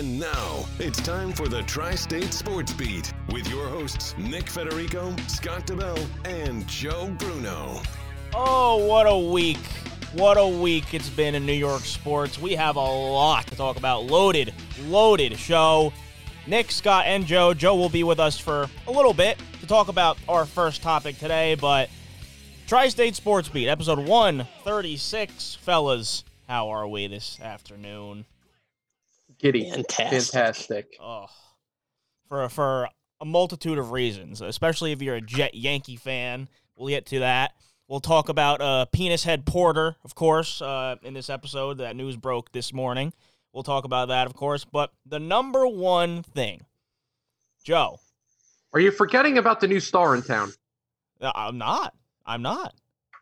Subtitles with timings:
[0.00, 5.14] And now it's time for the Tri State Sports Beat with your hosts, Nick Federico,
[5.28, 7.82] Scott DeBell, and Joe Bruno.
[8.32, 9.58] Oh, what a week.
[10.14, 12.38] What a week it's been in New York sports.
[12.38, 14.04] We have a lot to talk about.
[14.06, 14.54] Loaded,
[14.86, 15.92] loaded show.
[16.46, 17.52] Nick, Scott, and Joe.
[17.52, 21.18] Joe will be with us for a little bit to talk about our first topic
[21.18, 21.90] today, but
[22.66, 25.56] Tri State Sports Beat, episode 136.
[25.56, 28.24] Fellas, how are we this afternoon?
[29.40, 29.70] Giddy.
[29.70, 30.32] Fantastic.
[30.32, 30.86] Fantastic.
[31.00, 31.26] Oh,
[32.28, 32.88] for, for
[33.20, 36.48] a multitude of reasons, especially if you're a Jet Yankee fan.
[36.76, 37.52] We'll get to that.
[37.88, 41.78] We'll talk about uh, Penis Head Porter, of course, uh, in this episode.
[41.78, 43.12] That news broke this morning.
[43.52, 44.64] We'll talk about that, of course.
[44.64, 46.64] But the number one thing,
[47.64, 47.98] Joe,
[48.72, 50.52] Are you forgetting about the new star in town?
[51.20, 51.94] uh, I'm not.
[52.24, 52.74] I'm not.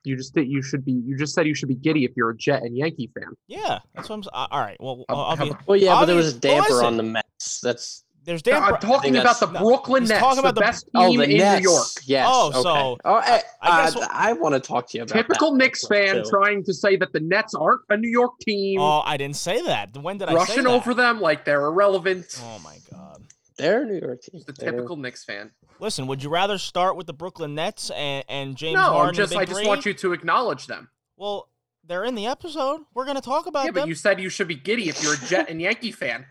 [0.04, 0.48] You just did.
[0.48, 0.92] You should be.
[0.92, 3.32] You just said you should be giddy if you're a Jet and Yankee fan.
[3.46, 4.22] Yeah, that's what I'm.
[4.32, 4.76] uh, All right.
[4.80, 5.48] Well, Um, I'll, I'll be.
[5.50, 6.86] about- Well, yeah, but there was a damper listen.
[6.86, 7.60] on the Mets.
[7.60, 8.52] That's There's No.
[8.52, 11.08] I'm talking about the that's- no, Brooklyn he's Nets, talking about the the- best oh,
[11.08, 11.60] team the in Nets.
[11.64, 11.86] New York.
[12.04, 12.26] Yes.
[12.30, 12.62] Oh, okay.
[12.62, 15.56] so, oh, I, I guess- uh, I want to talk to you about Typical that
[15.56, 16.24] Knicks fan too.
[16.30, 19.62] trying to say that the Nets aren't a New York team, Oh, I didn't say
[19.62, 19.96] that.
[19.96, 20.70] When did I say rushing that?
[20.70, 22.38] over them like they're irrelevant.
[22.42, 23.17] Oh my god.
[23.58, 24.40] They're a New York team.
[24.46, 25.50] the They're- typical Knicks fan.
[25.80, 29.08] Listen, would you rather start with the Brooklyn Nets and, and James no, Harden?
[29.10, 29.36] I'm just.
[29.36, 29.66] I just Three?
[29.66, 30.88] want you to acknowledge them.
[31.16, 31.48] Well,
[31.84, 32.80] they're in the episode.
[32.94, 35.18] We're gonna talk about Yeah, but you said you should be giddy if you're a
[35.26, 36.26] Jet and Yankee fan.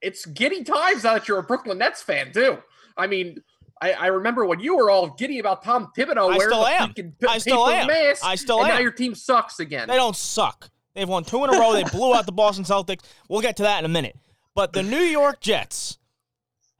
[0.00, 2.58] It's giddy times now that you're a Brooklyn Nets fan too.
[2.96, 3.42] I mean,
[3.80, 6.70] I, I remember when you were all giddy about Tom Thibodeau I wearing still the
[6.70, 6.88] am.
[6.90, 7.86] freaking p- I still paper am.
[7.88, 8.64] mask, I still am.
[8.64, 8.76] and am.
[8.78, 9.88] now your team sucks again.
[9.88, 10.70] They don't suck.
[10.94, 11.72] They've won two in a row.
[11.72, 13.00] They blew out the Boston Celtics.
[13.28, 14.16] We'll get to that in a minute.
[14.54, 15.98] But the New York Jets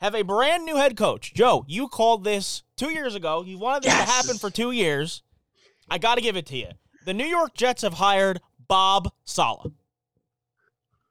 [0.03, 1.33] have a brand new head coach.
[1.33, 3.43] Joe, you called this two years ago.
[3.45, 4.05] You wanted this Yes.
[4.07, 5.23] to happen for two years.
[5.89, 6.69] I got to give it to you.
[7.07, 9.73] The New York Jets have hired Bob Saleh.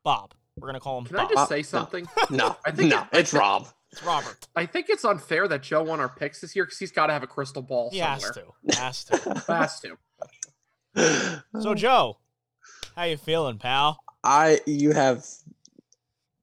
[0.04, 0.34] Bob.
[0.58, 2.08] We're going to call him Can I just say something?
[2.30, 3.68] No, I think no, it- it's Rob.
[3.92, 4.48] It's Robert.
[4.56, 7.14] I think it's unfair that Joe won our picks this year because he's got to
[7.14, 8.46] have a crystal ball He has to.
[8.78, 9.44] Has to.
[9.48, 9.98] Has to.
[11.62, 12.18] So, Joe,
[12.96, 13.98] how you feeling, pal?
[14.24, 15.26] I you have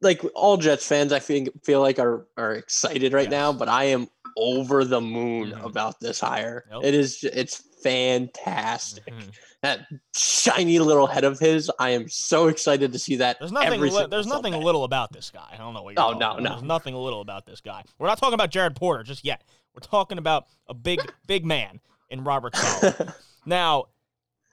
[0.00, 1.12] like all Jets fans.
[1.12, 3.30] I feel feel like are are excited right Yes.
[3.30, 5.64] now, but I am over the moon Mhm.
[5.64, 6.64] about this hire.
[6.70, 6.84] Nope.
[6.84, 9.06] It is it's fantastic.
[9.06, 9.32] Mhm.
[9.62, 11.68] That shiny little head of his.
[11.80, 13.38] I am so excited to see that.
[13.40, 13.80] There's nothing.
[13.80, 14.64] Li- there's nothing Sunday.
[14.64, 15.48] little about this guy.
[15.52, 16.00] I don't know what you're.
[16.04, 16.42] Oh, talking no, about.
[16.42, 16.50] no.
[16.50, 17.82] There's nothing little about this guy.
[17.98, 19.42] We're not talking about Jared Porter just yet.
[19.74, 23.14] We're talking about a big, big man in Robert Saleh.
[23.46, 23.86] now,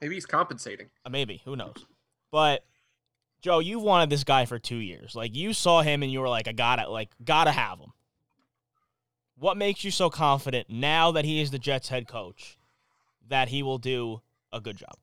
[0.01, 0.89] Maybe he's compensating.
[1.05, 1.75] uh, maybe who knows?
[2.31, 2.66] But
[3.45, 5.16] Joe, you've wanted this guy for two years.
[5.16, 7.91] Like you saw him and you were like, I gotta, like, gotta have him.
[9.38, 12.57] What makes you so confident now that he is the Jets head coach
[13.28, 14.95] that he will do a good job?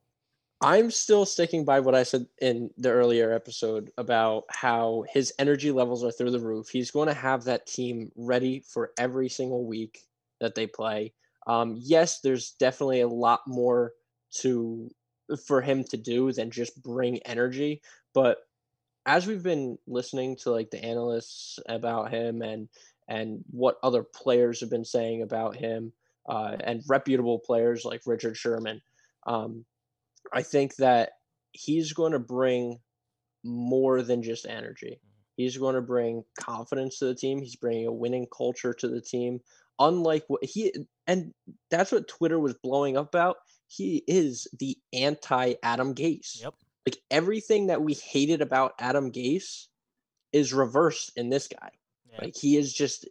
[0.60, 5.70] I'm still sticking by what I said in the earlier episode about how his energy
[5.70, 6.68] levels are through the roof.
[6.68, 10.00] He's going to have that team ready for every single week
[10.40, 11.12] that they play.
[11.46, 13.92] Um, yes, there's definitely a lot more
[14.38, 14.90] to
[15.46, 17.80] for him to do than just bring energy,
[18.14, 18.38] but
[19.06, 22.68] as we've been listening to like the analysts about him and
[23.08, 25.92] and what other players have been saying about him
[26.28, 28.80] uh, and reputable players like Richard Sherman,
[29.26, 29.64] um,
[30.32, 31.10] I think that
[31.50, 32.78] he's going to bring
[33.44, 35.00] more than just energy.
[35.36, 37.40] He's going to bring confidence to the team.
[37.40, 39.40] He's bringing a winning culture to the team.
[39.78, 40.72] Unlike what he
[41.06, 41.32] and
[41.70, 43.36] that's what Twitter was blowing up about.
[43.66, 46.42] He is the anti Adam Gase.
[46.42, 46.54] Yep.
[46.86, 49.66] Like everything that we hated about Adam Gase
[50.32, 51.70] is reversed in this guy.
[52.10, 52.18] Yeah.
[52.22, 53.06] Like he is just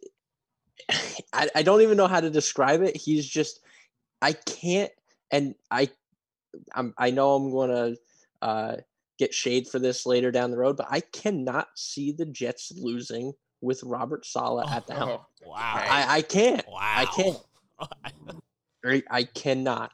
[1.32, 2.96] I, I don't even know how to describe it.
[2.96, 3.60] He's just
[4.20, 4.92] I can't
[5.30, 5.88] and I
[6.74, 7.94] I'm I know I'm gonna
[8.42, 8.76] uh
[9.18, 13.32] get shade for this later down the road, but I cannot see the Jets losing
[13.60, 15.08] with Robert Saleh at the helm.
[15.10, 15.74] Oh, Wow.
[15.74, 16.66] I, I can't.
[16.66, 16.78] wow.
[16.80, 17.38] I can't.
[19.10, 19.92] I cannot.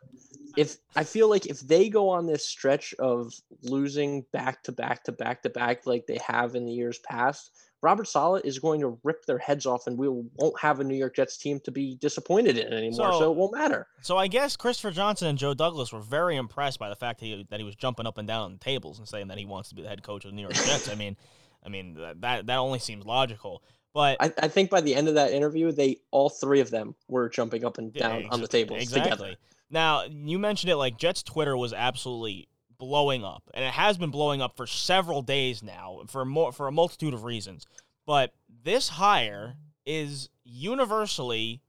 [0.58, 3.32] If I feel like if they go on this stretch of
[3.62, 7.52] losing back to back to back to back like they have in the years past,
[7.81, 10.96] Robert Saleh is going to rip their heads off, and we won't have a New
[10.96, 13.12] York Jets team to be disappointed in anymore.
[13.12, 13.87] So, So- it won't matter.
[14.00, 17.26] So I guess Christopher Johnson and Joe Douglas were very impressed by the fact that
[17.26, 19.44] he, that he was jumping up and down on the tables and saying that he
[19.44, 20.90] wants to be the head coach of the New York Jets.
[20.90, 21.16] I mean,
[21.64, 23.62] I mean that that, that only seems logical.
[23.94, 26.94] But I, I think by the end of that interview, they all three of them
[27.08, 29.11] were jumping up and Yeah, down on the tables exactly.
[29.11, 29.37] together.
[29.70, 32.48] Now you mentioned it like Jets Twitter was absolutely
[32.78, 36.68] blowing up, and it has been blowing up for several days now for more for
[36.68, 37.66] a multitude of reasons.
[38.06, 38.32] But
[38.64, 41.60] this hire is universally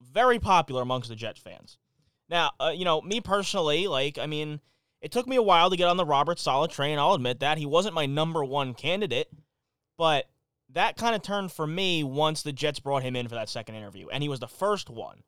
[0.00, 1.78] very popular amongst the Jets fans.
[2.28, 4.60] Now, uh, you know, me personally, like, I mean,
[5.00, 6.98] it took me a while to get on the Robert Saleh train.
[6.98, 9.28] I'll admit that he wasn't my number one candidate,
[9.98, 10.26] but
[10.72, 13.74] that kind of turned for me once the Jets brought him in for that second
[13.74, 15.22] interview, and he was the first one.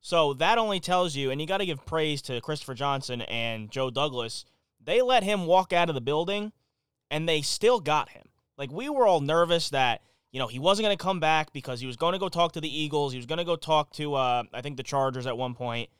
[0.00, 3.70] So that only tells you, and you got to give praise to Christopher Johnson and
[3.70, 4.44] Joe Douglas.
[4.82, 6.52] They let him walk out of the building,
[7.10, 8.28] and they still got him.
[8.56, 10.02] Like we were all nervous that
[10.32, 12.52] you know he wasn't going to come back because he was going to go talk
[12.52, 13.12] to the Eagles.
[13.12, 15.90] He was going to go talk to uh, I think the Chargers at one point,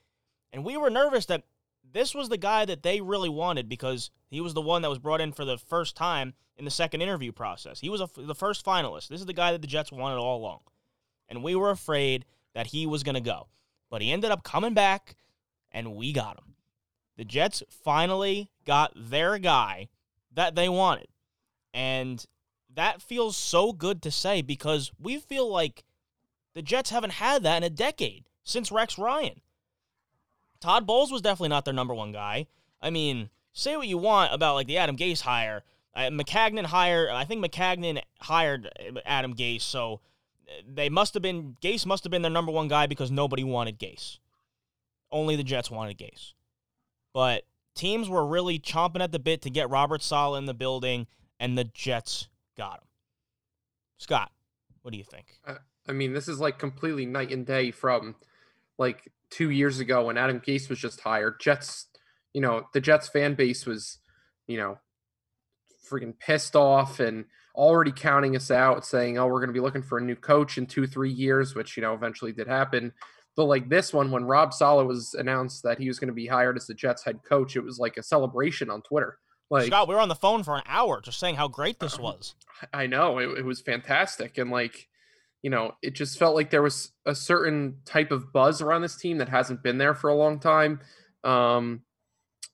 [0.52, 1.44] and we were nervous that
[1.92, 4.98] this was the guy that they really wanted because he was the one that was
[4.98, 7.80] brought in for the first time in the second interview process.
[7.80, 9.08] He was a, the first finalist.
[9.08, 10.60] This is the guy that the Jets wanted all along.
[11.28, 12.24] And we were afraid
[12.54, 13.48] that he was going to go.
[13.90, 15.16] But he ended up coming back,
[15.70, 16.54] and we got him.
[17.16, 19.88] The Jets finally got their guy
[20.32, 21.08] that they wanted.
[21.74, 22.24] And
[22.74, 25.84] that feels so good to say because we feel like
[26.54, 29.40] the Jets haven't had that in a decade since Rex Ryan.
[30.60, 32.46] Todd Bowles was definitely not their number one guy.
[32.80, 35.62] I mean, say what you want about like the Adam Gase hire.
[35.94, 37.10] Uh, Maccagnan hired.
[37.10, 38.70] I think Maccagnan hired
[39.04, 39.96] Adam Gase, so uh,
[40.66, 43.78] they must have been Gase must have been their number one guy because nobody wanted
[43.78, 44.18] Gase.
[45.12, 46.34] Only the Jets wanted Gase.
[47.12, 47.44] But
[47.74, 51.06] teams were really chomping at the bit to get Robert Saleh in the building,
[51.38, 52.88] and the Jets got him.
[53.98, 54.30] Scott,
[54.82, 55.38] what do you think?
[55.88, 58.14] I mean, this is like completely night and day from
[58.78, 61.40] like two years ago when Adam Gase was just hired.
[61.40, 61.86] Jets,
[62.32, 63.98] you know, the Jets fan base was,
[64.46, 64.78] you know,
[65.90, 67.24] freaking pissed off and
[67.54, 70.58] already counting us out, saying, "Oh, we're going to be looking for a new coach
[70.58, 72.92] in two, three years," which you know eventually did happen.
[73.36, 76.26] But like this one, when Rob Saleh was announced that he was going to be
[76.26, 79.18] hired as the Jets head coach, it was like a celebration on Twitter.
[79.50, 81.98] Like Scott, we were on the phone for an hour just saying how great this
[82.00, 82.34] was.
[82.72, 84.88] I know it, it was fantastic, and like
[85.42, 88.96] you know, it just felt like there was a certain type of buzz around this
[88.96, 90.80] team that hasn't been there for a long time.
[91.24, 91.82] Um,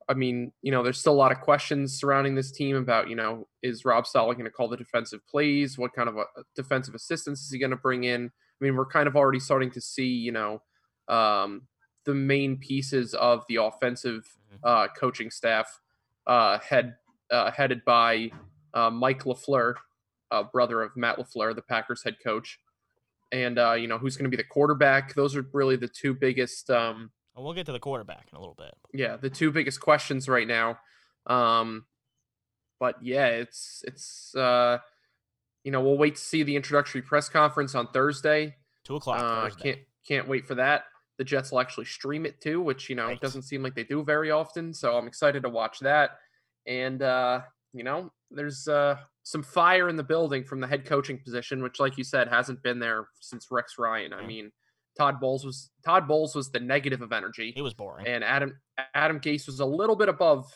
[0.08, 3.16] I mean, you know, there's still a lot of questions surrounding this team about, you
[3.16, 5.76] know, is Rob Saleh going to call the defensive plays?
[5.76, 6.24] What kind of a
[6.54, 8.26] defensive assistance is he going to bring in?
[8.26, 10.62] I mean, we're kind of already starting to see, you know,
[11.08, 11.62] um,
[12.04, 14.24] the main pieces of the offensive
[14.62, 15.80] uh, coaching staff
[16.26, 16.94] uh, head
[17.30, 18.30] uh, headed by
[18.74, 19.74] uh, Mike LaFleur,
[20.30, 22.60] uh, brother of Matt LaFleur, the Packers head coach,
[23.32, 25.14] and uh, you know who's going to be the quarterback.
[25.14, 26.70] Those are really the two biggest.
[26.70, 28.74] Um, And we'll get to the quarterback in a little bit.
[28.94, 30.78] yeah, the two biggest questions right now.
[31.26, 31.84] Um,
[32.80, 34.78] but yeah, it's it's uh,
[35.64, 38.56] you know we'll wait to see the introductory press conference on Thursday.
[38.84, 39.20] Two o'clock.
[39.20, 39.62] Uh, Thursday.
[39.62, 39.78] can't
[40.08, 40.84] can't wait for that.
[41.18, 43.20] The Jets will actually stream it too, which you know Right.
[43.20, 44.72] doesn't seem like they do very often.
[44.74, 46.18] So I'm excited to watch that.
[46.66, 47.40] And uh,
[47.72, 51.80] you know, there's uh, some fire in the building from the head coaching position, which,
[51.80, 54.12] like you said, hasn't been there since Rex Ryan.
[54.12, 54.52] I mean,
[54.96, 58.06] Todd Bowles was Todd Bowles was the negative of energy He was boring.
[58.06, 58.58] and Adam
[58.94, 60.46] Adam Gase was a little bit above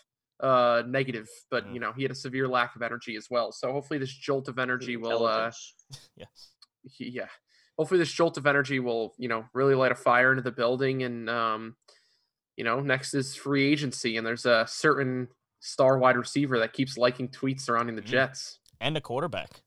[0.40, 1.74] uh negative, but Mm.
[1.74, 3.52] you know he had a severe lack of energy as well.
[3.52, 5.50] So hopefully this jolt of energy will uh
[6.16, 6.52] yes.
[6.82, 7.28] he- yeah
[7.76, 11.02] hopefully this jolt of energy will you know really light a fire into the building
[11.02, 11.76] and um
[12.56, 15.28] you know next is free agency and there's a certain
[15.60, 18.06] star wide receiver that keeps liking tweets surrounding the Mhm.
[18.06, 18.58] Jets.
[18.80, 19.62] And a quarterback.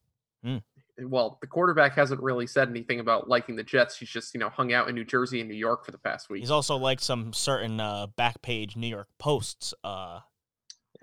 [1.02, 3.98] Well, the quarterback hasn't really said anything about liking the Jets.
[3.98, 6.30] He's just you know hung out in New Jersey and New York for the past
[6.30, 6.42] week.
[6.42, 9.74] He's also liked some certain uh, back page New York Posts.
[9.84, 10.20] Uh,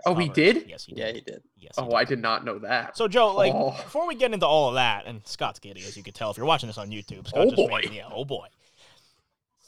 [0.06, 0.64] Oh, he did?
[0.66, 0.98] Yes, he did.
[1.00, 1.14] Yeah, did.
[1.16, 1.42] he did.
[1.58, 1.72] Yes.
[1.76, 2.96] he Oh, I did not know that.
[2.96, 3.72] So Joe, like Oh.
[3.72, 6.38] before we get into all of that, and Scott's giddy as you can tell if
[6.38, 7.28] you're watching this on YouTube.
[7.28, 7.80] Scott Oh, just boy.
[7.82, 8.46] Made, yeah, oh boy.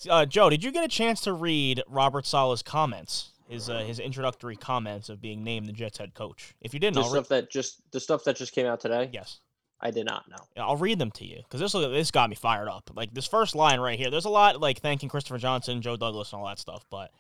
[0.09, 3.31] Uh, Joe, did you get a chance to read Robert Saleh's comments?
[3.49, 6.55] His uh, his introductory comments of being named the Jets head coach.
[6.63, 8.81] If you didn't, The I'll re- stuff that just the stuff that just came out
[8.81, 9.11] today.
[9.13, 9.41] yes,
[9.83, 10.37] I did not know.
[10.57, 12.91] I'll read them to you because this this got me fired up.
[12.95, 14.11] Like this first line right here.
[14.11, 16.85] There's a lot like thanking Christopher Johnson, Joe Douglas, and all that stuff.
[16.89, 17.11] But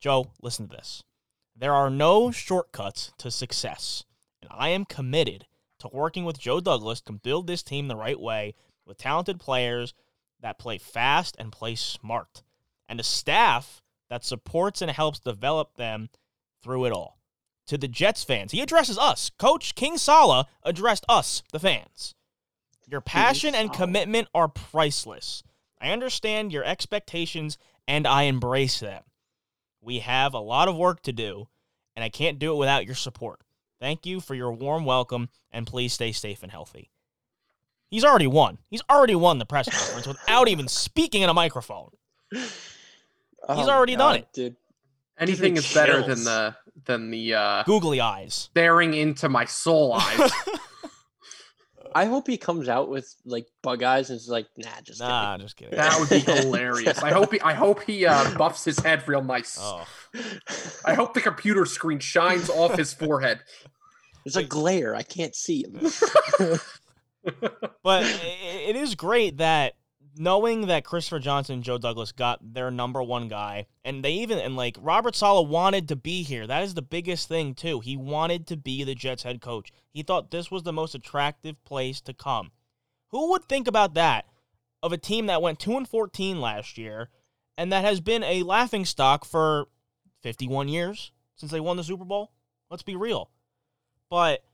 [0.00, 1.04] Joe, listen to this.
[1.56, 4.04] There are no shortcuts to success,
[4.42, 5.46] and I am committed
[5.78, 9.94] to working with Joe Douglas to build this team the right way with talented players
[10.40, 12.42] that play fast and play smart,
[12.88, 16.08] and a staff that supports and helps develop them
[16.62, 17.17] through it all.
[17.68, 19.30] To the Jets fans, he addresses us.
[19.38, 22.14] Coach King Saleh addressed us, the fans.
[22.86, 25.42] Your passion and commitment are priceless.
[25.78, 29.02] I understand your expectations and I embrace them.
[29.82, 31.48] We have a lot of work to do,
[31.94, 33.40] and I can't do it without your support.
[33.80, 36.90] Thank you for your warm welcome, and please stay safe and healthy.
[37.90, 38.58] He's already won.
[38.70, 41.90] He's already won the press conference without even speaking in a microphone.
[42.32, 44.24] He's already done it.
[44.24, 44.56] Oh dude.
[45.18, 46.54] Anything me is better than the
[46.84, 48.34] than the uh Googly eyes.
[48.34, 50.30] staring into my soul eyes.
[51.94, 55.06] I hope he comes out with like bug eyes and is like, nah, just nah,
[55.06, 55.76] kidding." Nah, just kidding.
[55.76, 57.02] that would be hilarious.
[57.02, 59.58] I hope he I hope he uh buffs his head real nice.
[59.60, 59.86] Oh,
[60.84, 63.40] I hope the computer screen shines off his forehead.
[64.24, 64.94] There's a glare.
[64.94, 65.90] I can't see him.
[67.82, 69.74] but it is great that
[70.18, 74.38] knowing that Christopher Johnson and Joe Douglas got their number one guy, and they even
[74.38, 76.46] and like Robert Saleh wanted to be here.
[76.46, 77.80] That is the biggest thing too.
[77.80, 79.72] He wanted to be the Jets head coach.
[79.90, 82.50] He thought this was the most attractive place to come.
[83.10, 84.26] Who would think about that
[84.82, 87.08] of a team that went two and fourteen last year,
[87.56, 89.68] and that has been a laughing stock for
[90.22, 92.32] fifty-one years since they won the Super Bowl?
[92.70, 93.30] Let's be real.
[94.10, 94.44] But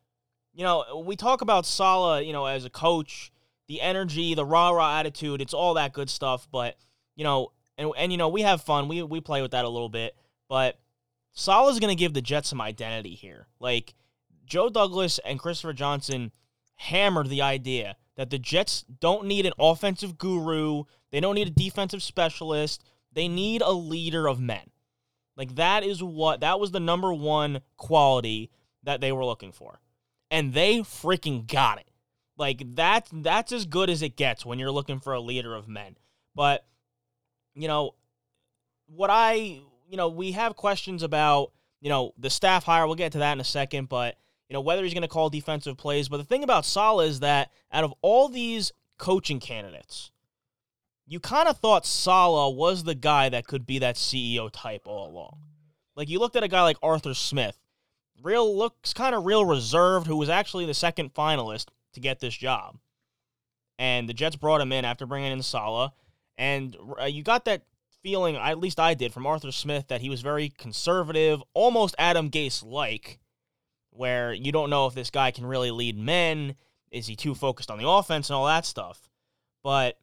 [0.52, 3.33] you know, we talk about Saleh, you know, as a coach
[3.68, 6.49] the energy, the rah rah attitude, it's all that good stuff.
[6.50, 6.76] But
[7.16, 8.88] you know, and and you know, we have fun.
[8.88, 10.16] We we play with that a little bit.
[10.49, 10.78] But
[11.33, 13.47] Saleh's gonna give the Jets some identity here.
[13.59, 13.94] Like
[14.47, 16.33] Joe Douglas and Christopher Johnson
[16.76, 20.85] hammered the idea that the Jets don't need an offensive guru.
[21.11, 22.85] They don't need a defensive specialist.
[23.12, 24.71] They need a leader of men.
[25.37, 28.50] Like that is what that was the number one quality
[28.83, 29.80] that they were looking for.
[30.30, 31.88] And they freaking got it.
[32.36, 35.68] Like that's that's as good as it gets when you're looking for a leader of
[35.68, 35.96] men.
[36.34, 36.66] But
[37.54, 37.94] you know,
[38.86, 42.86] what I you know, we have questions about, you know, the staff hire.
[42.86, 44.16] We'll get to that in a second, but
[44.48, 47.20] you know, whether he's going to call defensive plays, but the thing about Saleh is
[47.20, 50.10] that out of all these coaching candidates,
[51.06, 55.08] you kind of thought Saleh was the guy that could be that CEO type all
[55.08, 55.38] along.
[55.96, 57.58] Like you looked at a guy like Arthur Smith,
[58.22, 62.36] real looks kind of real reserved, who was actually the second finalist, to get this
[62.36, 62.78] job.
[63.78, 65.92] And the Jets brought him in after bringing in Saleh.
[66.38, 67.62] And uh, you got that
[68.02, 72.30] feeling, at least I did, from Arthur Smith that he was very conservative, almost Adam
[72.30, 73.18] Gase like,
[73.90, 76.54] where you don't know if this guy can really lead men.
[76.90, 79.08] Is he too focused on the offense and all that stuff?
[79.62, 79.98] But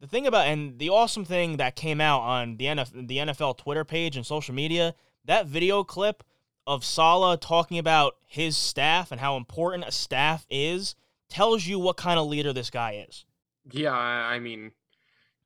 [0.00, 3.58] the thing about, and the awesome thing that came out on the NFL, the NFL
[3.58, 4.94] Twitter page and social media,
[5.26, 6.22] that video clip
[6.66, 10.94] of Saleh talking about his staff and how important a staff is
[11.30, 13.24] tells you what kind of leader this guy is.
[13.72, 14.72] Yeah, I mean,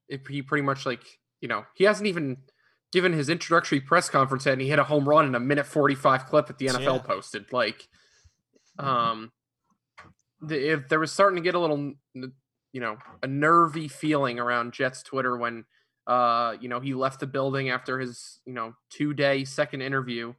[0.08, 1.02] he pretty much like
[1.40, 2.38] you know he hasn't even
[2.94, 6.26] given his introductory press conference and he hit a home run in a minute 45
[6.26, 6.98] clip that the NFL yeah.
[6.98, 7.52] posted.
[7.52, 7.88] Like,
[8.78, 9.32] um,
[10.40, 14.74] the, if there was starting to get a little, you know, a nervy feeling around
[14.74, 15.64] Jets Twitter when,
[16.06, 20.32] uh, you know, he left the building after his, you know, two day second interview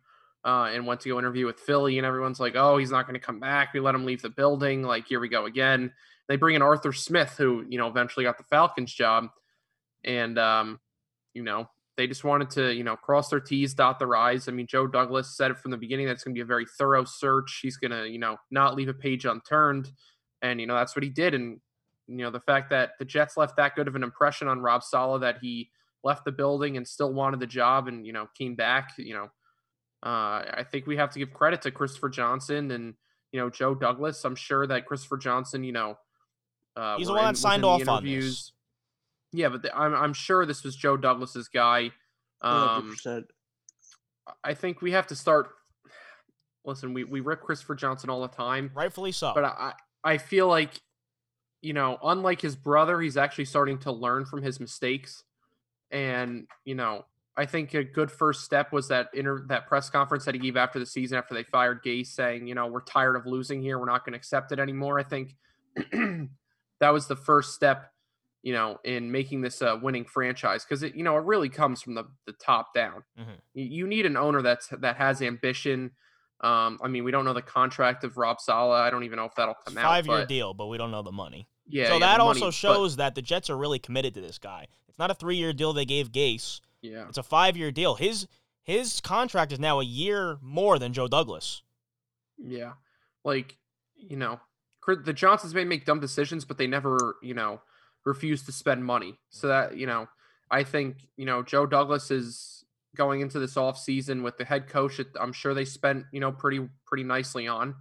[0.45, 3.19] uh, and went to go interview with Philly, and everyone's like, "Oh, he's not going
[3.19, 4.83] to come back." We let him leave the building.
[4.83, 5.91] Like, here we go again.
[6.27, 9.25] They bring in Arthur Smith, who you know eventually got the Falcons job,
[10.03, 10.79] and um,
[11.33, 14.47] you know they just wanted to you know cross their T's, dot their I's.
[14.47, 16.45] I mean, Joe Douglas said it from the beginning that it's going to be a
[16.45, 17.59] very thorough search.
[17.63, 19.91] He's going to you know not leave a page unturned,
[20.43, 21.33] and you know that's what he did.
[21.33, 21.59] And
[22.07, 24.83] you know the fact that the Jets left that good of an impression on Rob
[24.83, 25.71] Saleh that he
[26.03, 28.91] left the building and still wanted the job, and you know came back.
[28.99, 29.29] You know
[30.05, 32.93] uh, I think we have to give credit to Christopher Johnson and
[33.31, 34.23] you know Joe Douglas.
[34.23, 35.97] I'm sure that Christopher Johnson, you know,
[36.77, 38.51] uh, he's the one that signed off on this.
[39.33, 41.91] Yeah, but the, I'm I'm sure this was Joe Douglas's guy.
[42.41, 43.23] Um, 100%.
[44.43, 45.49] I think we have to start.
[46.63, 49.31] Listen, we we rip Christopher Johnson all the time, rightfully so.
[49.33, 50.79] But I I feel like,
[51.61, 55.23] you know, unlike his brother, he's actually starting to learn from his mistakes,
[55.89, 57.05] and you know,
[57.37, 60.55] I think a good first step was that inter that press conference that he gave
[60.55, 63.77] after the season after they fired Gase, saying, you know, we're tired of losing here,
[63.77, 64.99] we're not going to accept it anymore.
[64.99, 65.35] I think
[66.79, 67.91] that was the first step,
[68.41, 71.81] you know, in making this a winning franchise because it, you know, it really comes
[71.81, 73.03] from the the top down.
[73.19, 73.31] Mm-hmm.
[73.53, 75.91] You, you need an owner that's that has ambition.
[76.39, 78.79] Um, I mean, we don't know the contract of Rob Saleh.
[78.79, 79.83] I don't even know if that'll come it's out.
[79.83, 81.47] Five year deal, but we don't know the money.
[81.67, 81.87] Yeah.
[81.87, 84.37] So yeah, that also money, shows but, that the Jets are really committed to this
[84.37, 84.67] guy.
[84.87, 86.61] It's not a three year deal they gave Gase.
[86.91, 87.07] Yeah.
[87.07, 87.95] It's a five year deal.
[87.95, 88.27] His
[88.63, 91.61] his contract is now a year more than Joe Douglas.
[92.37, 92.73] Yeah.
[93.23, 93.57] Like,
[93.95, 94.39] you know,
[94.87, 97.61] the Johnsons may make dumb decisions, but they never, you know,
[98.05, 99.19] refuse to spend money.
[99.29, 100.07] So that, you know,
[100.49, 102.65] I think, you know, Joe Douglas is
[102.95, 104.99] going into this off season with the head coach.
[105.19, 107.75] I'm sure they spent, you know, pretty, pretty nicely on.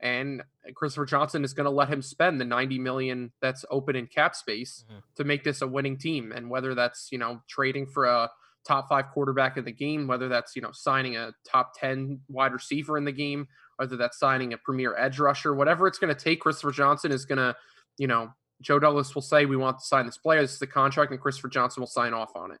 [0.00, 0.42] And
[0.74, 4.34] Christopher Johnson is going to let him spend the 90 million that's open in cap
[4.34, 4.98] space mm-hmm.
[5.16, 6.32] to make this a winning team.
[6.32, 8.30] And whether that's, you know, trading for a,
[8.66, 12.52] top five quarterback in the game, whether that's, you know, signing a top 10 wide
[12.52, 13.46] receiver in the game,
[13.76, 17.24] whether that's signing a premier edge rusher, whatever it's going to take, Christopher Johnson is
[17.24, 17.54] going to,
[17.98, 18.30] you know,
[18.60, 20.40] Joe Douglas will say, we want to sign this player.
[20.40, 22.58] This is the contract, and Christopher Johnson will sign off on it.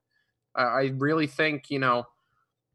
[0.54, 2.04] I, I really think, you know,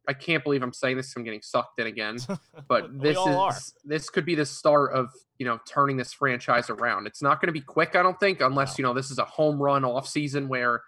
[0.07, 1.15] I can't believe I'm saying this.
[1.15, 2.17] I'm getting sucked in again,
[2.67, 3.53] but this is are.
[3.85, 7.07] this could be the start of you know turning this franchise around.
[7.07, 8.75] It's not going to be quick, I don't think, unless no.
[8.77, 10.81] you know this is a home run off season where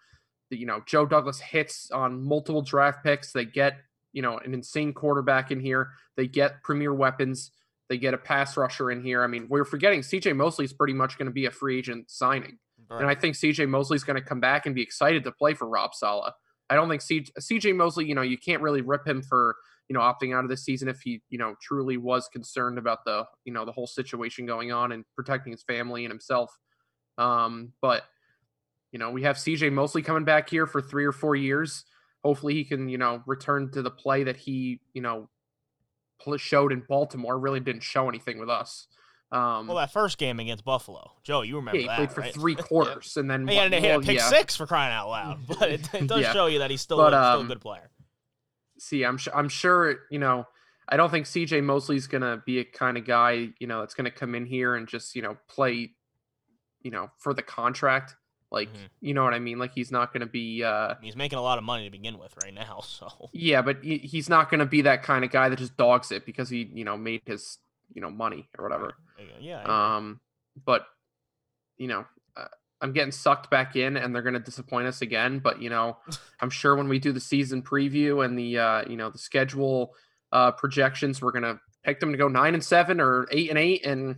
[0.57, 3.31] you know, Joe Douglas hits on multiple draft picks.
[3.31, 3.77] They get,
[4.11, 5.91] you know, an insane quarterback in here.
[6.15, 7.51] They get premier weapons.
[7.89, 9.23] They get a pass rusher in here.
[9.23, 12.09] I mean, we're forgetting CJ Mosley is pretty much going to be a free agent
[12.09, 12.57] signing.
[12.89, 15.53] And I think CJ Mosley is going to come back and be excited to play
[15.53, 16.33] for Rob Saleh.
[16.69, 19.55] I don't think CJ Mosley, you know, you can't really rip him for,
[19.89, 23.03] you know, opting out of this season if he, you know, truly was concerned about
[23.05, 26.55] the, you know, the whole situation going on and protecting his family and himself.
[27.17, 28.03] Um, but,
[28.93, 31.83] you know, we have CJ Mosley coming back here for three or four years.
[32.23, 35.29] Hopefully he can, you know, return to the play that he, you know,
[36.37, 37.37] showed in Baltimore.
[37.37, 38.87] Really didn't show anything with us.
[39.31, 42.21] Um, well, that first game against Buffalo, Joe, you remember yeah, he that, played for
[42.21, 42.33] right?
[42.33, 44.29] three quarters, and then he had, he had a pick yeah.
[44.29, 45.39] six for crying out loud.
[45.47, 46.33] But it, it does Yeah.
[46.33, 47.89] show you that he's still, But, a, still a um, good player.
[48.77, 50.45] see, I'm sure, I'm sure, you know,
[50.87, 54.11] I don't think CJ Mosley's gonna be a kind of guy, you know, that's gonna
[54.11, 55.93] come in here and just, you know, play,
[56.83, 58.15] you know, for the contract.
[58.53, 58.87] Like, Mhm.
[59.01, 59.57] you know what I mean?
[59.59, 62.33] Like, he's not gonna be, uh, He's making a lot of money to begin with
[62.43, 62.79] right now.
[62.83, 66.11] So yeah, but he, he's not gonna be that kind of guy that just dogs
[66.11, 67.57] it because he, you know, made his,
[67.93, 68.93] you know, money or whatever.
[69.39, 69.63] yeah.
[69.63, 70.21] Um,
[70.65, 70.85] but
[71.77, 72.05] you know,
[72.37, 72.45] uh,
[72.81, 75.39] I'm getting sucked back in, and they're going to disappoint us again.
[75.39, 75.97] But you know,
[76.39, 79.95] I'm sure when we do the season preview and the uh, you know the schedule
[80.31, 83.57] uh, projections, we're going to pick them to go nine and seven or eight and
[83.57, 84.17] eight, and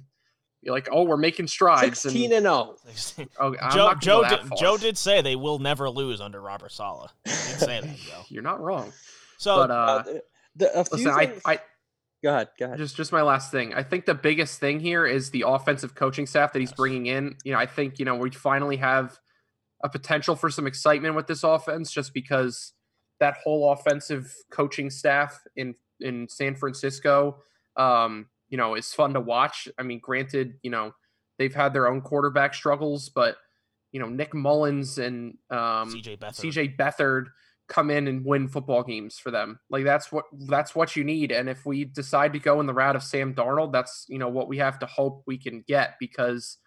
[0.65, 2.01] you're like, oh, we're making strides.
[2.01, 2.75] Sixteen and, and oh.
[3.39, 4.39] oh, Joe Joe did.
[4.57, 7.11] Joe did say they will never lose under Robert Saleh.
[7.23, 8.21] He did say that, Joe.
[8.29, 8.91] You're not wrong,
[9.37, 10.21] So but uh, Uh, the,
[10.55, 11.59] the, a few listen, I, things- I
[12.23, 12.49] go ahead.
[12.59, 12.77] Go ahead.
[12.79, 13.73] just just my last thing.
[13.73, 16.77] I think the biggest thing here is the offensive coaching staff that he's Yes.
[16.77, 17.35] bringing in.
[17.43, 19.17] You know, I think you know we finally have
[19.83, 22.73] a potential for some excitement with this offense, just because
[23.19, 27.37] that whole offensive coaching staff in in San Francisco,
[27.77, 29.67] um, you know, is fun to watch.
[29.77, 30.93] I mean, granted, you know,
[31.37, 33.35] they've had their own quarterback struggles, but
[33.91, 36.77] you know, Nick Mullens and um, CJ Beathard.
[36.77, 37.25] CJ Beathard
[37.67, 39.59] come in and win football games for them.
[39.69, 41.33] Like that's what that's what you need.
[41.33, 44.29] And if we decide to go in the route of Sam Darnold, that's you know
[44.29, 46.57] what we have to hope we can get because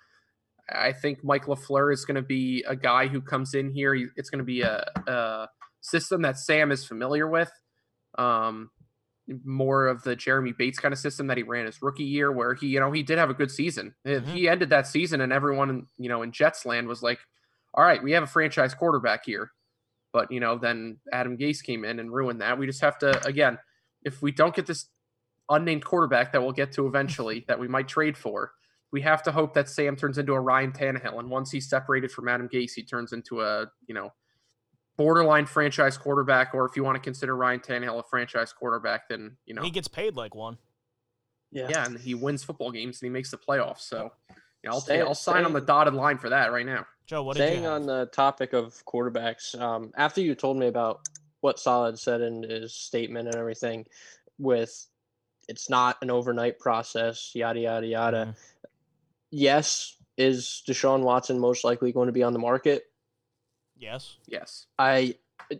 [0.71, 3.95] I think Mike LaFleur is going to be a guy who comes in here.
[3.95, 5.49] It's going to be a, a
[5.81, 7.51] system that Sam is familiar with.
[8.19, 8.73] Um,
[9.45, 12.55] more of the Jeremy Bates kind of system that he ran his rookie year, where
[12.55, 13.95] he, you know, he did have a good season.
[14.07, 14.25] Mhm.
[14.25, 17.19] He ended that season, and everyone, you know, in Jets land was like,
[17.75, 19.53] "All right, we have a franchise quarterback here."
[20.12, 22.59] But you know, then Adam Gase came in and ruined that.
[22.59, 23.59] We just have to, again,
[24.03, 24.88] if we don't get this
[25.51, 28.53] unnamed quarterback that we'll get to eventually, that we might trade for,
[28.91, 32.11] we have to hope that Sam turns into a Ryan Tannehill, and once he's separated
[32.11, 34.12] from Adam Gase, he turns into a, you know,
[35.03, 39.39] borderline franchise quarterback, or if you want to consider Ryan Tannehill a franchise quarterback, then
[39.47, 40.59] you know, He gets paid like one.
[41.51, 43.81] yeah, and he wins football games and he makes the playoffs.
[43.81, 44.35] So, you
[44.69, 46.85] know, I'll, Stay- I'll sign on the dotted line for that right now.
[47.07, 50.67] Joe, what did Staying you on the topic of quarterbacks, um, after you told me
[50.67, 51.01] about
[51.41, 53.87] what Saleh said in his statement and everything,
[54.39, 54.87] with
[55.49, 58.27] it's not an overnight process, yada yada yada.
[58.27, 58.69] Mhm.
[59.31, 62.88] Yes, is Deshaun Watson most likely going to be on the market?
[63.79, 64.17] Yes.
[64.27, 64.67] Yes.
[64.79, 65.14] I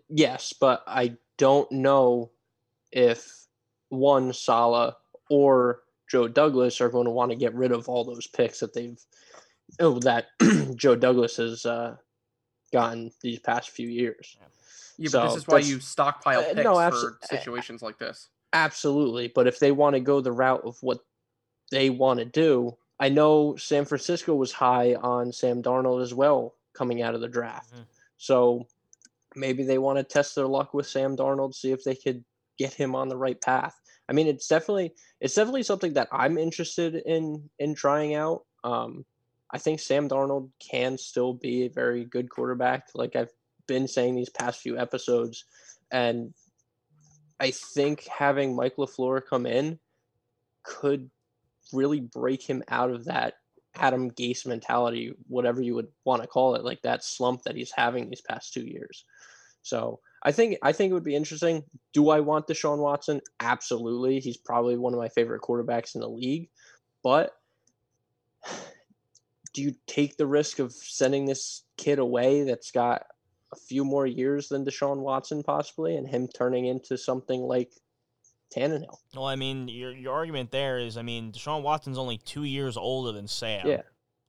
[0.09, 2.31] yes, but I don't know
[2.92, 3.46] if
[3.88, 4.94] one Saleh
[5.31, 8.74] or Joe Douglas are going to want to get rid of all those picks that
[8.74, 9.00] they've
[9.81, 10.26] oh that
[10.76, 11.96] Joe Douglas has uh,
[12.72, 14.37] gotten these past few years.
[14.96, 17.83] Yeah, So but this is why you stockpile uh, picks no, for abso- uh, situations
[17.83, 18.28] like this.
[18.52, 21.00] Absolutely, but if they want to go the route of what
[21.70, 26.54] they want to do, I know San Francisco was high on Sam Darnold as well
[26.72, 27.74] coming out of the draft.
[27.74, 27.85] Mhm.
[28.18, 28.66] So
[29.35, 32.24] maybe they want to test their luck with Sam Darnold, see if they could
[32.59, 33.81] get him on the right path.
[34.09, 38.44] I mean, it's definitely it's definitely something that I'm interested in in trying out.
[38.64, 39.04] Um,
[39.50, 43.33] I think Sam Darnold can still be a very good quarterback, like I've
[43.66, 45.44] been saying these past few episodes,
[45.90, 46.35] and
[47.40, 49.78] I think having Mike LaFleur come in
[50.64, 51.09] could
[51.72, 53.35] really break him out of that
[53.78, 57.72] Adam Gase mentality, whatever you would want to call it, like that slump that he's
[57.74, 59.04] having these past two years.
[59.62, 61.64] So I think I think it would be interesting.
[61.92, 63.20] Do I want Deshaun Watson?
[63.40, 64.20] Absolutely.
[64.20, 66.48] He's probably one of my favorite quarterbacks in the league.
[67.02, 67.32] But
[69.54, 73.06] do you take the risk of sending this kid away that's got
[73.52, 77.72] a few more years than Deshaun Watson possibly and him turning into something like
[78.54, 78.96] Tannehill?
[79.14, 82.76] Well, I mean, your your argument there is, I mean, Deshaun Watson's only two years
[82.76, 83.66] older than Sam.
[83.66, 83.82] Yeah.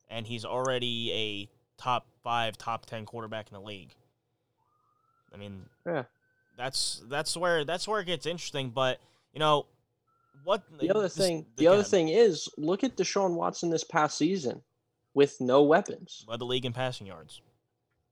[0.10, 3.94] And he's already a top five, top ten quarterback in the league.
[5.34, 6.04] I mean, Yeah.
[6.58, 8.72] that's that's where that's where it gets interesting.
[8.72, 9.00] But
[9.34, 9.68] you know,
[10.44, 13.84] what The other this- thing, the- the other thing is, look at Deshaun Watson this
[13.84, 14.64] past season
[15.14, 16.26] with no weapons.
[16.28, 17.42] led the league in passing yards.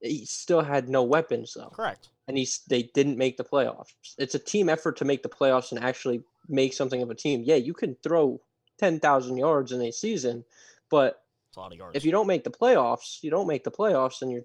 [0.01, 2.09] He still had no weapons though, Correct.
[2.27, 3.93] and he's they didn't make the playoffs.
[4.17, 7.43] It's a team effort to make the playoffs and actually make something of a team.
[7.45, 8.39] Yeah, you can throw
[8.79, 10.45] 10,000 yards in a season,
[10.89, 11.21] but
[11.55, 11.95] a lot of yards.
[11.95, 14.43] if you don't make the playoffs, you don't make the playoffs, and you're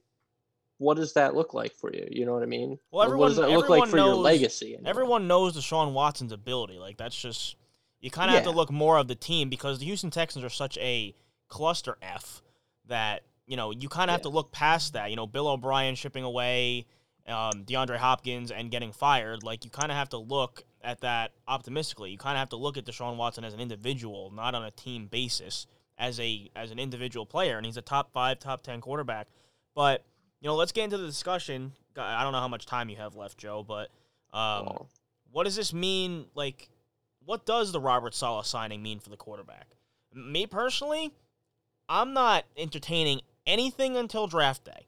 [0.78, 2.08] what does that look like for you?
[2.10, 2.76] You know what I mean?
[2.90, 4.74] Well, Or what does that everyone- look like everyone for your legacy?
[4.74, 4.90] anyway?
[4.90, 6.78] Everyone knows Deshaun Watson's ability.
[6.80, 7.54] Like that's just
[8.00, 10.48] you kind of have to look more of the team because the Houston Texans are
[10.50, 11.14] such a
[11.48, 12.42] cluster F
[12.86, 14.30] that you know you kind of have Yeah.
[14.30, 15.10] to look past that.
[15.10, 16.86] You know, Bill O'Brien shipping away
[17.26, 19.42] um, DeAndre Hopkins and getting fired.
[19.42, 22.10] Like you kind of have to look at that optimistically.
[22.10, 24.70] You kind of have to look at Deshaun Watson as an individual, not on a
[24.72, 25.66] team basis,
[25.98, 27.56] as a as an individual player.
[27.56, 29.28] And he's a top five, top ten quarterback.
[29.74, 30.04] But
[30.40, 31.72] you know, let's get into the discussion.
[31.96, 33.90] I don't know how much time you have left, Joe, but
[34.32, 34.86] um,
[35.30, 36.24] what does this mean?
[36.34, 36.70] Like,
[37.24, 39.66] what does the Robert Saleh signing mean for the quarterback?
[40.14, 41.12] Me personally,
[41.88, 44.86] I'm not entertaining anything until draft day.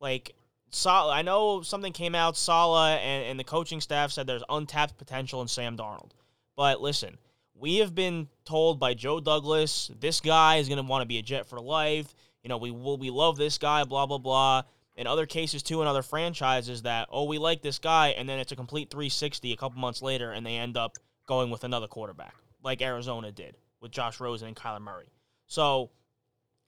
[0.00, 0.34] Like,
[0.70, 2.36] Saleh, I know something came out.
[2.36, 6.10] Saleh and, and the coaching staff said there's untapped potential in Sam Darnold.
[6.56, 7.18] But listen,
[7.54, 11.18] we have been told by Joe Douglas this guy is going to want to be
[11.18, 12.14] a Jet for life.
[12.42, 13.84] You know, we will we love this guy.
[13.84, 14.62] Blah blah blah.
[14.96, 18.38] In other cases too, in other franchises, that oh we like this guy, and then
[18.38, 21.86] it's a complete 360 a couple months later, and they end up going with another
[21.86, 25.08] quarterback, like Arizona did with Josh Rosen and Kyler Murray.
[25.46, 25.90] So,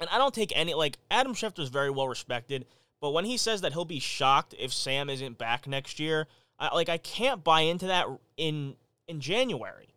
[0.01, 2.67] and I don't take any like Adam Schefter is very well respected,
[3.01, 6.27] but when he says that he'll be shocked if Sam isn't back next year,
[6.59, 8.07] I, like I can't buy into that
[8.37, 9.95] in in January.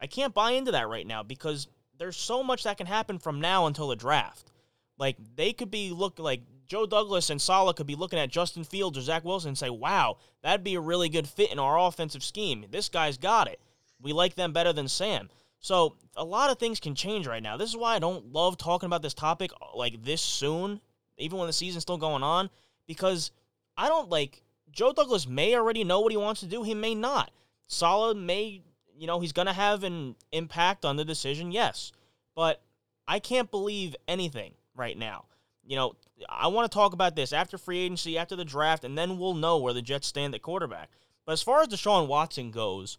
[0.00, 3.40] I can't buy into that right now because there's so much that can happen from
[3.40, 4.50] now until the draft.
[4.98, 8.64] Like they could be look like Joe Douglas and Saleh could be looking at Justin
[8.64, 11.78] Fields or Zach Wilson and say, "Wow, that'd be a really good fit in our
[11.78, 12.66] offensive scheme.
[12.70, 13.60] This guy's got it.
[14.00, 15.30] We like them better than Sam."
[15.64, 17.56] So a lot of things can change right now.
[17.56, 20.78] This is why I don't love talking about this topic uh, like this soon,
[21.16, 22.50] even when the season's still going on,
[22.86, 23.30] because
[23.74, 26.64] I don't like Joe Douglas may already know what he wants to do.
[26.64, 27.30] He may not.
[27.66, 28.60] Saleh may,
[28.94, 31.92] you know, he's gonna have an impact on the decision, yes,
[32.36, 32.60] but
[33.08, 35.24] I can't believe anything right now.
[35.64, 35.96] You know,
[36.28, 39.32] I want to talk about this after free agency, after the draft, and then we'll
[39.32, 40.90] know where the Jets stand at quarterback.
[41.24, 42.98] But as far as Deshaun Watson goes,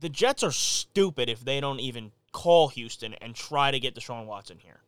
[0.00, 4.26] the Jets are stupid if they don't even call Houston and try to get Deshaun
[4.26, 4.80] Watson here.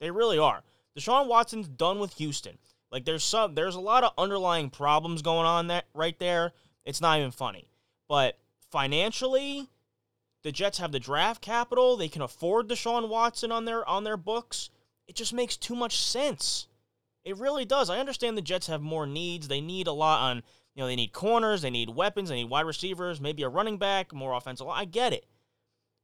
[0.00, 0.62] They really are.
[0.98, 2.58] Deshaun Watson's done with Houston.
[2.90, 6.52] Like there's some there's a lot of underlying problems going on that right there.
[6.84, 7.68] It's not even funny.
[8.08, 8.38] But
[8.70, 9.68] financially,
[10.42, 11.96] the Jets have the draft capital.
[11.96, 14.70] They can afford Deshaun Watson on their on their books.
[15.08, 16.68] It just makes too much sense.
[17.24, 17.90] It really does.
[17.90, 19.48] I understand the Jets have more needs.
[19.48, 20.44] They need a lot on,
[20.76, 23.78] you know, they need corners, they need weapons, they need wide receivers, maybe a running
[23.78, 24.68] back, more offensive.
[24.68, 25.24] I get it.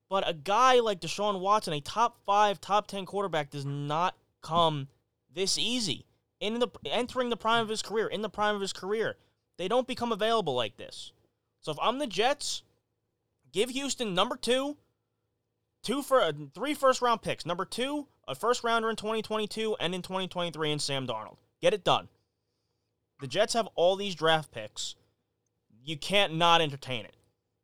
[0.09, 4.89] But a guy like Deshaun Watson, a top five, top ten quarterback, does not come
[5.33, 6.07] this easy.
[6.41, 9.17] In the entering the prime of his career, in the prime of his career,
[9.59, 11.13] they don't become available like this.
[11.61, 12.63] So if I'm the Jets,
[13.53, 14.79] give Houston number two,
[15.83, 17.45] two for uh, three first round picks.
[17.45, 21.37] Number two, a first rounder in 2022 and in 2023 in Sam Darnold.
[21.61, 22.09] Get it done.
[23.23, 24.97] The Jets have all these draft picks.
[25.85, 27.15] You can't not entertain it.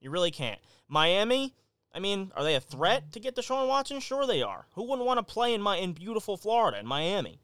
[0.00, 0.60] You really can't.
[0.86, 1.52] Miami,
[1.92, 3.98] I mean, are they a threat to get Deshaun Watson?
[3.98, 4.66] Sure they are.
[4.76, 7.40] Who wouldn't want to play in my in beautiful Florida in Miami?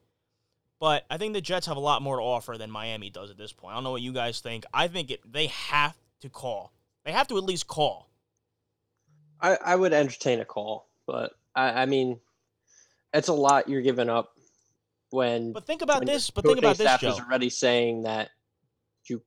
[0.79, 3.37] But I think the Jets have a lot more to offer than Miami does at
[3.37, 3.73] this point.
[3.73, 4.65] I don't know what you guys think.
[4.73, 6.73] I think it they have to call.
[7.05, 8.11] They have to at least call.
[9.41, 12.21] I, I would entertain a call, but I, I mean,
[13.13, 14.34] it's a lot you're giving up
[15.15, 15.53] when.
[15.53, 16.29] But think about this.
[16.31, 18.31] But think coaching about this, staff is already saying that
[19.09, 19.23] you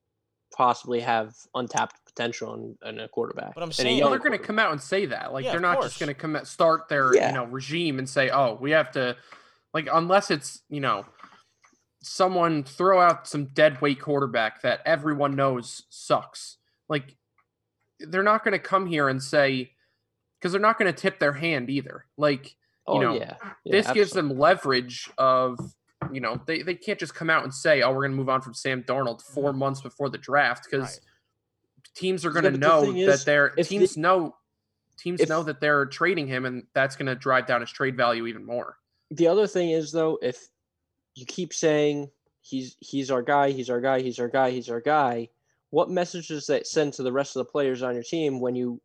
[0.56, 3.54] possibly have untapped potential in, in a quarterback.
[3.54, 5.32] But I'm and saying- Well, young they're going to come out and say that.
[5.32, 7.28] Like Yeah, they're not just going to come out, start their Yeah.
[7.28, 9.16] you know regime and say, "Oh, we have to,"
[9.74, 11.04] like unless it's you know
[12.02, 16.58] someone throw out some dead weight quarterback that everyone knows sucks.
[16.88, 17.16] Like
[17.98, 19.72] they're not going to come here and say
[20.38, 22.04] because they're not going to tip their hand either.
[22.16, 22.54] Like
[22.86, 25.58] Oh know, yeah, yeah this gives them leverage of
[26.12, 28.28] you know they, they can't just come out and say oh we're going to move
[28.28, 29.34] on from sam darnold mm-hmm.
[29.34, 31.00] four months before the draft because Right.
[31.94, 34.36] teams are going to the know thing that is, they're teams the- know
[34.98, 37.96] teams if- know that they're trading him and that's going to drive down his trade
[37.96, 38.76] value even more
[39.10, 40.48] the other thing is though, if
[41.14, 42.10] you keep saying
[42.42, 45.28] he's he's our guy, he's our guy, he's our guy, he's our guy,
[45.70, 48.54] what message does that send to the rest of the players on your team when
[48.54, 48.80] you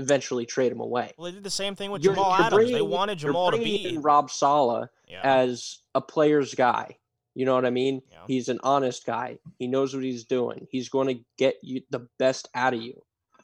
[0.00, 1.12] eventually trade him away?
[1.16, 2.64] Well, they did the same thing with You're- Jamal you're Adams.
[2.66, 3.98] they bringing- wanted you're Jamal to be.
[3.98, 5.20] Rob Saleh yeah.
[5.22, 6.96] as a player's guy.
[7.34, 8.02] You know what I mean?
[8.10, 8.18] Yeah.
[8.26, 9.38] He's an honest guy.
[9.58, 10.66] He knows what he's doing.
[10.70, 13.00] He's going to get you the best out of you.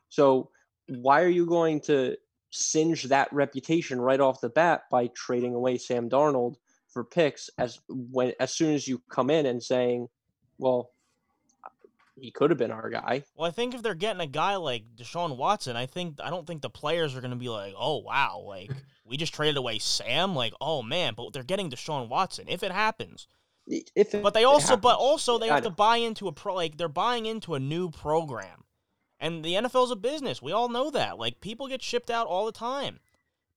[0.09, 0.51] So
[0.89, 2.17] why are you going to
[2.51, 6.57] singe that reputation right off the bat by trading away Sam Darnold
[6.89, 10.09] for picks as when as soon as you come in and saying,
[10.59, 10.91] "Well,
[12.17, 13.25] he could have been our guy.
[13.35, 16.47] Well, I think if they're getting a guy like Deshaun Watson, I think I don't
[16.47, 18.71] think the players are going to be like, "Oh wow, like
[19.05, 22.73] we just traded away Sam." Like, "Oh man," but they're getting Deshaun Watson if it
[22.73, 23.29] happens.
[23.67, 26.55] If it, But they also, but also, they I have to buy into a pro.
[26.55, 28.65] Like they're buying into a new program,
[29.21, 30.41] and the NFL's a business.
[30.41, 31.19] We all know that.
[31.19, 33.01] Like people get shipped out all the time.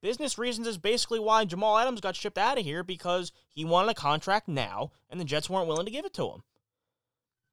[0.01, 3.91] Business reasons is basically why Jamal Adams got shipped out of here because he wanted
[3.91, 6.43] a contract now, and the Jets weren't willing to give it to him.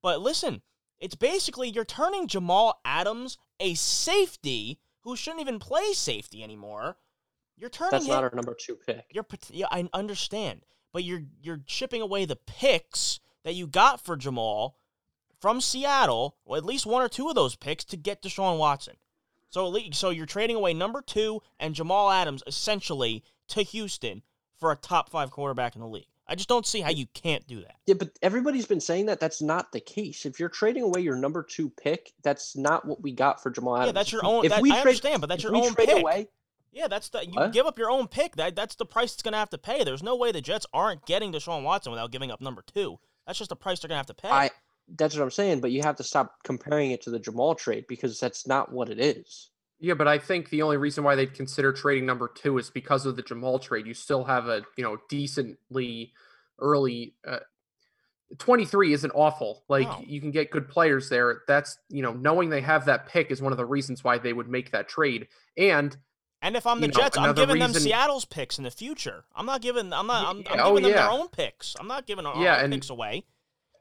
[0.01, 0.63] But listen,
[1.01, 6.97] it's basically you're turning Jamal Adams, a safety who shouldn't even play safety anymore.
[7.57, 8.15] You're turning That's him.
[8.15, 9.07] not our number two pick.
[9.13, 14.17] You're yeah, I understand, but you're you're chipping away the picks that you got for
[14.17, 14.77] Jamal
[15.41, 18.97] from Seattle, or at least one or two of those picks to get Deshaun Watson.
[19.49, 24.23] So least, so you're trading away number two and Jamal Adams essentially to Houston
[24.59, 26.09] for a top five quarterback in the league.
[26.29, 27.77] I just don't see how you can't do that.
[27.87, 30.27] Yeah, but everybody's been saying that that's not the case.
[30.27, 33.77] If you're trading away your number two pick, that's not what we got for Jamal
[33.77, 33.89] Adams.
[33.89, 34.45] Yeah, that's your own.
[34.45, 35.89] If that, we I trade, understand, but that's your own pick.
[35.91, 36.29] away,
[36.73, 37.53] Yeah, that's the you What?
[37.53, 38.37] give up your own pick.
[38.37, 39.85] That that's the price it's gonna have to pay.
[39.85, 42.99] There's no way the Jets aren't getting Deshaun Watson without giving up number two.
[43.27, 44.29] That's just the price they're gonna have to pay.
[44.29, 44.51] I
[44.97, 45.61] that's what I'm saying.
[45.61, 48.89] But you have to stop comparing it to the Jamal trade because that's not what
[48.89, 49.51] it is.
[49.79, 53.05] Yeah, but I think the only reason why they'd consider trading number two is because
[53.07, 53.87] of the Jamal trade.
[53.87, 56.13] You still have a you know decently
[56.59, 57.15] early.
[57.27, 57.39] Uh,
[58.39, 59.63] 23 isn't awful.
[59.69, 60.03] Like No.
[60.07, 61.43] you can get good players there.
[61.47, 64.33] That's you know knowing they have that pick is one of the reasons why they
[64.33, 65.29] would make that trade.
[65.57, 65.97] And
[66.43, 69.25] And if I'm the you know, Jets, I'm giving them Seattle's picks in the future.
[69.35, 69.93] I'm not giving.
[69.93, 70.27] I'm not.
[70.27, 71.77] I'm, I'm Yeah, giving oh, them their own picks.
[71.79, 73.25] I'm not giving our Yeah, own and- picks away.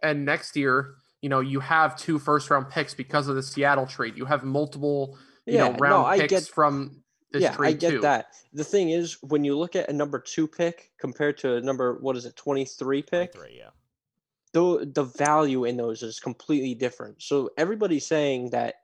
[0.04, 3.88] and next year, you know, you have two first round picks because of the Seattle
[3.88, 4.16] trade.
[4.16, 7.72] You have multiple you Yeah, know no, I picks get- from this yeah, trade I
[7.74, 8.00] get too.
[8.02, 8.28] that.
[8.54, 11.98] The thing is, when you look at a number two pick compared to a number
[12.00, 13.70] what is it, 23 pick, Three, yeah.
[14.54, 17.22] the the value in those is completely different.
[17.22, 18.76] So everybody's saying that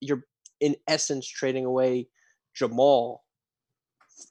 [0.00, 0.24] you're
[0.60, 2.08] in essence trading away
[2.54, 3.24] Jamal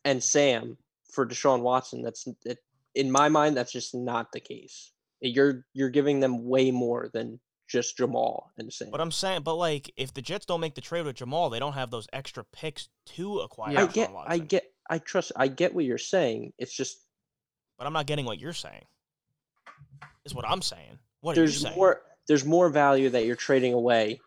[0.05, 0.77] and Sam
[1.11, 2.01] for Deshaun Watson.
[2.01, 2.59] That's it,
[2.95, 4.91] in my mind, that's just not the case.
[5.21, 7.39] You're you're giving them way more than
[7.71, 8.89] just Jamal and Sam.
[8.91, 11.59] But I'm saying, but like, if the Jets don't make the trade with Jamal, they
[11.59, 13.73] don't have those extra picks to acquire.
[13.73, 13.83] Yeah.
[13.83, 16.51] I get, I get, I trust, I get what you're saying.
[16.57, 16.99] It's just
[17.77, 18.83] But I'm not getting what you're saying.
[20.25, 20.99] Is what I'm saying.
[21.21, 21.75] What are you there's saying?
[21.75, 24.19] more, there's more value that you're trading away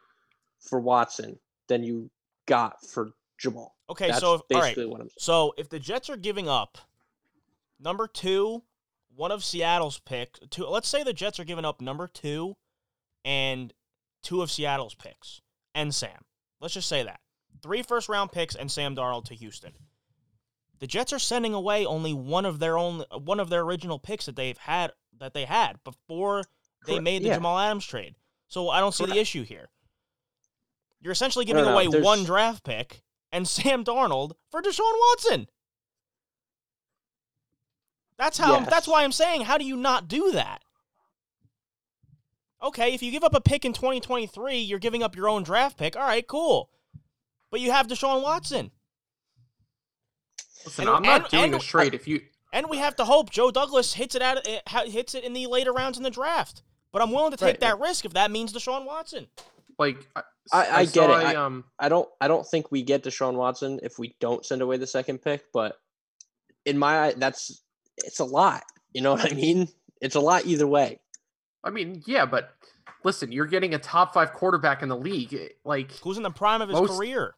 [0.61, 2.11] for Watson than you
[2.47, 3.75] got for Jamal.
[3.91, 4.63] Okay, That's so if, all right.
[4.63, 5.17] basically what I'm saying.
[5.19, 6.79] So if the Jets are giving up
[7.79, 8.63] number two,
[9.15, 12.57] one of Seattle's picks, two, let's say the Jets are giving up number two
[13.25, 13.73] and
[14.23, 15.41] two of Seattle's picks
[15.75, 16.25] and Sam.
[16.61, 17.21] Let's just say that
[17.63, 19.73] three first round picks and Sam Darnold to Houston.
[20.81, 24.27] The Jets are sending away only one of their own one of their original picks
[24.27, 26.43] that they've had that they had before
[26.87, 27.35] they Correct, made the yeah.
[27.37, 28.17] Jamal Adams trade.
[28.49, 29.69] So I don't see the issue here.
[31.01, 35.49] You're essentially giving no, away there's- one draft pick and Sam Darnold for Deshaun Watson.
[38.17, 38.61] That's how.
[38.61, 40.64] That's why I'm saying, how do you not do that?
[42.65, 45.77] Okay, if you give up a pick in 2023, you're giving up your own draft
[45.77, 45.97] pick.
[45.97, 46.71] All right, cool.
[47.51, 48.71] But you have Deshaun Watson,
[50.65, 51.93] Listen, And- I'm not and- doing and- this trade.
[51.95, 52.23] If you
[52.53, 54.39] and we have to hope Joe Douglas hits it out.
[54.47, 56.63] eh, Hits it in the later rounds in the draft.
[56.91, 57.61] But I'm willing to take Right.
[57.61, 59.29] that risk if that means Deshaun Watson.
[59.79, 60.23] like, I,
[60.53, 61.35] I- I get it.
[61.35, 64.63] a, um, I don't, I don't think we get Deshaun Watson if we don't send
[64.63, 65.45] away the second pick.
[65.53, 65.77] But
[66.65, 67.61] in my eye, that's
[67.99, 68.63] it's a lot.
[68.93, 69.69] You know what I mean?
[70.01, 71.01] It's a lot either way.
[71.65, 72.54] I mean, yeah, but
[73.05, 75.33] listen, you're getting a top five quarterback in the league.
[75.35, 77.35] eh, Like, Who's in the prime of his Most- career?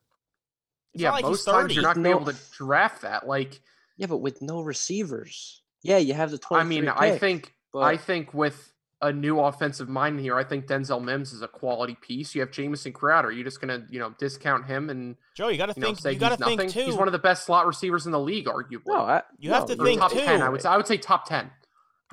[0.94, 2.16] It's yeah, like most he's times you're not going to No.
[2.18, 3.26] be able to draft that.
[3.26, 3.60] Like,
[3.98, 5.62] Yeah, but with no receivers.
[5.82, 9.38] Yeah, you have the 23 I mean, I think, but I think with a new
[9.40, 12.34] offensive mind here, I think Denzel Mims is a quality piece.
[12.34, 13.28] You have Jamison Crowder.
[13.28, 15.82] Are You're just going to, you know, discount him and Joe, you got to you
[15.82, 15.98] know think.
[15.98, 16.72] say You got to he's think nothing.
[16.72, 16.86] too.
[16.86, 18.86] He's one of the best slot receivers in the league, arguably.
[18.86, 20.20] no, I, You have to think, top too.
[20.20, 20.40] ten.
[20.40, 20.62] I would.
[20.62, 21.50] say- I would say top ten.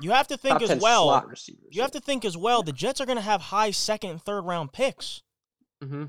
[0.00, 1.04] You have to think top as 10 well.
[1.04, 1.68] slot receivers.
[1.70, 2.62] You have to think as well.
[2.62, 5.22] The Jets are going to have high second and third round picks.
[5.82, 6.04] hmm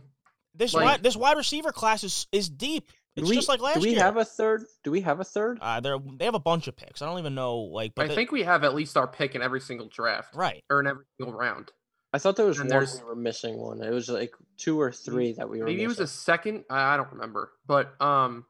[0.53, 2.89] This Like- wide, this wide receiver class is, is deep.
[3.15, 3.81] It's we, just like last year.
[3.81, 4.03] do we year.
[4.03, 4.63] have a third?
[4.83, 5.59] Do we have a third?
[5.61, 7.01] uh, they're, they have a bunch of picks.
[7.01, 7.93] I don't even know like.
[7.95, 10.63] But I the- think we have at least our pick in every single draft right.
[10.69, 11.71] or in every single round.
[12.11, 13.81] I thought there was And one we were missing one.
[13.81, 16.63] It was like two or three that we were Maybe it was a second.
[16.69, 18.45] I I don't remember, but um,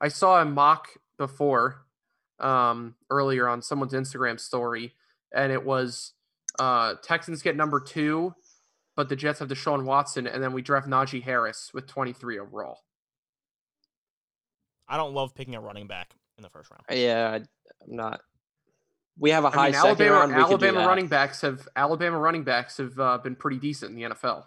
[0.00, 1.84] I saw a mock before,
[2.42, 4.94] um, earlier on someone's Instagram story,
[5.34, 6.12] and it was
[6.58, 8.34] uh Texans get number two,
[8.96, 12.78] but the Jets have Deshaun Watson, and then we draft Najee Harris with 23 overall.
[14.88, 16.82] I don't love picking a running back in the first round.
[16.90, 18.20] Yeah, I, I'm not.
[19.18, 20.36] We have a high I mean, second Alabama round.
[20.36, 24.14] We Alabama running backs have Alabama running backs have uh, been pretty decent in the
[24.14, 24.44] NFL.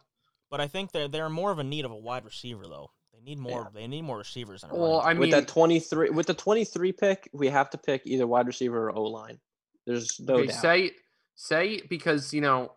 [0.50, 2.92] but I think they're they're more of a need of a wide receiver though.
[3.26, 3.72] They need more.
[3.74, 3.82] Yeah.
[3.82, 5.20] They need more receivers than a Well, I back.
[5.20, 8.96] with that 23 with the 23 pick, we have to pick either wide receiver or
[8.96, 9.40] O line.
[9.88, 10.62] There's no okay, doubt.
[10.62, 10.92] say
[11.36, 12.72] say because you know,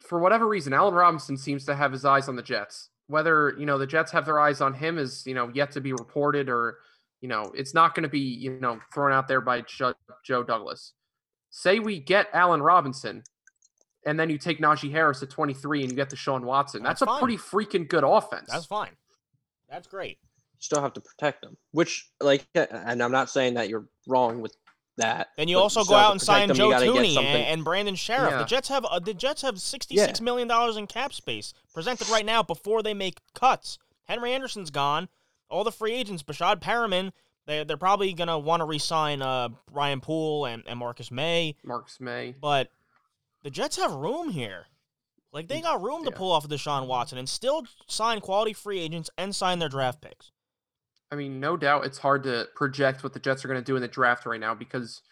[0.00, 2.90] for whatever reason, Allen Robinson seems to have his eyes on the Jets.
[3.06, 5.80] Whether you know the Jets have their eyes on him is you know yet to
[5.80, 6.78] be reported, or
[7.20, 10.42] you know it's not going to be you know thrown out there by Joe, Joe
[10.42, 10.92] Douglas.
[11.50, 13.22] Say we get Allen Robinson,
[14.06, 16.82] and then you take Najee Harris at 23 and you get Deshaun Watson.
[16.82, 17.18] That's That's, a fine.
[17.20, 18.48] pretty freaking good offense.
[18.50, 18.92] That's fine.
[19.72, 20.18] That's great.
[20.20, 21.56] You still have to protect them.
[21.72, 24.54] Which, like, and I'm not saying that you're wrong with
[24.98, 25.28] that.
[25.38, 26.56] And you also still go out and sign them.
[26.56, 28.38] Joe gotta Thuney and, Brandon Scherff.
[28.38, 32.08] The Jets have uh, the Jets have sixty six million dollars in cap space presented
[32.10, 33.78] right now before they make cuts.
[34.04, 35.08] Henry Anderson's gone.
[35.48, 37.12] All the free agents, Breshad Perriman,
[37.46, 41.98] they they're probably gonna want to re-sign uh, Brian Poole and, and Marcus Maye, Marcus
[41.98, 42.34] Maye.
[42.38, 42.70] but
[43.42, 44.66] the Jets have room here.
[45.32, 46.16] Like they got room to Yeah.
[46.18, 50.30] pull off Deshaun Watson and still sign quality free agents and sign their draft picks.
[51.10, 53.76] I mean, no doubt it's hard to project what the Jets are going to do
[53.76, 55.02] in the draft right now because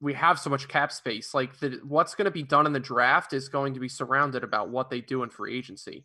[0.00, 1.34] we have so much cap space.
[1.34, 4.44] Like, the, what's going to be done in the draft is going to be surrounded
[4.44, 6.04] about what they do in free agency.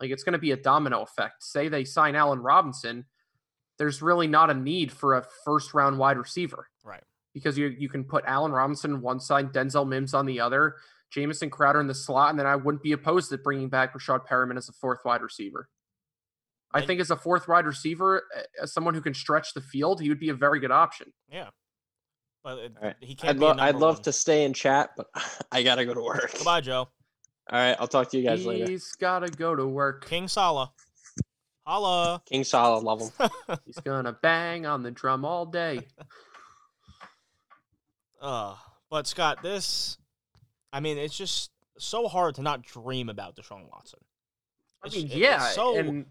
[0.00, 1.42] Like, it's going to be a domino effect.
[1.44, 3.06] Say they sign Allen Robinson,
[3.78, 7.02] there's really not a need for a first round wide receiver Right.
[7.34, 10.76] because you you can put Allen Robinson on one side, Denzel Mims on the other,
[11.10, 14.26] Jamison Crowder in the slot, and then I wouldn't be opposed to bringing back Breshad
[14.26, 15.68] Perriman as a fourth wide receiver.
[16.74, 18.24] I think as a fourth wide receiver,
[18.62, 21.12] as someone who can stretch the field, he would be a very good option.
[21.30, 21.48] Yeah.
[22.44, 22.96] But it, All right.
[23.00, 24.02] he can't I'd, be lo- I'd love one.
[24.04, 25.06] to stay in chat, but
[25.52, 26.32] I gotta go to work.
[26.34, 26.88] Goodbye, Joe.
[27.50, 28.68] All right, I'll talk to you guys later.
[28.70, 30.06] He's got to go to work.
[30.08, 30.68] King Saleh.
[31.64, 32.20] Holla.
[32.26, 33.30] King Saleh, love him.
[33.64, 35.86] He's gonna bang on the drum all day.
[38.20, 38.54] Uh,
[38.90, 39.98] but Scott, this,
[40.76, 44.00] I mean, it's just so hard to not dream about Deshaun Watson.
[44.84, 46.04] I mean, yeah, so and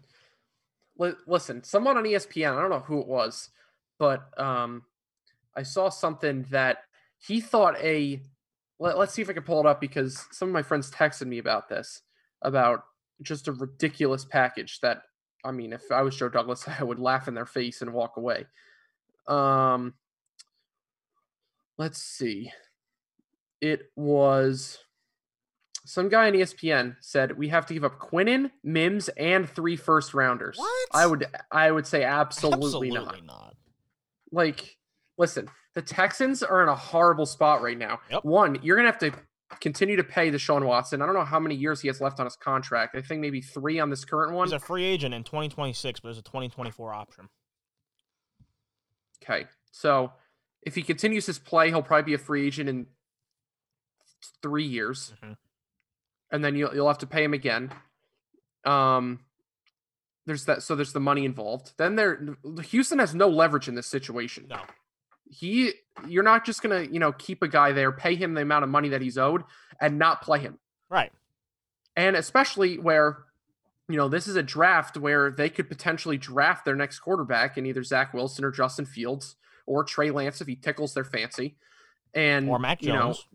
[0.98, 3.50] li- listen, someone on ESPN, I don't know who it was,
[3.96, 4.82] but um,
[5.56, 6.78] I saw something that
[7.24, 8.20] he thought a.
[8.80, 11.28] Let, let's see if I can pull it up because some of my friends texted
[11.28, 12.02] me about this,
[12.42, 12.86] about
[13.22, 15.02] just a ridiculous package that.
[15.44, 18.16] I mean, if I was Joe Douglas, I would laugh in their face and walk
[18.16, 18.46] away.
[19.28, 19.94] Um,
[21.78, 22.50] let's see.
[23.66, 24.78] It was
[25.84, 30.14] some guy on ESPN said we have to give up Quinnen, Mims, and three first
[30.14, 30.56] rounders.
[30.56, 30.88] What?
[30.92, 33.26] I would I would say absolutely, Absolutely not.
[33.26, 33.56] not.
[34.30, 34.76] Like,
[35.18, 37.98] listen, the Texans are in a horrible spot right now.
[38.10, 38.24] Yep.
[38.24, 39.12] One, you're gonna have to
[39.60, 41.02] continue to pay the Deshaun Watson.
[41.02, 42.94] I don't know how many years he has left on his contract.
[42.94, 44.46] I think maybe three on this current one.
[44.46, 47.28] He's a free agent in 2026, but there's a 2024 option.
[49.22, 49.46] Okay.
[49.72, 50.12] So
[50.62, 52.86] if he continues his play, he'll probably be a free agent in
[54.42, 55.14] three years.
[55.22, 55.36] Mhm.
[56.30, 57.72] And then you'll you'll have to pay him again.
[58.64, 59.20] Um
[60.26, 61.72] there's that so there's the money involved.
[61.76, 62.36] Then there
[62.70, 64.46] Houston has no leverage in this situation.
[64.48, 64.60] No.
[65.28, 65.72] He
[66.06, 68.70] you're not just gonna, you know, keep a guy there, pay him the amount of
[68.70, 69.44] money that he's owed,
[69.80, 70.58] and not play him.
[70.88, 71.12] Right.
[71.96, 73.24] And especially where,
[73.88, 77.64] you know, this is a draft where they could potentially draft their next quarterback in
[77.66, 81.56] either Zach Wilson or Justin Fields or Trey Lance if he tickles their fancy.
[82.14, 83.26] And Or Mac you know, Jones.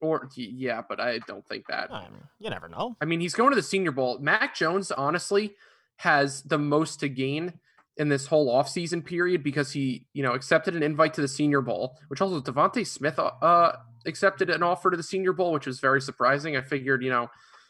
[0.00, 1.92] Or yeah, but I don't think that.
[1.92, 2.96] I mean, you never know.
[3.00, 4.18] I mean, he's going to the Senior Bowl.
[4.18, 5.56] Mac Jones, honestly,
[5.96, 7.52] has the most to gain
[7.98, 11.60] in this whole offseason period because he, you know, accepted an invite to the Senior
[11.60, 13.72] Bowl, which also DeVonta Smith uh,
[14.06, 16.56] accepted an offer to the Senior Bowl, which was very surprising.
[16.56, 17.28] I figured, you know,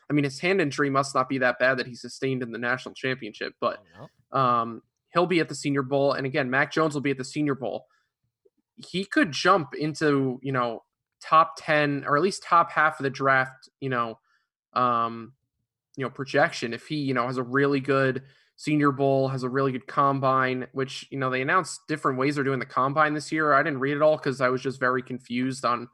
[0.08, 2.58] I mean, his hand injury must not be that bad that he sustained in the
[2.58, 3.82] national championship, but
[4.32, 7.24] um, he'll be at the Senior Bowl, and again, Mac Jones will be at the
[7.24, 7.86] Senior Bowl.
[8.76, 10.82] He could jump into you know
[11.22, 13.68] top ten or at least top half of the draft.
[13.80, 14.18] You know,
[14.72, 15.32] um,
[15.96, 18.22] you know projection if he you know has a really good
[18.56, 20.66] Senior Bowl, has a really good combine.
[20.72, 23.52] Which you know they announced different ways they're doing the combine this year.
[23.52, 25.88] I didn't read it all because I was just very confused on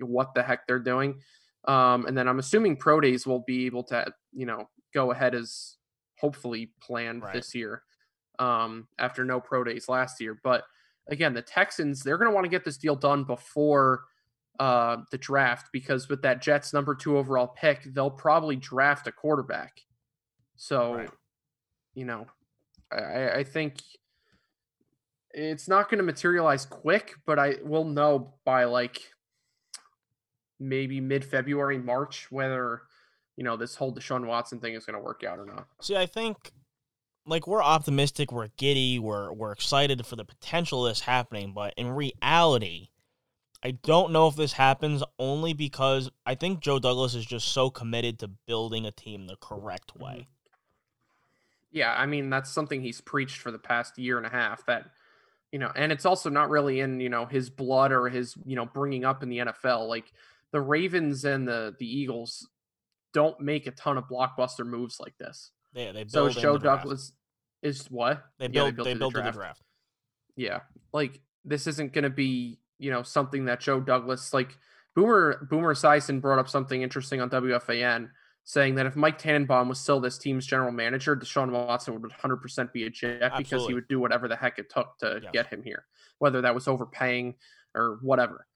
[0.00, 1.20] what the heck they're doing.
[1.66, 5.34] Um, and then I'm assuming pro days will be able to, you know, go ahead
[5.34, 5.76] as
[6.18, 7.34] hopefully planned Right.
[7.34, 7.82] this year
[8.38, 10.38] um, after no pro days last year.
[10.42, 10.64] But
[11.08, 14.04] again, the Texans, they're going to want to get this deal done before
[14.58, 19.12] uh, the draft because with that Jets number two overall pick, they'll probably draft a
[19.12, 19.80] quarterback.
[20.56, 21.10] So, Right.
[21.94, 22.26] you know,
[22.90, 23.80] I, I think
[25.30, 29.00] it's not going to materialize quick, but I will know by like
[30.58, 32.82] maybe mid February, March, whether
[33.36, 35.68] you know this whole Deshaun Watson thing is going to work out or not.
[35.80, 36.50] See, I think
[37.26, 41.74] like we're optimistic, we're giddy, we're we're excited for the potential of this happening, but
[41.76, 42.88] in reality,
[43.62, 47.70] I don't know if this happens only because I think Joe Douglas is just so
[47.70, 50.02] committed to building a team the correct Mm-hmm.
[50.04, 50.28] way.
[51.70, 54.84] Yeah, I mean that's something he's preached for the past year and a half that
[55.52, 58.54] you know, and it's also not really in, you know, his blood or his, you
[58.54, 59.88] know, bringing up in the NFL.
[59.88, 60.12] Like
[60.52, 62.48] the Ravens and the the Eagles
[63.14, 65.50] don't make a ton of blockbuster moves like this.
[65.74, 66.82] Yeah, they build So in Joe the draft.
[66.82, 67.12] Douglas
[67.62, 68.24] is what?
[68.38, 69.62] They Yeah, build they build, to the draft.
[70.36, 70.60] Yeah.
[70.92, 74.56] Like this isn't going to be, you know, something that Joe Douglas like
[74.94, 78.10] Boomer Boomer Esiason brought up something interesting on WFAN
[78.48, 82.72] saying that if Mike Tannenbaum was still this team's general manager, Deshaun Watson would 100%
[82.72, 85.62] be a Jet because he would do whatever the heck it took to get him
[85.62, 85.84] here,
[86.18, 87.34] whether that was overpaying
[87.74, 88.46] or whatever.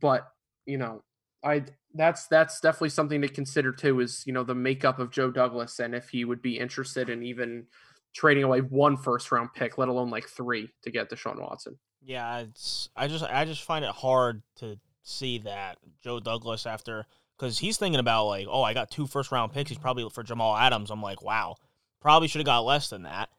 [0.00, 0.28] But,
[0.66, 1.02] you know,
[1.42, 5.32] I that's that's definitely something to consider too is, you know, the makeup of Joe
[5.32, 7.66] Douglas and if he would be interested in even
[8.14, 11.76] trading away one first round pick, let alone like three to get Deshaun Watson.
[12.04, 17.06] Yeah, it's I just I just find it hard to see that Joe Douglas after
[17.38, 19.70] because he's thinking about like, oh, I got two first round picks.
[19.70, 20.90] He's probably for Jamal Adams.
[20.90, 21.56] I'm like, wow,
[22.00, 23.30] probably should have got less than that,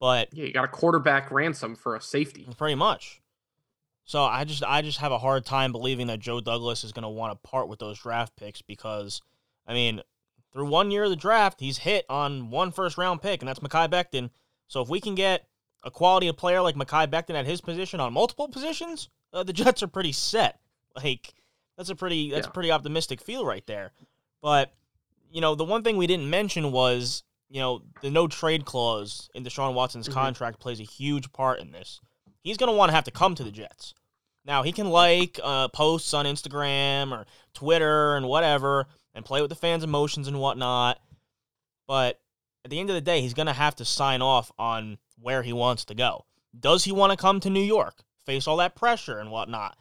[0.00, 2.46] but Yeah, you got a quarterback ransom for a safety.
[2.56, 3.20] pretty much.
[4.04, 7.04] So I just I just have a hard time believing that Joe Douglas is going
[7.04, 9.22] to want to part with those draft picks because,
[9.66, 10.02] I mean,
[10.52, 13.60] through one year of the draft, he's hit on one first round pick, and that's
[13.60, 14.30] Mekhi Becton.
[14.68, 15.46] So if we can get
[15.84, 19.52] a quality of player like Mekhi Becton at his position on multiple positions, uh, the
[19.52, 20.58] Jets are pretty set.
[20.96, 21.34] Like
[21.76, 23.90] that's a pretty that's a pretty optimistic feel right there.
[24.40, 24.72] But
[25.32, 29.28] you know, the one thing we didn't mention was you know the no trade clause
[29.34, 30.12] in Deshaun Watson's Mhm.
[30.12, 32.00] contract plays a huge part in this.
[32.42, 33.92] He's going to want to have to come to the Jets.
[34.44, 39.48] Now he can like uh, posts on Instagram or Twitter and whatever, and play with
[39.48, 41.00] the fans' emotions and whatnot.
[41.88, 42.20] But
[42.64, 45.42] at the end of the day, he's going to have to sign off on where
[45.42, 46.24] he wants to go.
[46.58, 49.76] Does he want to come to New York, face all that pressure and whatnot?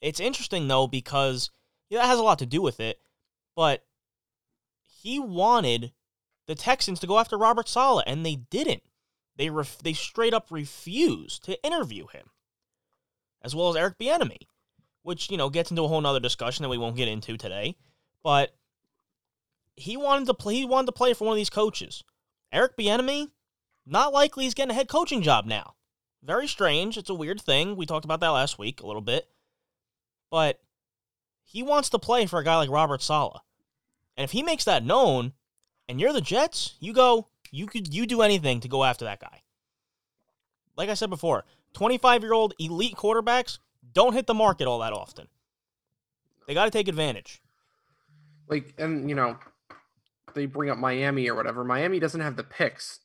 [0.00, 1.50] It's interesting though because
[1.90, 3.00] yeah, that has a lot to do with it.
[3.56, 3.84] But
[5.02, 5.92] he wanted
[6.46, 8.82] the Texans to go after Robert Saleh, and they didn't.
[9.36, 12.30] They ref- they straight up refused to interview him,
[13.42, 14.46] as well as Eric Bieniemy,
[15.02, 17.76] which you know gets into a whole nother discussion that we won't get into today.
[18.22, 18.54] But
[19.76, 20.54] he wanted to play.
[20.54, 22.04] He wanted to play for one of these coaches.
[22.52, 23.28] Eric Bieniemy,
[23.86, 25.74] not likely he's getting a head coaching job now.
[26.22, 26.96] Very strange.
[26.96, 27.76] It's a weird thing.
[27.76, 29.28] We talked about that last week a little bit,
[30.30, 30.60] but
[31.44, 33.40] he wants to play for a guy like Robert Saleh,
[34.16, 35.32] and if he makes that known,
[35.88, 37.28] and you're the Jets, you go.
[37.50, 39.42] You could you do anything to go after that guy.
[40.76, 41.44] Like I said before,
[41.74, 43.58] 25 year old elite quarterbacks
[43.92, 45.28] don't hit the market all that often.
[46.46, 47.40] They got to take advantage.
[48.48, 49.38] Like, and you know,
[50.34, 51.64] they bring up Miami or whatever.
[51.64, 53.00] Miami doesn't have the picks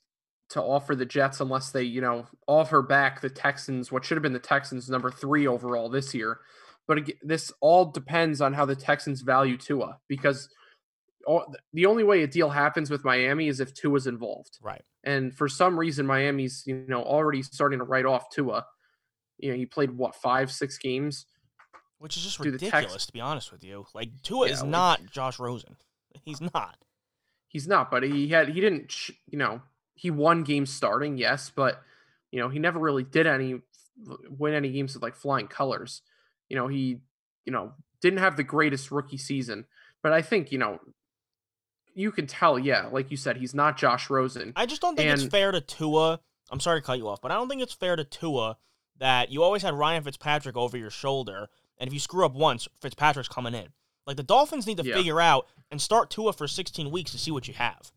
[0.49, 4.23] to offer the Jets unless they, you know, offer back the Texans, what should have
[4.23, 6.39] been the Texans number three overall this year.
[6.87, 10.49] But ag- this all depends on how the Texans value Tua because
[11.25, 14.57] all, the only way a deal happens with Miami is if Tua's involved.
[14.61, 14.81] Right.
[15.05, 18.65] And for some reason, Miami's, you know, already starting to write off Tua.
[19.39, 21.25] You know, he played what, five, six games?
[21.99, 23.85] Which is just Tex- ridiculous, to be honest with you.
[23.95, 25.77] Like Tua Yeah, is like- not Josh Rosen.
[26.25, 26.77] He's not.
[27.53, 29.61] He's not, but he had he didn't you know
[29.93, 31.81] he won games starting, yes, but
[32.31, 33.61] you know he never really did any
[34.27, 36.01] win any games with like flying colors.
[36.49, 36.97] You know he
[37.45, 39.65] you know didn't have the greatest rookie season,
[40.01, 40.79] but I think you know
[41.95, 44.53] you can tell, yeah, like you said, he's not Josh Rosen.
[44.55, 46.19] I just don't think it's fair to Tua.
[46.49, 48.57] I'm sorry to cut you off, but I don't think it's fair to Tua
[48.99, 52.67] that you always had Ryan Fitzpatrick over your shoulder, and if you screw up once,
[52.81, 53.67] Fitzpatrick's coming in.
[54.05, 54.95] Like the Dolphins need to Yeah.
[54.95, 57.91] figure out and start Tua for 16 weeks to see what you have.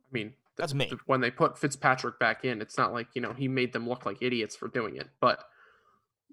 [0.00, 0.86] I mean, th- That's me.
[0.88, 3.88] th- when they put Fitzpatrick back in, it's not like you know he made them
[3.88, 5.44] look like idiots for doing it, but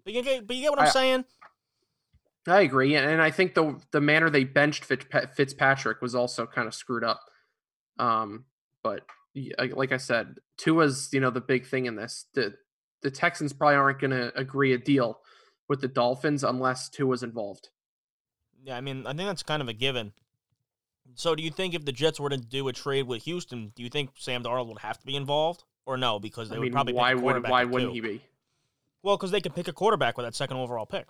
[0.03, 1.25] But you get, but you get what I'm saying?
[2.47, 6.45] I agree, and and I think the the manner they benched Fitz, Fitzpatrick was also
[6.47, 7.21] kind of screwed up.
[7.99, 8.45] Um,
[8.83, 9.01] but
[9.75, 12.25] like I said, Tua's you know the big thing in this.
[12.33, 12.55] The
[13.03, 15.21] the Texans probably aren't going to agree a deal
[15.67, 17.69] with the Dolphins unless Tua's involved.
[18.63, 20.13] Yeah, I mean, I think that's kind of a given.
[21.15, 23.83] So, do you think if the Jets were to do a trade with Houston, do
[23.83, 26.19] you think Sam Darnold would have to be involved, or no?
[26.19, 27.93] Because they I would mean, probably why would why wouldn't two.
[27.95, 28.21] he be?
[29.03, 31.07] Well, because they could pick a quarterback with that second overall pick.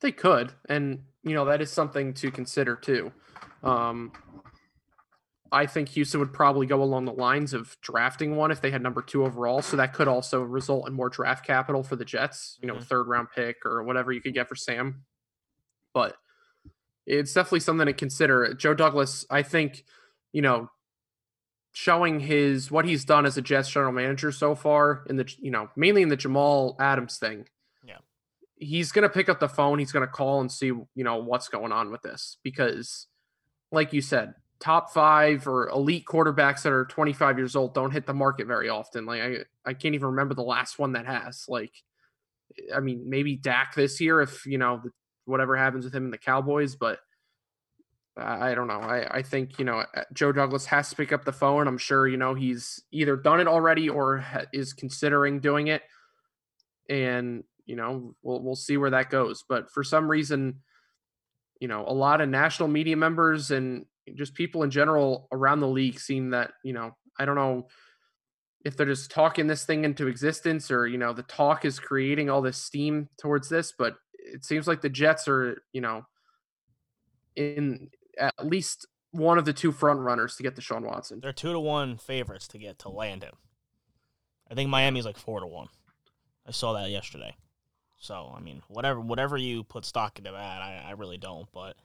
[0.00, 3.12] They could, and you know that is something to consider too.
[3.62, 4.12] Um,
[5.52, 8.82] I think Houston would probably go along the lines of drafting one if they had
[8.82, 9.62] number two overall.
[9.62, 12.58] So that could also result in more draft capital for the Jets.
[12.60, 12.84] You know, Mhm.
[12.84, 15.04] third round pick or whatever you could get for Sam.
[15.94, 16.16] But
[17.06, 18.54] it's definitely something to consider.
[18.54, 19.84] Joe Douglas, I think,
[20.32, 20.70] you know,
[21.72, 25.50] showing his what he's done as a Jets general manager so far in the you
[25.50, 27.46] know mainly in the Jamal Adams thing.
[27.84, 27.98] Yeah.
[28.54, 29.80] he's going to pick up the phone.
[29.80, 33.08] He's going to call and see, you know, what's going on with this because,
[33.72, 38.06] like you said, top five or elite quarterbacks that are 25 years old don't hit
[38.06, 39.04] the market very often.
[39.04, 39.36] Like I,
[39.66, 41.44] I can't even remember the last one that has.
[41.48, 41.72] Like,
[42.72, 44.80] I mean, maybe Dak this year if you know
[45.24, 46.98] whatever happens with him and the Cowboys, but
[48.16, 48.78] I don't know.
[48.78, 51.66] I, I think, you know, uh, Joe Douglas has to pick up the phone.
[51.66, 55.82] I'm sure, you know, he's either done it already or is considering doing it.
[56.88, 59.42] And, you know, we'll, we'll see where that goes.
[59.48, 60.60] But for some reason,
[61.58, 65.66] you know, a lot of national media members and just people in general around the
[65.66, 67.66] league seem that, you know, I don't know
[68.64, 72.30] if they're just talking this thing into existence or, you know, the talk is creating
[72.30, 76.06] all this steam towards this, but it seems like the Jets are, you know,
[77.36, 81.20] in at least one of the two front runners to get Deshaun Watson.
[81.20, 83.34] They're two to one favorites to get to land him.
[84.50, 85.68] I think Miami's like four to one.
[86.46, 87.36] I saw that yesterday.
[87.98, 91.48] So I mean, whatever whatever you put stock into that, I, I really don't.
[91.52, 91.76] But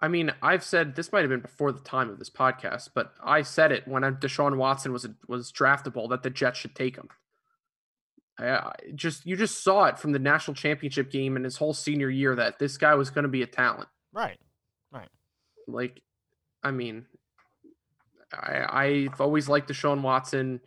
[0.00, 3.12] I mean, I've said this might have been before the time of this podcast, but
[3.22, 7.08] I said it when Deshaun Watson was was draftable that the Jets should take him.
[8.38, 12.10] I, just you just saw it from the national championship game and his whole senior
[12.10, 13.88] year that this guy was going to be a talent.
[14.12, 14.38] Right.
[14.92, 15.08] Right.
[15.68, 16.02] Like,
[16.62, 17.06] I mean,
[18.32, 20.60] I I've always liked Deshaun Watson.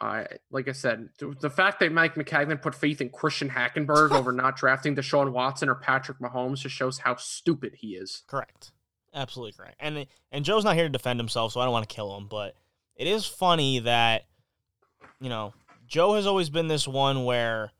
[0.00, 4.32] I like I said, the fact that Mike Maccagnan put faith in Christian Hackenberg over
[4.32, 8.22] not drafting Deshaun Watson or Patrick Mahomes just shows how stupid he is.
[8.26, 8.72] Correct.
[9.14, 9.76] Absolutely correct.
[9.80, 12.26] And and Joe's not here to defend himself, so I don't want to kill him,
[12.28, 12.54] but
[12.94, 14.24] it is funny that
[15.20, 15.52] you know,
[15.88, 17.72] Joe has always been this one where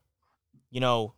[0.71, 1.13] you know,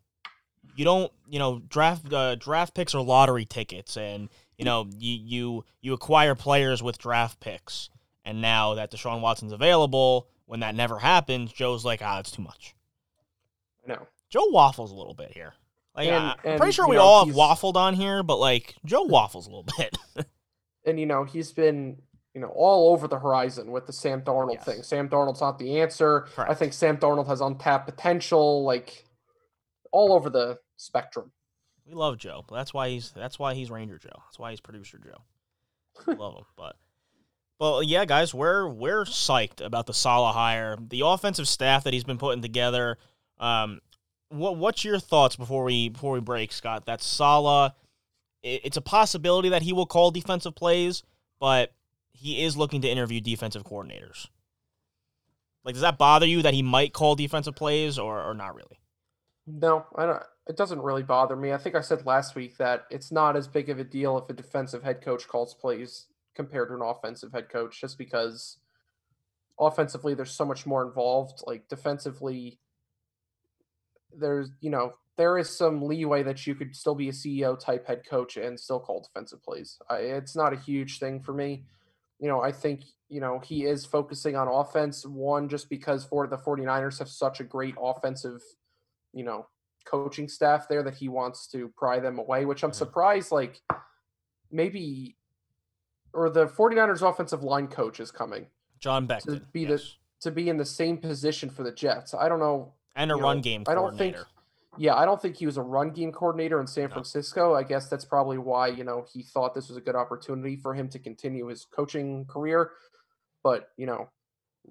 [0.75, 5.19] you don't, you know, draft uh, draft picks are lottery tickets and you know, you
[5.23, 7.89] you you acquire players with draft picks.
[8.23, 12.43] And now that Deshaun Watson's available, when that never happens, Joe's like, ah, it's too
[12.43, 12.75] much.
[13.87, 14.07] No.
[14.29, 15.53] Joe waffles a little bit here.
[15.95, 18.75] Like, And- I, am pretty sure we know, all have waffled on here, but like
[18.85, 19.97] Joe waffles a little bit.
[20.85, 21.97] and you know he's been
[22.33, 24.65] you know all over the horizon with the Sam Darnold Yes.
[24.65, 24.83] thing.
[24.83, 26.27] Sam Darnold's not the answer.
[26.37, 29.05] I think Sam Darnold has untapped potential, like
[29.91, 31.31] all over the spectrum.
[31.85, 34.09] we love Joe, that's why he's that's why he's Ranger Joe.
[34.27, 35.23] That's why he's producer Joe.
[36.07, 36.75] We love him, but
[37.59, 42.03] well, yeah, guys, we're we're psyched about the Saleh hire, the offensive staff that he's
[42.05, 42.97] been putting together.
[43.39, 43.81] Um,
[44.29, 46.85] what what's your thoughts before we before we break, Scott?
[46.85, 47.71] That Saleh,
[48.43, 51.03] i- it's a possibility that he will call defensive plays,
[51.39, 51.73] but
[52.21, 54.27] he is looking to interview defensive coordinators.
[55.65, 58.79] Like, does that bother you that he might call defensive plays or or not really?
[59.47, 60.23] No, I don't.
[60.47, 61.51] It doesn't really bother me.
[61.51, 64.29] I think I said last week that it's not as big of a deal if
[64.29, 68.57] a defensive head coach calls plays compared to an offensive head coach, just because
[69.59, 71.41] offensively there's so much more involved.
[71.47, 72.59] Like defensively,
[74.15, 77.87] there's you know there is some leeway that you could still be a CEO type
[77.87, 79.79] head coach and still call defensive plays.
[79.89, 81.65] I, it's not a huge thing for me.
[82.21, 86.27] You know, I think you know he is focusing on offense one just because for
[86.27, 88.39] the 49ers have such a great offensive
[89.11, 89.47] you know
[89.83, 92.75] coaching staff there that he wants to pry them away which i'm Mhm.
[92.75, 93.59] surprised like
[94.49, 95.17] maybe
[96.13, 98.47] or the 49ers offensive line coach is coming
[98.79, 99.97] John Benton, be the- yes.
[100.21, 103.37] to be in the same position for the jets i don't know and a run
[103.37, 104.15] know, game I don't think.
[104.77, 107.89] Yeah i don't think he was a run game coordinator in san francisco i guess
[107.89, 110.99] that's probably why you know he thought this was a good opportunity for him to
[110.99, 112.71] continue his coaching career
[113.43, 114.07] but you know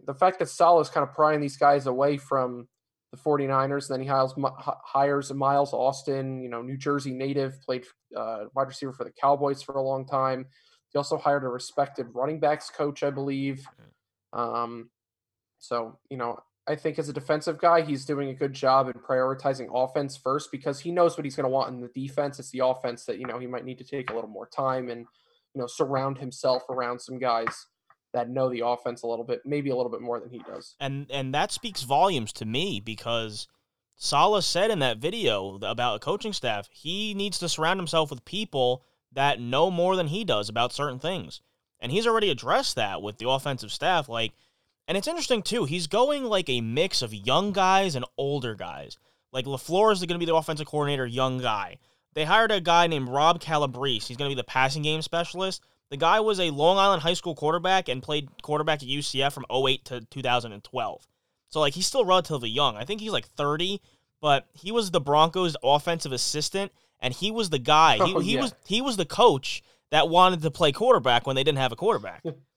[0.06, 2.68] the fact that Saleh's kind of prying these guys away from
[3.12, 3.90] the 49ers.
[3.90, 4.34] And then he hires,
[4.84, 7.84] hires Miles Austin, you know, New Jersey native, played
[8.16, 10.46] uh, wide receiver for the Cowboys for a long time.
[10.92, 13.64] He also hired a respected running backs coach, I believe.
[14.32, 14.90] Um,
[15.58, 18.94] so, you know, I think as a defensive guy, he's doing a good job in
[18.94, 22.38] prioritizing offense first because he knows what he's going to want in the defense.
[22.38, 24.88] It's the offense that, you know, he might need to take a little more time
[24.88, 25.00] and,
[25.54, 27.66] you know, surround himself around some guys
[28.12, 30.74] that know the offense a little bit, maybe a little bit more than he does.
[30.80, 33.46] and and that speaks volumes to me because
[33.96, 38.24] Saleh said in that video about a coaching staff, he needs to surround himself with
[38.24, 38.82] people
[39.12, 41.40] that know more than he does about certain things.
[41.80, 44.32] And he's already addressed that with the offensive staff like
[44.90, 45.66] and it's interesting too.
[45.66, 48.98] He's going like a mix of young guys and older guys.
[49.32, 51.78] Like LaFleur is going to be the offensive coordinator, young guy.
[52.14, 54.08] They hired a guy named Rob Calabrese.
[54.08, 55.62] He's going to be the passing game specialist.
[55.90, 59.46] The guy was a Long Island high school quarterback and played quarterback at UCF from
[59.48, 61.06] 08 to 2012.
[61.50, 62.76] So like he's still relatively young.
[62.76, 63.80] I think he's like 30,
[64.20, 67.94] but he was the Broncos offensive assistant and he was the guy.
[67.94, 68.40] He, Oh, he yeah.
[68.40, 69.62] was he was the coach
[69.92, 72.24] that wanted to play quarterback when they didn't have a quarterback.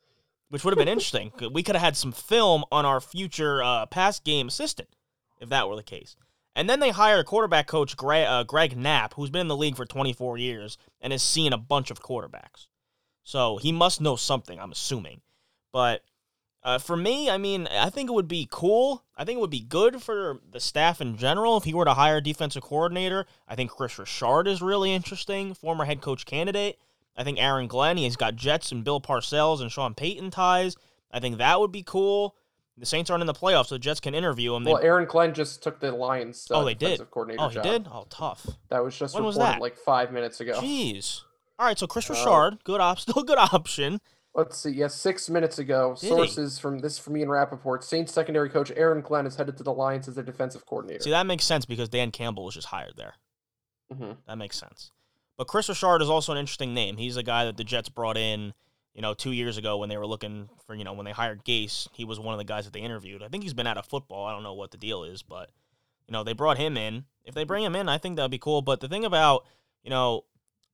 [0.54, 1.32] Which would have been interesting.
[1.52, 3.88] We could have had some film on our future uh,
[4.24, 4.88] game assistant
[5.42, 6.16] if that were the case.
[6.56, 9.76] And then they hire quarterback coach Greg, uh, Greg Knapp, who's been in the league
[9.76, 12.68] for 24 years and has seen a bunch of quarterbacks.
[13.24, 15.22] So he must know something, I'm assuming.
[15.72, 16.04] But
[16.62, 19.04] uh, for me, I mean, I think it would be cool.
[19.18, 21.96] I think it would be good for the staff in general if he were to
[21.96, 23.26] hire a defensive coordinator.
[23.48, 26.78] I think Kris Richard is really interesting, former head coach candidate.
[27.16, 30.76] I think Aaron Glenn, he's got Jets and Bill Parcells and Sean Payton ties.
[31.12, 32.36] I think that would be cool.
[32.78, 34.64] The Saints aren't in the playoffs, so the Jets can interview him.
[34.64, 34.74] They...
[34.74, 36.48] Well, Aaron Glenn just took the Lions.
[36.50, 37.00] Uh, oh, they did.
[37.12, 37.64] Coordinator oh, he job.
[37.64, 37.88] did.
[37.92, 38.48] Oh, tough.
[38.70, 39.62] That was just when was that?
[39.62, 40.60] like five minutes ago.
[40.60, 41.22] Jeez.
[41.60, 44.02] All right, so Kris uh, Richard, good op, still good option.
[44.34, 44.72] Let's see.
[44.72, 45.96] Yes, six minutes ago.
[46.00, 46.62] Did sources he?
[46.62, 47.84] from this from Ian Rapoport.
[47.84, 51.04] Saints secondary coach Aaron Glenn is headed to the Lions as their defensive coordinator.
[51.04, 53.14] See, that makes sense because Dan Campbell was just hired there.
[53.94, 54.14] Mm-hmm.
[54.28, 54.92] That makes sense.
[55.38, 56.98] But Kris Richard is also an interesting name.
[56.98, 58.54] He's a guy that the Jets brought in,
[58.94, 61.44] you know, two years ago when they were looking for, you know, when they hired
[61.44, 61.88] Gase.
[61.94, 63.24] He was one of the guys that they interviewed.
[63.24, 64.26] I think he's been out of football.
[64.26, 65.50] I don't know what the deal is, but
[66.08, 67.06] you know, they brought him in.
[67.26, 68.62] If they bring him in, I think that'd be cool.
[68.62, 69.46] But the thing about,
[69.84, 70.26] you know,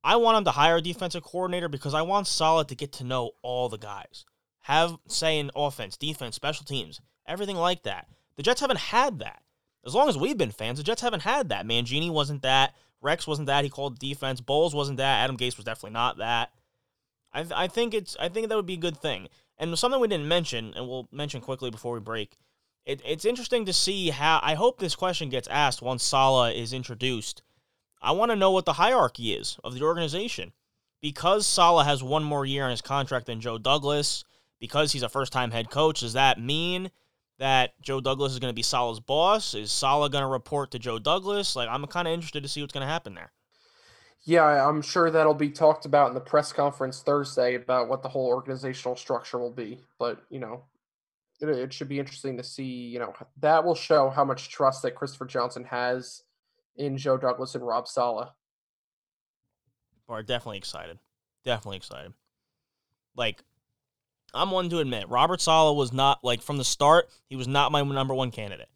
[0.02, 3.04] I want him to hire a defensive coordinator because I want Saleh to get to
[3.04, 4.24] know all the guys,
[4.62, 8.08] have say in offense, defense, special teams, everything like that.
[8.36, 9.42] The Jets haven't had that.
[9.84, 11.66] As long as we've been fans, the Jets haven't had that.
[11.66, 12.74] Mangini wasn't that.
[13.02, 13.64] Rex wasn't that.
[13.64, 14.40] He called defense.
[14.40, 15.24] Bowles wasn't that.
[15.24, 16.50] Adam Gase was definitely not that.
[17.32, 19.28] I, th- I think it's I think that would be a good thing.
[19.58, 22.36] And something we didn't mention, and we'll mention quickly before we break.
[22.84, 24.40] It, it's interesting to see how.
[24.42, 27.42] I hope this question gets asked once Saleh is introduced.
[28.02, 30.52] I want to know what the hierarchy is of the organization,
[31.00, 34.24] because Saleh has one more year on his contract than Joe Douglas.
[34.58, 36.90] Because he's a first-time head coach, does that mean
[37.40, 39.54] that Joe Douglas is going to be Saleh's boss?
[39.54, 41.56] Is Saleh going to report to Joe Douglas?
[41.56, 43.32] Like, I'm kind of interested to see what's going to happen there.
[44.24, 48.10] Yeah, I'm sure that'll be talked about in the press conference Thursday about what the
[48.10, 49.80] whole organizational structure will be.
[49.98, 50.64] But, you know,
[51.40, 54.82] it, it should be interesting to see, you know, that will show how much trust
[54.82, 56.22] that Christopher Johnson has
[56.76, 58.28] in Joe Douglas and Rob Saleh.
[60.06, 60.98] We're definitely excited.
[61.42, 62.12] Definitely excited.
[63.16, 63.42] Like,
[64.34, 67.08] I'm one to admit Robert Saleh was not like from the start.
[67.26, 68.68] He was not my number one candidate.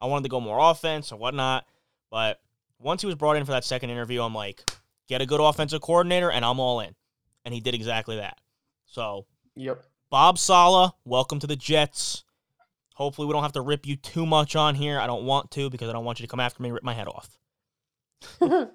[0.00, 1.66] I wanted to go more offense or whatnot,
[2.10, 2.40] but
[2.78, 4.62] once he was brought in for that second interview, I'm like,
[5.08, 6.94] get a good offensive coordinator, and I'm all in.
[7.44, 8.38] And he did exactly that.
[8.86, 9.82] So, yep.
[10.10, 12.24] Bob Saleh, welcome to the Jets.
[12.94, 14.98] Hopefully, we don't have to rip you too much on here.
[14.98, 16.84] I don't want to because I don't want you to come after me and rip
[16.84, 17.38] my head off.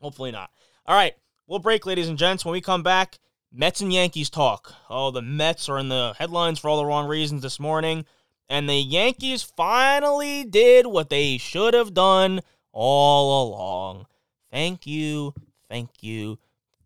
[0.00, 0.50] Hopefully not.
[0.86, 1.14] All right,
[1.46, 2.44] we'll break, ladies and gents.
[2.44, 3.18] When we come back,
[3.52, 4.74] Mets and Yankees talk.
[4.88, 8.06] Oh, the Mets are in the headlines for all the wrong reasons this morning.
[8.48, 12.40] And the Yankees finally did what they should have done
[12.72, 14.06] all along.
[14.50, 15.34] Thank you,
[15.68, 16.38] thank you,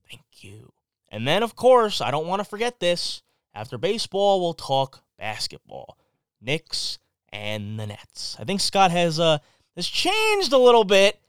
[0.08, 0.72] thank you.
[1.08, 3.22] And then, of course, I don't want to forget this.
[3.54, 5.96] After baseball, we'll talk basketball.
[6.40, 6.98] Knicks
[7.30, 8.36] and the Nets.
[8.38, 9.38] I think Scott has uh
[9.74, 11.20] has changed a little bit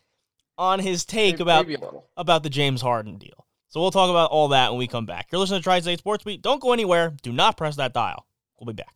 [0.57, 3.46] on his take Maybe about about the James Harden deal.
[3.69, 5.27] So we'll talk about all that when we come back.
[5.31, 6.41] You're listening to Tri State Sports Beat.
[6.41, 7.13] Don't go anywhere.
[7.21, 8.25] Do not press that dial.
[8.59, 8.95] We'll be back.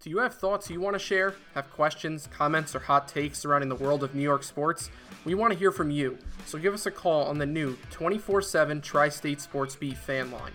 [0.00, 1.34] Do you have thoughts you want to share?
[1.54, 4.90] Have questions, comments, or hot takes surrounding the world of New York sports?
[5.24, 8.42] We want to hear from you, so give us a call on the new 24
[8.42, 10.52] 7 Tri State Sports Beat fan line.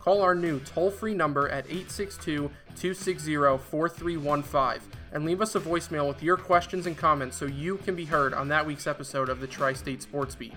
[0.00, 6.08] Call our new toll free number at 862 260 4315 and leave us a voicemail
[6.08, 9.40] with your questions and comments so you can be heard on that week's episode of
[9.40, 10.54] the Tri State Sports Beat.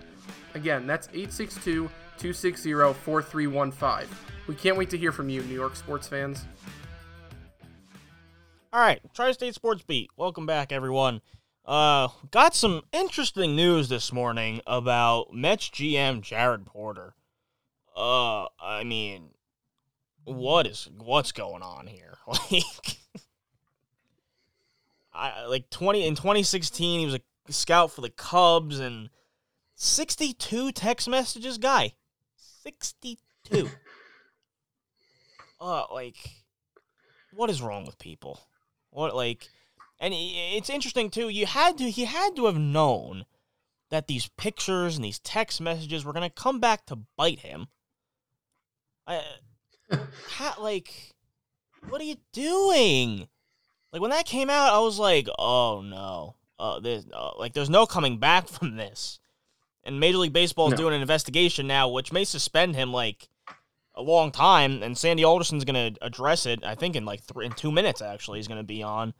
[0.54, 4.18] Again, that's 862 260 4315.
[4.48, 6.46] We can't wait to hear from you, New York sports fans.
[8.74, 10.10] All right, Tri State Sports Beat.
[10.16, 11.22] Welcome back, everyone.
[11.66, 17.14] Uh, got some interesting news this morning about Mets GM Jared Porter.
[17.96, 19.32] Uh, I mean,
[20.24, 22.18] what is what's going on here?
[22.28, 22.98] Like,
[25.14, 27.22] I like twenty in twenty sixteen, he was a
[27.52, 29.10] scout for the Cubs and
[29.84, 31.94] 62 text messages, guy.
[32.36, 33.68] 62.
[35.60, 36.18] uh, like,
[37.34, 38.40] what is wrong with people?
[38.92, 39.50] What, like,
[40.00, 41.30] and it's interesting too.
[41.30, 43.26] You had to, he had to have known
[43.90, 47.68] that these pictures and these text messages were gonna come back to bite him.
[49.08, 49.24] I,
[50.30, 51.16] how, like,
[51.90, 53.28] what are you doing?
[53.92, 57.70] Like when that came out, I was like, oh no, uh, this, uh, like, there's
[57.70, 59.20] no coming back from this.
[59.84, 60.78] And Major League Baseball is no.
[60.78, 63.30] doing an investigation now, which may suspend him like
[63.96, 64.84] a long time.
[64.84, 66.64] And Sandy Alderson's going to address it.
[66.64, 68.02] I think in like three, in two minutes.
[68.02, 69.14] Actually, he's going to be on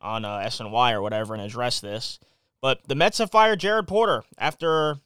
[0.00, 2.18] on uh, SNY or whatever and address this.
[2.60, 4.98] But the Mets have fired Jared Porter after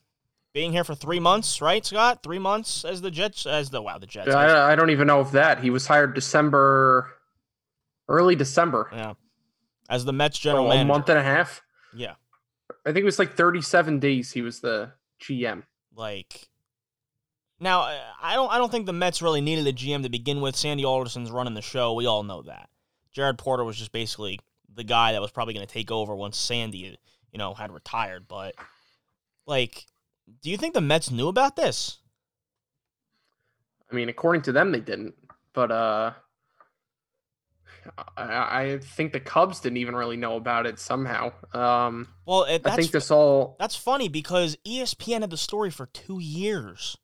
[0.53, 2.23] being here for three months, right, Scott?
[2.23, 4.33] Three months as the Jets, as the wow, the Jets.
[4.33, 7.11] I, I don't even know if that he was hired December,
[8.07, 8.89] early December.
[8.91, 9.13] Yeah,
[9.89, 10.83] as the Mets general oh, manager.
[10.83, 11.61] A month and a half.
[11.93, 12.13] Yeah.
[12.85, 14.91] I think it was like 37 days he was the
[15.21, 15.63] GM.
[15.95, 16.47] Like
[17.59, 20.55] now, I- don't I don't think the Mets really needed a GM to begin with.
[20.55, 21.93] Sandy Alderson's running the show.
[21.93, 22.69] We all know that.
[23.11, 24.39] Jared Porter was just basically
[24.73, 26.97] the guy that was probably going to take over once Sandy,
[27.31, 28.27] you know, had retired.
[28.27, 28.55] But
[29.45, 29.85] like,
[30.41, 31.99] do you think the Mets knew about this?
[33.91, 35.13] I mean, according to them, they didn't.
[35.53, 36.13] But uh,
[38.17, 41.31] I, I think the Cubs didn't even really know about it somehow.
[41.53, 43.55] Um, Well, it, I think this all.
[43.59, 46.97] that's funny because ESPN had the story for two years.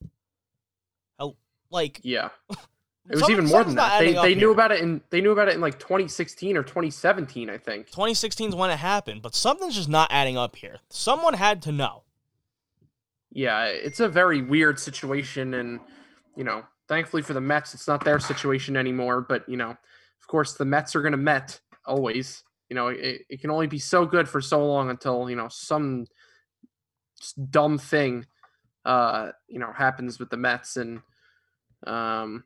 [1.20, 1.36] How,
[1.72, 2.58] like Yeah, it
[3.10, 4.00] was some- even more than that.
[4.00, 4.52] They they knew here.
[4.52, 7.88] about it in they knew about it in like 2016 or 2017, I think.
[7.88, 10.78] 2016 is when it happened, but something's just not adding up here.
[10.90, 12.04] Someone had to know.
[13.32, 15.80] Yeah, it's a very weird situation, and
[16.36, 19.22] you know, thankfully for the Mets, it's not their situation anymore.
[19.22, 19.78] But you know,
[20.22, 22.44] of course, the Mets are going to Met always.
[22.70, 25.48] You know, it, it can only be so good for so long until you know
[25.50, 26.06] some
[27.50, 28.26] dumb thing,
[28.86, 31.02] uh, you know, happens with the Mets, and
[31.86, 32.44] um,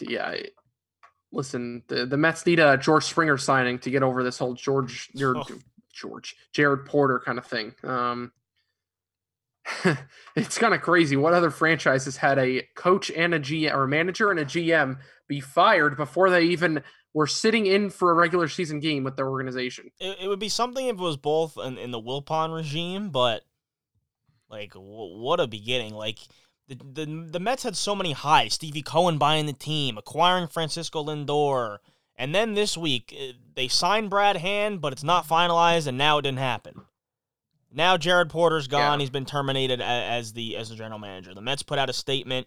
[0.00, 0.34] yeah.
[1.34, 5.08] Listen, the, the Mets need a George Springer signing to get over this whole George
[5.14, 5.58] your Oh.
[5.92, 7.74] George Jared Porter kind of thing.
[7.84, 8.32] Um,
[10.36, 11.16] it's kind of crazy.
[11.16, 14.98] What other franchises had a coach and a GM or a manager and a GM
[15.28, 16.82] be fired before they even
[17.14, 19.90] were sitting in for a regular season game with their organization?
[20.00, 23.42] It, it would be something if it was both in, in the Wilpon regime, but
[24.50, 25.94] like, w- what a beginning!
[25.94, 26.18] Like,
[26.68, 31.04] the, the the Mets had so many highs: Stevie Cohen buying the team, acquiring Francisco
[31.04, 31.78] Lindor,
[32.16, 36.18] and then this week eh, they signed Brad Hand, but it's not finalized, and now
[36.18, 36.82] it didn't happen.
[37.72, 39.02] Now Jared Porter's gone; Yeah.
[39.02, 41.34] he's been terminated as the as the general manager.
[41.34, 42.46] The Mets put out a statement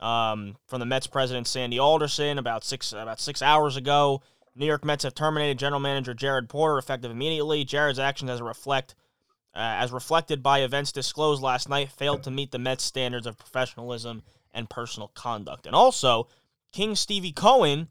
[0.00, 4.22] um, from the Mets president Sandy Alderson about six about six hours ago.
[4.54, 7.64] New York Mets have terminated general manager Jared Porter effective immediately.
[7.64, 8.94] Jared's actions as a reflect
[9.54, 13.38] uh, as reflected by events disclosed last night failed to meet the Mets standards of
[13.38, 15.66] professionalism and personal conduct.
[15.66, 16.28] And also,
[16.72, 17.88] King Stevie Cohen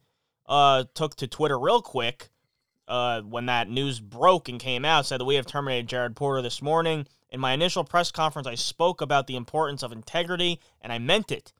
[0.48, 2.31] uh, took to Twitter real quick
[2.92, 6.42] uh, when that news broke and came out, said that we have terminated Jared Porter
[6.42, 7.08] this morning.
[7.30, 11.32] In my initial press conference, I spoke about the importance of integrity, and I meant
[11.32, 11.54] it.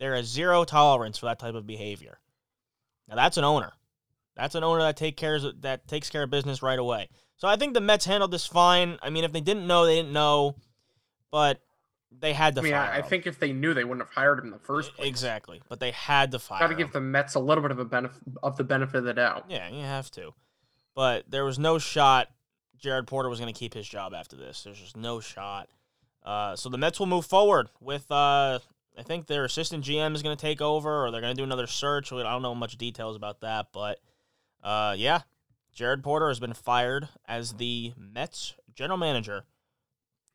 [0.00, 2.18] There is zero tolerance for that type of behavior.
[3.08, 3.74] Now that's an owner.
[4.34, 7.08] That's an owner that take cares that takes care of business right away.
[7.36, 8.98] So I think the Mets handled this fine.
[9.02, 10.56] I mean, if they didn't know, they didn't know,
[11.30, 11.60] but
[12.10, 12.90] they had to I mean, fire.
[12.90, 15.08] I, I think if they knew, they wouldn't have hired him in the first place.
[15.08, 16.58] exactly, but they had to fire.
[16.58, 19.04] Got to give the Mets a little bit of a benefit of the benefit of
[19.04, 19.44] the doubt.
[19.48, 20.34] Yeah, you have to.
[20.94, 22.28] But there was no shot
[22.82, 24.64] Jared Porter was going to keep his job after this.
[24.64, 25.68] There's just no shot.
[26.24, 28.58] Uh, so the Mets will move forward with, uh,
[28.98, 31.44] I think their assistant GM is going to take over, or they're going to do
[31.44, 32.12] another search.
[32.12, 34.00] I don't know much details about that, but
[34.64, 35.22] uh, yeah,
[35.72, 39.44] Jared Porter has been fired as the Mets general manager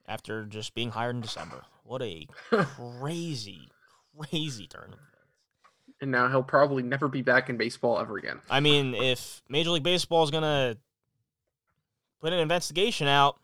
[0.08, 1.64] after just being hired in December.
[1.84, 3.70] What a crazy,
[4.18, 4.95] crazy turn.
[6.00, 8.39] And now he'll probably never be back in baseball ever again.
[8.50, 10.78] I mean, if Major League Baseball is gonna
[12.22, 13.38] put an investigation out,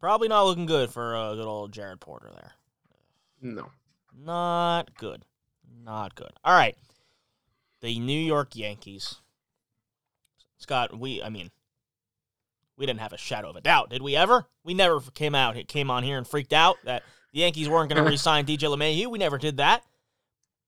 [0.00, 2.52] probably not looking good for uh, good old Jared Porter there.
[3.40, 3.70] No.
[4.18, 5.24] Not good.
[5.84, 6.32] Not good.
[6.44, 6.76] All right.
[7.80, 9.16] The New York Yankees.
[10.58, 11.50] Scott, we I mean,
[12.76, 14.46] we didn't have a shadow of a doubt, did we ever?
[14.64, 17.02] We never came out came on here and freaked out that
[17.32, 19.06] the Yankees weren't going to re-sign DJ LeMahieu.
[19.10, 19.82] We never did that.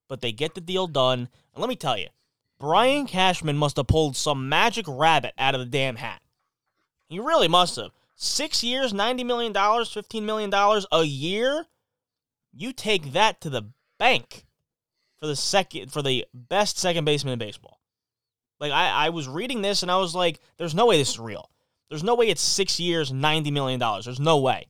[0.09, 1.21] But they get the deal done.
[1.21, 2.09] And let me tell you,
[2.59, 6.21] Brian Cashman must have pulled some magic rabbit out of the damn hat.
[7.09, 7.91] He really must have.
[8.17, 10.53] Six years, $90 million, $15 million
[10.91, 11.67] a year?
[12.53, 14.45] You take that to the bank
[15.19, 17.81] for the second for the best second baseman in baseball.
[18.61, 21.19] Like I, I was reading this and I was like, there's no way this is
[21.19, 21.51] real.
[21.89, 24.05] There's no way it's six years, ninety million dollars.
[24.05, 24.67] There's no way.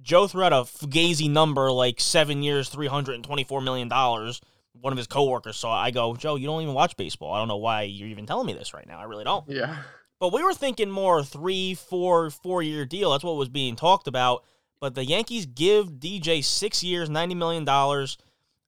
[0.00, 4.40] Joe threw out a fugazi number like seven years, three hundred and twenty-four million dollars.
[4.72, 5.74] One of his coworkers saw.
[5.80, 5.86] it.
[5.86, 7.32] I go, Joe, you don't even watch baseball.
[7.34, 8.98] I don't know why you're even telling me this right now.
[8.98, 9.44] I really don't.
[9.48, 9.76] Yeah.
[10.20, 13.12] But we were thinking more three, four, four year deal.
[13.12, 14.44] That's what was being talked about.
[14.80, 17.68] But the Yankees give DJ six years, $90 million.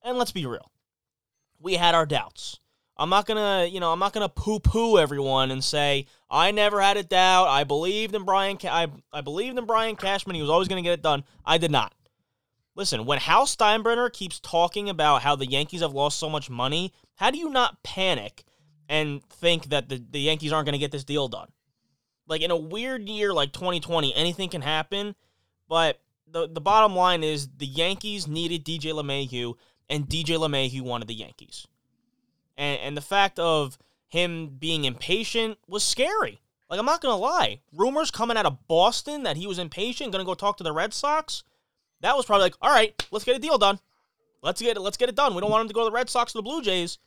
[0.03, 0.70] And let's be real.
[1.61, 2.59] We had our doubts.
[2.96, 6.98] I'm not gonna, you know, I'm not gonna poo-poo everyone and say I never had
[6.98, 7.48] a doubt.
[7.48, 8.59] I believed in Brian.
[8.59, 10.36] Ca- I I believed in Brian Cashman.
[10.36, 11.24] He was always gonna get it done.
[11.46, 11.94] I did not.
[12.81, 16.95] Listen, when Hal Steinbrenner keeps talking about how the Yankees have lost so much money,
[17.16, 18.43] how do you not panic
[18.89, 21.49] and think that the, the Yankees aren't going to get this deal done?
[22.26, 25.14] Like in a weird year like 2020, anything can happen.
[25.68, 29.57] But the the bottom line is the Yankees needed DJ LeMahieu,
[29.91, 31.66] and DJ LeMahieu wanted the Yankees.
[32.57, 33.76] And and the fact of
[34.09, 36.41] him being impatient was scary.
[36.70, 40.24] Like I'm not gonna lie, rumors coming out of Boston that he was impatient, gonna
[40.24, 41.45] go talk to the Red Sox.
[42.01, 43.78] That was probably like, all right, let's get a deal done.
[44.42, 44.80] Let's get it.
[44.80, 45.34] Let's get it done.
[45.34, 46.98] We don't want him to go to the Red Sox or the Blue Jays.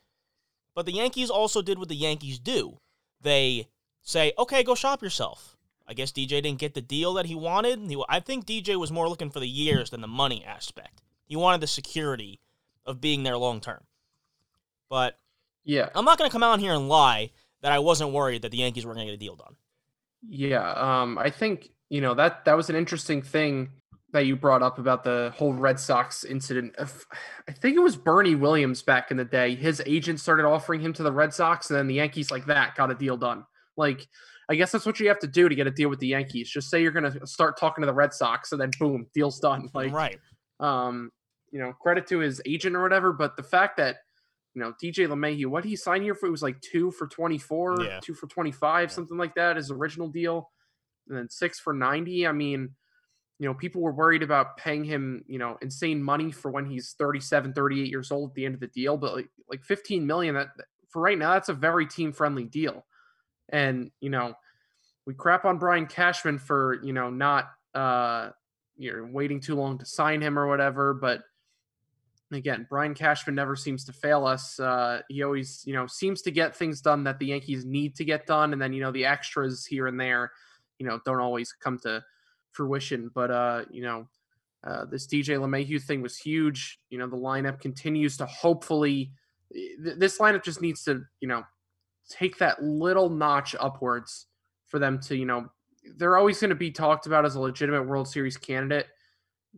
[0.75, 2.77] But the Yankees also did what the Yankees do.
[3.21, 3.67] They
[4.01, 5.57] say, okay, go shop yourself.
[5.87, 7.79] I guess DJ didn't get the deal that he wanted.
[7.79, 11.01] He, I think DJ was more looking for the years than the money aspect.
[11.25, 12.39] He wanted the security
[12.85, 13.83] of being there long term.
[14.89, 15.17] But
[15.63, 15.89] Yeah.
[15.95, 17.31] I'm not going to come out here and lie
[17.61, 19.55] that I wasn't worried that the Yankees were going to get a deal done.
[20.27, 23.71] Yeah, um, I think you know that that was an interesting thing
[24.13, 26.73] that you brought up about the whole Red Sox incident.
[26.79, 27.05] If-
[27.47, 29.55] I think it was Bernie Williams back in the day.
[29.55, 32.75] His agent started offering him to the Red Sox, and then the Yankees like that
[32.75, 33.45] got a deal done.
[33.75, 34.07] Like,
[34.49, 36.49] I guess that's what you have to do to get a deal with the Yankees.
[36.49, 39.39] Just say you're going to start talking to the Red Sox, and then boom, deal's
[39.39, 39.69] done.
[39.73, 40.19] Like, right.
[40.59, 41.11] um,
[41.51, 43.13] you know, credit to his agent or whatever.
[43.13, 43.97] But the fact that
[44.53, 47.39] you know DJ LeMahieu, what he signed here for it was like two for twenty
[47.39, 47.99] four, Yeah.
[48.01, 48.93] two for twenty five, Yeah.
[48.95, 49.55] something like that.
[49.57, 50.51] His original deal,
[51.07, 52.27] and then six for ninety.
[52.27, 52.75] I mean,
[53.39, 56.95] you know, people were worried about paying him, you know, insane money for when he's
[56.97, 60.35] 37, 38 years old at the end of the deal, but like like 15 million
[60.35, 60.49] that
[60.89, 62.85] for right now that's a very team friendly deal.
[63.49, 64.33] And, you know,
[65.05, 68.29] we crap on Brian Cashman for, you know, not uh
[68.77, 71.21] you're waiting too long to sign him or whatever, but
[72.31, 74.59] again, Brian Cashman never seems to fail us.
[74.59, 78.05] Uh, he always, you know, seems to get things done that the Yankees need to
[78.05, 80.31] get done, and then you know the extras here and there,
[80.79, 82.03] you know, don't always come to
[82.53, 83.09] fruition.
[83.13, 84.07] But uh, you know,
[84.63, 86.79] uh, this DJ LeMahieu thing was huge.
[86.89, 89.11] You know, the lineup continues to hopefully.
[89.51, 91.43] th- This lineup just needs to, you know,
[92.09, 94.27] take that little notch upwards
[94.65, 95.51] for them to, you know,
[95.97, 98.87] they're always going to be talked about as a legitimate World Series candidate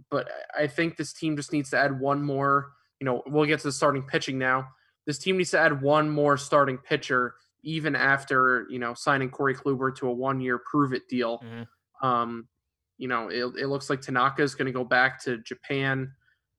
[0.09, 2.73] but I think this team just needs to add one more.
[2.99, 4.67] You know, we'll get to the starting pitching now.
[5.05, 9.55] This team needs to add one more starting pitcher, even after you know signing Corey
[9.55, 11.39] Kluber to a one-year prove-it deal.
[11.39, 11.67] Mhm.
[12.01, 12.47] Um,
[12.97, 16.13] you know, it, it looks like Tanaka is going to go back to Japan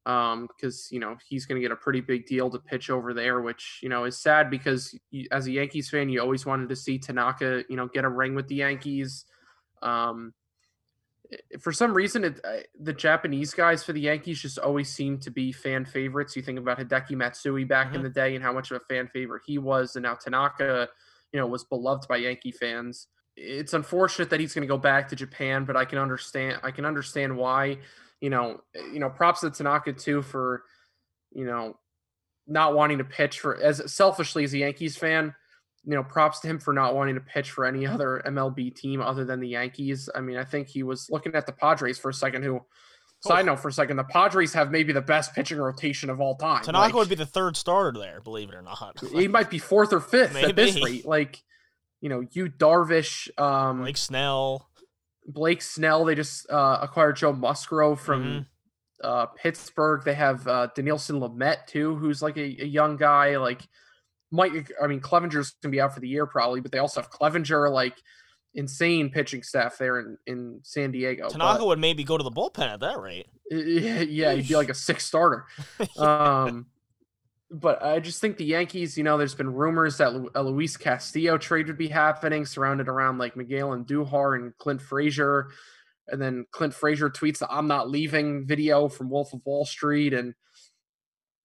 [0.04, 3.12] um, because you know he's going to get a pretty big deal to pitch over
[3.12, 6.68] there, which you know is sad because you, as a Yankees fan, you always wanted
[6.68, 9.24] to see Tanaka, you know, get a ring with the Yankees.
[9.82, 10.32] Um,
[11.60, 12.40] for some reason, it,
[12.78, 16.36] the Japanese guys for the Yankees just always seem to be fan favorites.
[16.36, 18.04] You think about Hideki Matsui back in Mhm.
[18.04, 20.88] the day and how much of a fan favorite he was, and now Tanaka,
[21.32, 23.08] you know, was beloved by Yankee fans.
[23.36, 26.60] It's unfortunate that he's going to go back to Japan, but I can understand.
[26.62, 27.78] I can understand why.
[28.20, 30.62] You know, you know, props to Tanaka too for,
[31.32, 31.76] you know,
[32.46, 35.34] not wanting to pitch for as selfishly as a Yankees fan
[35.86, 39.00] you know, props to him for not wanting to pitch for any other MLB team
[39.00, 40.10] other than the Yankees.
[40.14, 42.42] I mean, I think he was looking at the Padres for a second.
[42.42, 42.66] Who, oh.
[43.20, 46.34] side note, for a second, the Padres have maybe the best pitching rotation of all
[46.34, 46.64] time.
[46.64, 48.98] Tanaka Like, would be the third starter there, believe it or not.
[49.12, 51.06] he might be fourth or fifth at this rate.
[51.06, 51.40] Like,
[52.06, 54.68] you know, you Darvish, um, Blake Snell.
[55.26, 56.04] Blake Snell.
[56.04, 58.42] They just uh, acquired Joe Musgrove from Mm-hmm.
[59.02, 60.04] uh, Pittsburgh.
[60.04, 63.38] They have uh, Dinelson Lamet too, who's like a, a young guy.
[63.38, 63.66] Like,
[64.30, 67.10] might I mean Clevinger's gonna be out for the year probably, but they also have
[67.10, 67.96] Clevinger, like
[68.54, 71.28] insane pitching staff there in, in San Diego.
[71.28, 73.26] Tanaka But, would maybe go to the bullpen at that rate.
[73.50, 75.44] yeah, yeah, he'd be like a six starter.
[75.98, 76.66] Um,
[77.50, 81.38] but I just think the Yankees, you know, there's been rumors that a Luis Castillo
[81.38, 85.50] trade would be happening, surrounded around like Miguel Andujar and Clint Frazier.
[86.08, 90.12] And then Clint Frazier tweets the "I'm not leaving" video from Wolf of Wall Street,
[90.12, 90.34] and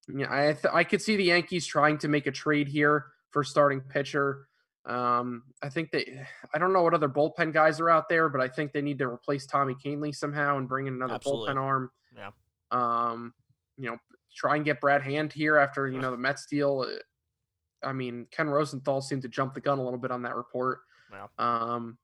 [0.07, 3.43] yeah, I th- I could see the Yankees trying to make a trade here for
[3.43, 4.47] starting pitcher.
[4.85, 6.21] Um, I think they,
[6.53, 8.99] I don't know what other bullpen guys are out there, but I think they need
[8.99, 11.53] to replace Tommy Kahnle somehow and bring in another Absolutely.
[11.53, 11.91] bullpen arm.
[12.15, 12.31] Yeah.
[12.71, 13.33] Um,
[13.77, 13.97] you know,
[14.35, 16.85] try and get Brad Hand here after you know the Mets deal.
[16.87, 20.35] Uh, I mean, Ken Rosenthal seemed to jump the gun a little bit on that
[20.35, 20.79] report.
[21.11, 21.27] Yeah.
[21.39, 21.97] Um,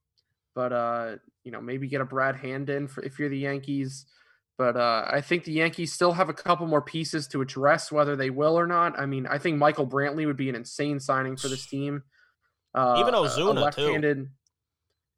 [0.55, 4.05] but uh, you know, maybe get a Brad Hand in for if you're the Yankees.
[4.57, 8.15] But uh, I think the Yankees still have a couple more pieces to address whether
[8.15, 8.99] they will or not.
[8.99, 12.01] I mean, I think Michael Brantley would be an insane signing for this team.
[12.73, 13.61] Uh, Even Ozuna, too.
[13.61, 14.29] left-handed.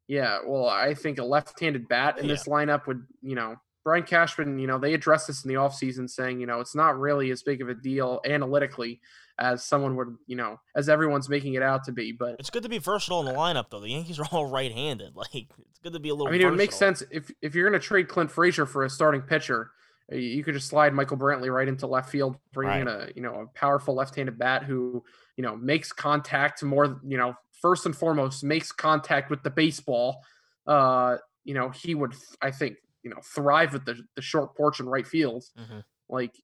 [0.08, 2.34] Yeah, well, I think a left-handed bat in Yeah.
[2.34, 6.08] this lineup would, you know, Brian Cashman, you know, they addressed this in the offseason
[6.08, 9.00] saying, you know, it's not really as big of a deal analytically
[9.38, 12.12] as someone would, you know, as everyone's making it out to be.
[12.12, 13.80] But It's good to be versatile in the lineup, though.
[13.80, 15.16] The Yankees are all right-handed.
[15.16, 16.28] Like it's good to be a little.
[16.28, 18.84] I mean, it would make sense if if you're going to trade Clint Frazier for
[18.84, 19.70] a starting pitcher,
[20.10, 23.40] you could just slide Michael Brantley right into left field, bring in a you know
[23.40, 25.02] a powerful left-handed bat who
[25.36, 27.00] you know makes contact more.
[27.06, 30.22] You know, first and foremost, makes contact with the baseball.
[30.66, 34.80] Uh, you know, he would, I think, you know, thrive with the the short porch
[34.80, 35.84] and right field, Mhm.
[36.08, 36.34] like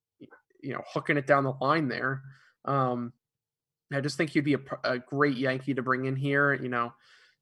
[0.63, 2.23] you know, hooking it down the line there.
[2.65, 3.13] Um,
[3.93, 6.55] I just think he'd be a, a great Yankee to bring in here.
[6.55, 6.93] You know,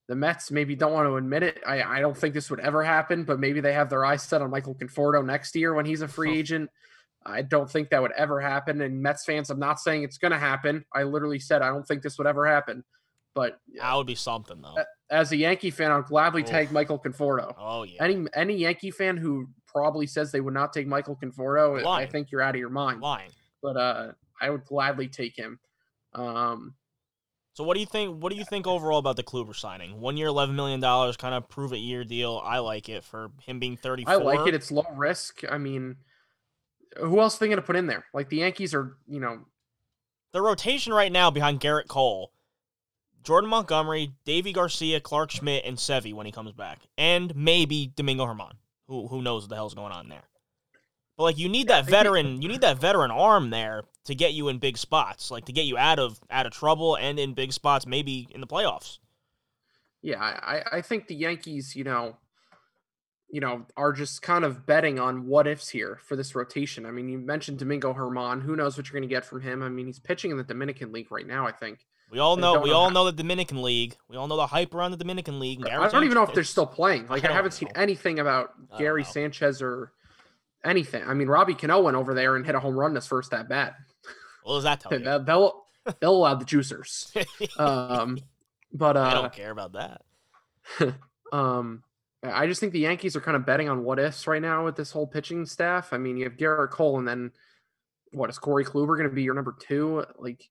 [0.08, 1.62] the Mets maybe don't want to admit it.
[1.66, 4.42] I, I don't think this would ever happen, but maybe they have their eyes set
[4.42, 6.70] on Michael Conforto next year when he's a free agent.
[7.24, 8.82] I don't think that would ever happen.
[8.82, 10.84] And Mets fans, I'm not saying it's going to happen.
[10.92, 12.84] I literally said I don't think this would ever happen.
[13.34, 14.74] But that would be something though.
[15.10, 17.54] As a Yankee fan, I'll gladly take Michael Conforto.
[17.58, 21.84] Oh yeah, Any any Yankee fan who probably says they would not take Michael Conforto,
[21.84, 23.00] I think you're out of your mind.
[23.00, 23.30] lying.
[23.62, 25.58] But uh, I would gladly take him.
[26.14, 26.74] Um,
[27.54, 28.22] So what do you think?
[28.22, 30.00] What do you think overall about the Kluber signing?
[30.00, 32.40] One year, eleven million dollars, kind of prove it year deal.
[32.44, 34.04] I like it for him being thirty.
[34.06, 34.54] I like it.
[34.54, 35.42] It's low risk.
[35.50, 35.96] I mean,
[36.98, 38.04] who else are they going to put in there?
[38.14, 39.40] Like the Yankees are, you know,
[40.32, 42.32] the rotation right now behind Gerrit Cole,
[43.24, 48.26] Jordan Montgomery, Deivi Garcia, Clarke Schmidt, and Sevy when he comes back, and maybe Domingo
[48.26, 48.52] Germán.
[48.86, 50.24] Who who knows what the hell's going on there?
[51.16, 54.48] But like you need that veteran, you need that veteran arm there to get you
[54.48, 57.52] in big spots, like to get you out of out of trouble and in big
[57.52, 58.98] spots, maybe in the playoffs.
[60.02, 62.16] yeah, I, I- I think the Yankees, you know,
[63.30, 66.84] you know, are just kind of betting on what ifs here for this rotation.
[66.84, 68.42] I mean, you mentioned Domingo Germán.
[68.42, 69.62] Who knows what you're going to get from him?
[69.62, 71.46] I mean, he's pitching in the Dominican League right now.
[71.46, 71.86] I think.
[72.14, 73.96] We all know we know all how- know the Dominican League.
[74.08, 75.66] We all know the hype around the Dominican League.
[75.66, 77.08] and I don't even know if they're still playing.
[77.08, 79.08] Like I, don't haven't seen anything about Gary know.
[79.08, 79.92] Sanchez or
[80.64, 81.02] anything.
[81.02, 83.48] I mean, Robbie Cano went over there and hit a home run this first at
[83.48, 83.74] bat.
[84.44, 85.00] What does that tell you?
[85.00, 85.64] They'll they'll
[86.00, 87.10] they'll allow the juicers.
[87.58, 88.20] Um,
[88.72, 90.02] but uh, I don't care about that.
[91.32, 91.82] Um,
[92.22, 94.76] I just think the Yankees are kind of betting on what ifs right now with
[94.76, 95.92] this whole pitching staff.
[95.92, 97.32] I mean, you have Gerrit Cole, and then
[98.12, 100.04] what is Corey Kluber going to be your number two?
[100.16, 100.48] Like,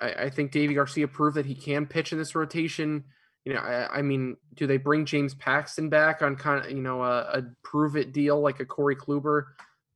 [0.00, 3.04] I, I think Deivi Garcia proved that he can pitch in this rotation.
[3.44, 6.82] You know, I, I mean, do they bring James Paxton back on kind of you
[6.82, 9.44] know a, a prove it deal like a Corey Kluber?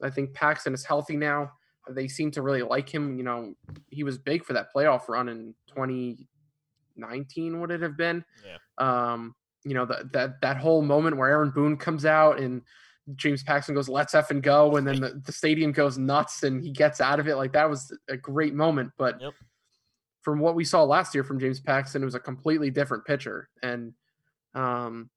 [0.03, 1.53] I think Paxton is healthy now.
[1.88, 3.16] They seem to really like him.
[3.16, 3.55] You know,
[3.90, 7.61] he was big for that playoff run in 2019.
[7.61, 8.24] Would it have been?
[8.44, 8.57] Yeah.
[8.78, 9.34] Um,
[9.64, 12.62] you know, that that that whole moment where Aaron Boone comes out and
[13.14, 16.62] James Paxton goes, "Let's f and go," and then the, the stadium goes nuts and
[16.62, 17.36] he gets out of it.
[17.36, 18.90] Like that was a great moment.
[18.99, 19.34] But Yep.
[20.27, 23.49] From what we saw last year from James Paxton, it was a completely different pitcher.
[23.62, 23.93] And
[24.57, 25.09] um,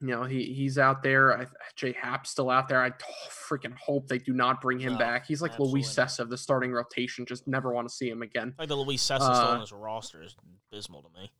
[0.00, 1.36] you know, he he's out there.
[1.36, 1.92] I, J.A.
[1.94, 2.80] Happ's still out there.
[2.80, 3.04] I t-
[3.50, 5.26] freaking hope they do not bring him No, back.
[5.26, 5.92] He's like absolutely Luis.
[5.92, 7.26] Cessa of the starting rotation.
[7.26, 8.54] Just never want to see him again.
[8.56, 10.36] Like the Luis still Uh, on his roster is
[10.70, 11.32] abysmal to me.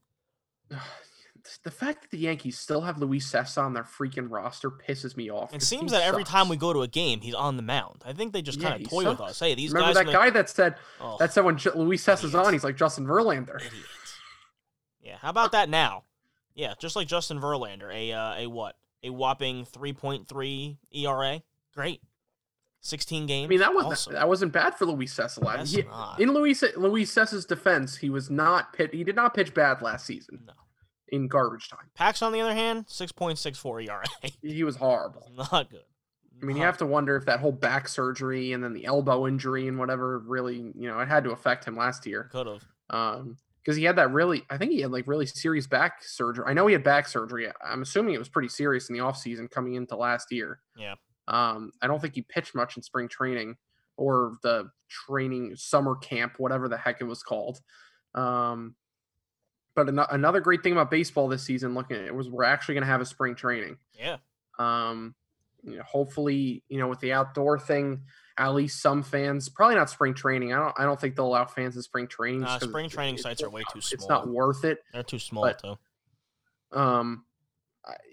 [1.63, 5.31] The fact that the Yankees still have Luis Cessa on their freaking roster pisses me
[5.31, 5.53] off.
[5.55, 8.03] It seems that every time we go to a game, he's on the mound.
[8.07, 9.41] I think they just Yeah, kind of toy with us.
[9.41, 10.07] Hey, these Remember guys.
[10.07, 13.07] that guy that said Oh, that said when J- Luis Cessa's on, he's like Justin
[13.07, 13.57] Verlander.
[13.57, 13.85] idiot.
[15.03, 16.05] Yeah, how about that now?
[16.55, 18.77] Yeah, just like Justin Verlander, a uh, a what?
[19.03, 21.43] A whopping 3.3 ERA.
[21.75, 22.01] Great.
[22.81, 23.47] 16 games.
[23.47, 24.13] I mean, that wasn't awesome.
[24.15, 25.43] that wasn't bad for Luis Cessa.
[25.45, 25.85] last- He-
[26.23, 28.95] in Luis Luis Cessa's defense, he was not pit.
[28.95, 30.41] He did not pitch bad last season.
[30.47, 30.53] No.
[31.09, 34.05] In garbage time, Pax, on the other hand, 6.64 ERA.
[34.43, 35.31] he was horrible.
[35.37, 35.83] not good.
[36.43, 39.27] I mean, you have to wonder if that whole back surgery and then the elbow
[39.27, 42.29] injury and whatever really, you know, it had to affect him last year.
[42.33, 42.65] Could have.
[42.91, 46.45] Um, because he had that really, I think he had like really serious back surgery.
[46.47, 47.49] I know he had back surgery.
[47.65, 50.61] I'm assuming it was pretty serious in the offseason coming into last year.
[50.77, 50.97] Yeah.
[51.29, 53.57] Um, I don't think he pitched much in spring training
[53.97, 57.61] or the training summer camp, whatever the heck it was called.
[58.15, 58.75] Um,
[59.75, 62.75] but ano- another great thing about baseball this season, looking at it, was we're actually
[62.75, 63.77] going to have a spring training.
[63.99, 64.19] Yeah.
[64.59, 65.15] Um,
[65.63, 68.03] you know, hopefully, you know, with the outdoor thing,
[68.37, 70.53] at least some fans, probably not spring training.
[70.53, 72.41] I don't, I don't think they'll allow fans in spring training.
[72.43, 73.95] Nah, spring training it- sites are way too small.
[73.95, 74.79] It's not worth it.
[74.93, 76.79] They're too small, but- too.
[76.79, 77.25] Um,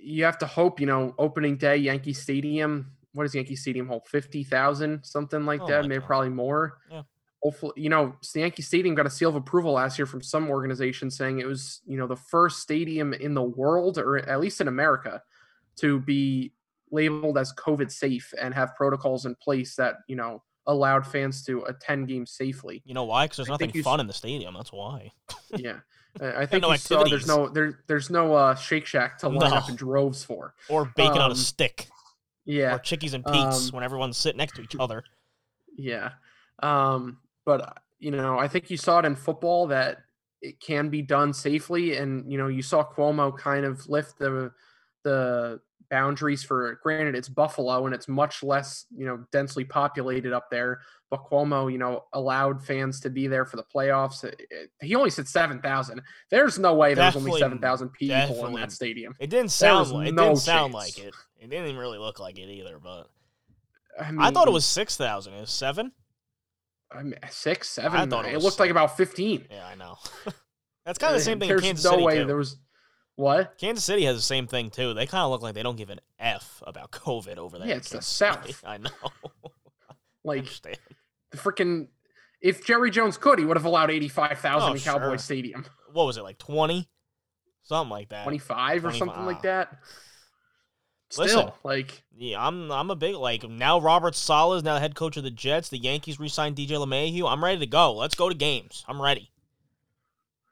[0.02, 2.92] you have to hope, you know, opening day, Yankee Stadium.
[3.14, 4.08] What does Yankee Stadium hold?
[4.08, 5.84] Fifty thousand, something like Oh that.
[5.86, 6.08] Maybe God.
[6.08, 6.78] probably more.
[6.90, 7.04] Yeah.
[7.42, 10.50] Hopefully, you know, the Yankee Stadium got a seal of approval last year from some
[10.50, 14.62] organization saying it was, you know, the first stadium in the world, or at least
[14.62, 15.24] in America,
[15.78, 16.54] to be
[16.92, 21.64] labeled as COVID safe and have protocols in place that you know allowed fans to
[21.64, 22.84] attend games safely.
[22.86, 23.26] You know why?
[23.26, 24.54] Because there's I nothing fun s- in the stadium.
[24.54, 25.12] That's why.
[25.58, 25.80] Yeah,
[26.22, 29.68] I think no saw there's no there there's no uh, Shake Shack to line up
[29.68, 30.54] in droves for.
[30.70, 31.88] Or bacon on Um, a stick.
[32.46, 35.04] Yeah, Or Chickie's and Pete's um, when everyone's sitting next to each other.
[35.78, 36.12] Yeah.
[36.64, 40.00] Um, but you know, I think you saw it in football that
[40.42, 41.98] it can be done safely.
[41.98, 44.52] And, you know, you saw Cuomo kind of lift the
[45.04, 45.60] the
[45.92, 50.80] boundaries for granted it's Buffalo and it's much less, you know, densely populated up there.
[51.12, 54.24] But Cuomo, you know, allowed fans to be there for the playoffs.
[54.24, 56.02] It- it- he only said seven thousand.
[56.32, 59.16] There's no way there's only Definitely- seven thousand people in that stadium.
[59.20, 61.14] It didn't sound like it no didn't sound like it.
[61.40, 63.10] It didn't even really look like it either, but
[64.00, 65.34] I, I thought it was six thousand.
[65.34, 65.92] It was seven?
[66.94, 68.10] I mean, six, seven.
[68.10, 69.46] thought it it, looked like about fifteen.
[69.50, 69.98] Yeah, I know.
[70.86, 72.26] That's kind of the same thing in There's Kansas no City way too.
[72.26, 72.58] there was.
[73.16, 73.58] What?
[73.60, 74.94] Kansas City has the same thing too.
[74.94, 77.68] They kind of look like they don't give an f about COVID over there.
[77.68, 78.52] Yeah, it's the Kansas City.
[78.54, 78.64] South.
[78.66, 78.90] I know.
[80.24, 80.78] Like understand.
[81.32, 81.88] the freaking.
[82.42, 85.18] If Jerry Jones could, he would have allowed eighty-five thousand Oh, in Cowboy sure.
[85.18, 85.66] Stadium.
[85.94, 86.88] What was it like twenty?
[87.64, 88.24] Something like that.
[88.24, 89.78] Twenty-five or something like that.
[91.12, 91.52] Still, Listen.
[91.66, 93.82] like Yeah, I'm I'm a big like now.
[93.82, 95.68] Robert Saleh is now the head coach of the Jets.
[95.68, 97.30] The Yankees re-signed DJ LeMahieu.
[97.30, 97.94] I'm ready to go.
[97.94, 98.86] Let's go to games.
[98.88, 99.30] I'm ready.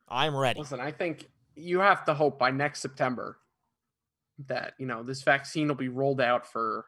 [0.09, 0.59] I'm ready.
[0.59, 3.37] Listen, I think you have to hope by next September
[4.47, 6.85] that you know this vaccine will be rolled out for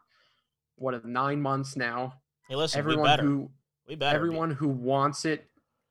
[0.75, 2.15] what is it, nine months now.
[2.49, 3.23] Hey, listen, we everyone better.
[3.23, 3.51] who
[3.87, 4.15] we better.
[4.17, 5.47] everyone who wants it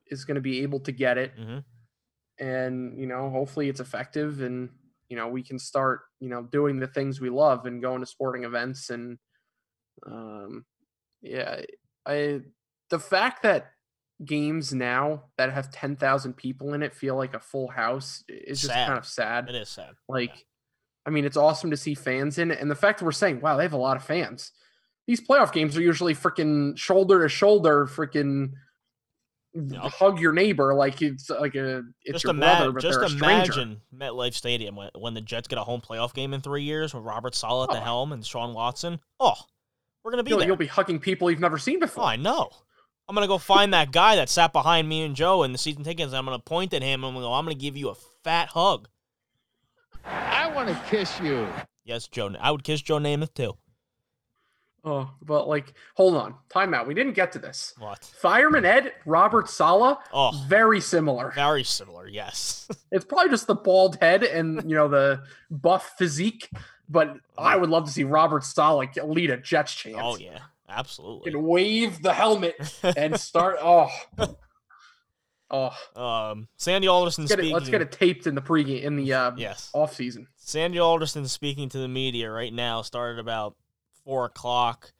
[0.08, 1.58] is going to be able to get it, hmm
[2.38, 4.70] and you know hopefully it's effective, and
[5.10, 8.06] you know we can start you know doing the things we love and going to
[8.06, 9.18] sporting events and
[10.06, 10.64] um
[11.20, 11.60] yeah
[12.06, 12.40] I
[12.88, 13.72] the fact that
[14.24, 18.72] games now that have 10,000 people in it feel like a full house is just
[18.72, 18.86] Sad.
[18.86, 19.48] kind of sad.
[19.48, 19.94] It is sad.
[20.08, 20.44] Like,
[21.06, 22.60] I mean, it's awesome to see fans in it.
[22.60, 24.52] And the fact that we're saying, wow, they have a lot of fans.
[25.06, 28.52] These playoff games are usually freaking shoulder to shoulder, freaking
[29.52, 29.82] Yep.
[29.82, 33.06] hug your neighbor like it's like a it's just your ima- brother, but just they're
[33.06, 33.52] a stranger.
[33.52, 36.94] imagine MetLife Stadium when, when the Jets get a home playoff game in three years
[36.94, 37.84] with Robert Saleh at the Oh.
[37.84, 39.00] helm and Sean Watson.
[39.18, 39.34] Oh,
[40.04, 40.46] we're gonna be You'll, there.
[40.46, 42.04] you'll be hugging people you've never seen Oh, before.
[42.04, 42.50] I know.
[43.08, 45.82] I'm gonna go find that guy that sat behind me and Joe in the season
[45.82, 46.12] tickets.
[46.12, 47.32] I'm gonna point at him and I'm gonna go.
[47.32, 48.88] I'm gonna give you a fat hug.
[50.04, 51.48] I want to kiss you.
[51.84, 52.32] Yes, Joe.
[52.40, 53.54] I would kiss Joe Namath too.
[54.82, 56.86] Oh, but like, hold on, timeout.
[56.86, 57.74] We didn't get to this.
[57.78, 58.02] What?
[58.02, 61.32] Fireman Ed, Robert Saleh, Oh, very similar.
[61.34, 62.08] very similar.
[62.08, 62.66] Yes.
[62.92, 66.48] It's probably just the bald head and you know the buff physique,
[66.88, 69.96] but I would love to see Robert Saleh lead a Jets chant.
[70.00, 71.32] oh yeah, absolutely.
[71.32, 72.54] and wave the helmet
[72.96, 73.58] and start.
[73.62, 73.88] Oh,
[75.50, 75.70] oh.
[75.96, 79.12] um, Sandy Alderson Let's get, it, let's get it taped in the pregame in the
[79.12, 79.70] uh, Yes.
[79.72, 80.26] off season.
[80.36, 83.54] Sandy Alderson speaking to the media right now started about
[84.04, 84.92] four o'clock.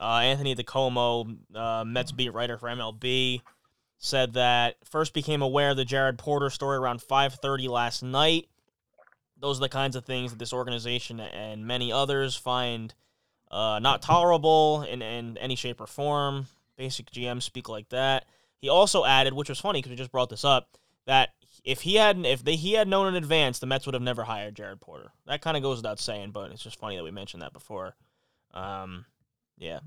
[0.00, 3.42] Uh, Anthony DiComo, uh, Mets beat writer for MLB,
[3.98, 8.48] said that first became aware of the Jared Porter story around 5:30 last night.
[9.40, 12.94] Those are the kinds of things that this organization and many others find
[13.50, 16.46] uh, not tolerable in, in any shape or form.
[16.76, 18.24] Basic GMs speak like that.
[18.60, 21.30] He also added, which was funny because we just brought this up, that
[21.64, 24.24] if he hadn't, if they, he had known in advance, the Mets would have never
[24.24, 25.12] hired Jared Porter.
[25.26, 27.94] That kind of goes without saying, but it's just funny that we mentioned that before.
[28.58, 29.04] Um,
[29.56, 29.80] yeah,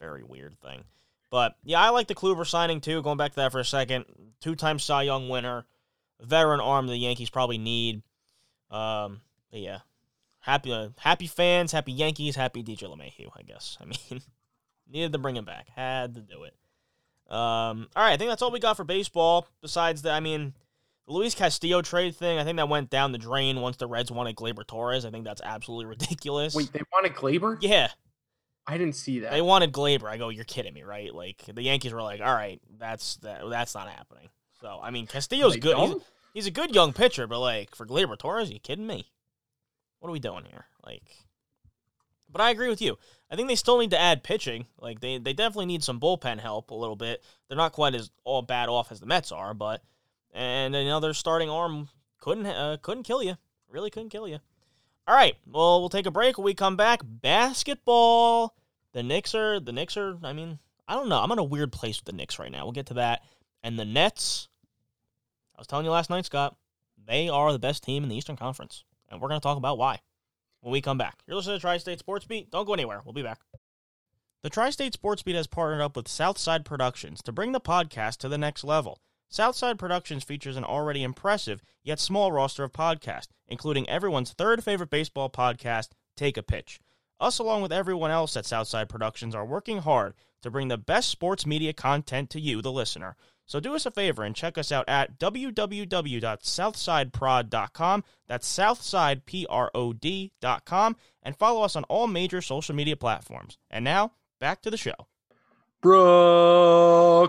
[0.00, 0.84] very weird thing.
[1.30, 3.02] But yeah, I like the Kluber signing too.
[3.02, 4.04] Going back to that for a second,
[4.40, 5.66] two-time Cy Young winner,
[6.20, 8.02] veteran arm the Yankees probably need.
[8.70, 9.78] Um, but yeah,
[10.40, 13.30] happy uh, happy fans, happy Yankees, happy DJ LeMahieu.
[13.36, 13.76] I guess.
[13.82, 14.22] I mean,
[14.88, 16.54] needed to bring him back, had to do it.
[17.28, 19.48] Um, all right, I think that's all we got for baseball.
[19.60, 20.54] Besides that, I mean,
[21.06, 24.12] the Luis Castillo trade thing, I think that went down the drain once the Reds
[24.12, 25.04] wanted Gleyber Torres.
[25.04, 26.54] I think that's absolutely ridiculous.
[26.54, 27.58] Wait, they wanted Gleyber?
[27.60, 27.88] yeah,
[28.66, 29.30] I didn't see that.
[29.30, 30.08] they wanted Gleyber.
[30.08, 31.14] I go, you're kidding me, right?
[31.14, 34.28] Like the Yankees were like, all right, that's that, that's not happening.
[34.60, 35.76] So I mean, Castillo's They good.
[35.76, 35.94] He's,
[36.34, 39.10] he's a good young pitcher, but like for Gleyber Torres, you kidding me?
[40.00, 40.66] What are we doing here?
[40.84, 41.02] Like,
[42.30, 42.98] but I agree with you.
[43.30, 44.66] I think they still need to add pitching.
[44.78, 47.22] Like they they definitely need some bullpen help a little bit.
[47.48, 49.82] They're not quite as all bad off as the Mets are, but
[50.32, 51.88] and another starting arm
[52.20, 53.36] couldn't uh, couldn't kill you.
[53.68, 54.38] Really couldn't kill you.
[55.08, 56.36] All right, well we'll take a break.
[56.36, 58.54] When we come back, basketball.
[58.92, 60.18] The Knicks are the Knicks are.
[60.22, 60.58] I mean,
[60.88, 61.20] I don't know.
[61.20, 62.64] I'm in a weird place with the Knicks right now.
[62.64, 63.22] We'll get to that.
[63.62, 64.48] And the Nets.
[65.54, 66.56] I was telling you last night, Scott.
[67.06, 69.78] They are the best team in the Eastern Conference, and we're going to talk about
[69.78, 70.00] why
[70.60, 71.20] when we come back.
[71.26, 72.50] You're listening to Tri State Sports Beat.
[72.50, 73.00] Don't go anywhere.
[73.04, 73.40] We'll be back.
[74.42, 78.16] The Tri State Sports Beat has partnered up with Southside Productions to bring the podcast
[78.18, 79.00] to the next level.
[79.28, 84.90] Southside Productions features an already impressive yet small roster of podcasts, including everyone's third favorite
[84.90, 86.80] baseball podcast, Take a Pitch.
[87.18, 91.08] Us, along with everyone else at Southside Productions, are working hard to bring the best
[91.08, 93.16] sports media content to you, the listener.
[93.46, 98.04] So do us a favor and check us out at www.southsideprod.com.
[98.26, 103.56] That's southsideprod.com and follow us on all major social media platforms.
[103.70, 105.06] And now, back to the show.
[105.80, 107.28] Brooklyn.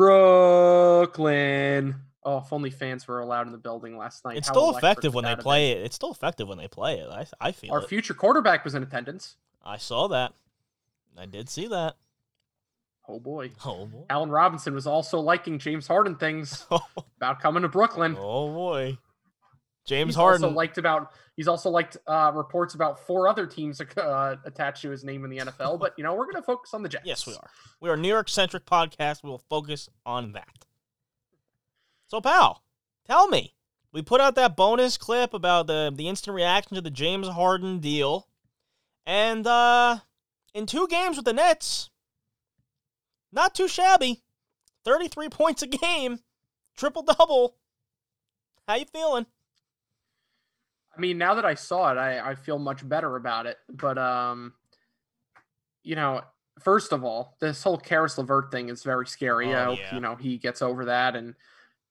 [0.00, 1.94] Brooklyn.
[2.24, 4.38] Oh, if only fans were allowed in the building last night.
[4.38, 5.82] It's How still effective when they play been?
[5.82, 5.86] it.
[5.86, 7.08] It's still effective when they play it.
[7.10, 7.88] I, I feel Our it.
[7.88, 9.36] future quarterback was in attendance.
[9.62, 10.32] I saw that.
[11.18, 11.96] I did see that.
[13.08, 13.50] Oh boy.
[13.64, 14.04] Oh boy.
[14.08, 16.80] Allen Robinson was also liking James Harden things oh.
[17.18, 18.16] about coming to Brooklyn.
[18.18, 18.96] oh boy.
[19.86, 20.44] James he's Harden.
[20.44, 24.90] also liked about he's also liked uh, reports about four other teams uh, attached to
[24.90, 25.80] his name in the NFL.
[25.80, 27.06] But you know we're gonna focus on the Jets.
[27.06, 27.50] yes, we are.
[27.80, 29.22] We are a New York centric podcast.
[29.22, 30.66] We will focus on that.
[32.06, 32.62] So, pal,
[33.06, 33.54] tell me,
[33.92, 37.78] we put out that bonus clip about the the instant reaction to the James Harden
[37.78, 38.28] deal,
[39.06, 39.98] and uh,
[40.54, 41.90] in two games with the Nets,
[43.32, 44.22] not too shabby.
[44.82, 46.20] 33 points a game,
[46.76, 47.56] triple double.
[48.66, 49.26] How you feeling?
[50.96, 53.58] I mean, now that I saw it, I, I feel much better about it.
[53.68, 54.54] But um,
[55.82, 56.22] you know,
[56.60, 59.54] first of all, this whole Caris LeVert thing is very scary.
[59.54, 59.94] Oh, I hope yeah.
[59.94, 61.34] you know he gets over that, and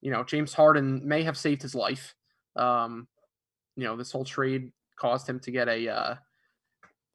[0.00, 2.14] you know, James Harden may have saved his life.
[2.56, 3.06] Um,
[3.76, 6.14] you know, this whole trade caused him to get a uh,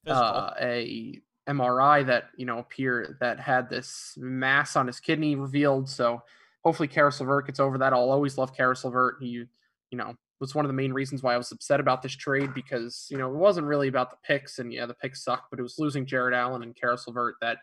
[0.08, 5.90] uh, a MRI that you know appear that had this mass on his kidney revealed.
[5.90, 6.24] So
[6.64, 7.94] hopefully, Caris LeVert gets over that.
[7.94, 9.18] I'll always love Caris LeVert.
[9.20, 12.16] He, you know, was one of the main reasons why I was upset about this
[12.16, 15.50] trade because you know it wasn't really about the picks and yeah, the picks sucked,
[15.50, 17.58] but it was losing Jarrett Allen and Caris LeVert that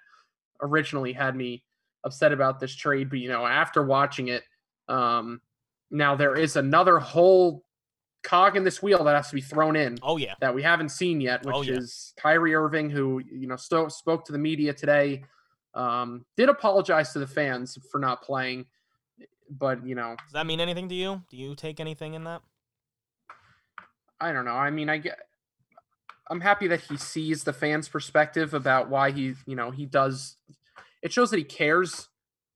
[0.62, 1.62] originally had me
[2.04, 3.08] upset about this trade.
[3.08, 4.42] But you know, after watching it,
[4.88, 5.40] um,
[5.90, 7.64] now there is another whole
[8.24, 10.34] cog in this wheel that has to be thrown in oh yeah.
[10.40, 11.74] that we haven't seen yet, which Oh, yeah.
[11.74, 15.24] is Kyrie Irving, who you know sto- spoke to the media today.
[15.74, 18.66] Um, did apologize to the fans for not playing,
[19.50, 21.22] but you know, Does that mean anything to you?
[21.30, 22.42] Do you take anything in that?
[24.22, 24.52] I don't know.
[24.52, 25.18] I mean, I get.
[26.30, 30.36] I'm happy that he sees the fans' perspective about why he, you know, he does.
[31.02, 32.08] It shows that he cares,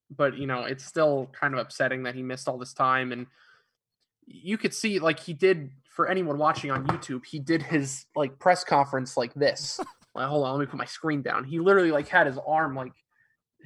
[0.08, 3.10] but you know, it's still kind of upsetting that he missed all this time.
[3.10, 3.26] And
[4.26, 8.38] you could see, like, he did for anyone watching on YouTube, he did his like
[8.38, 9.80] press conference like this.
[10.14, 11.42] like, hold on, let me put my screen down.
[11.42, 12.92] He literally like had his arm like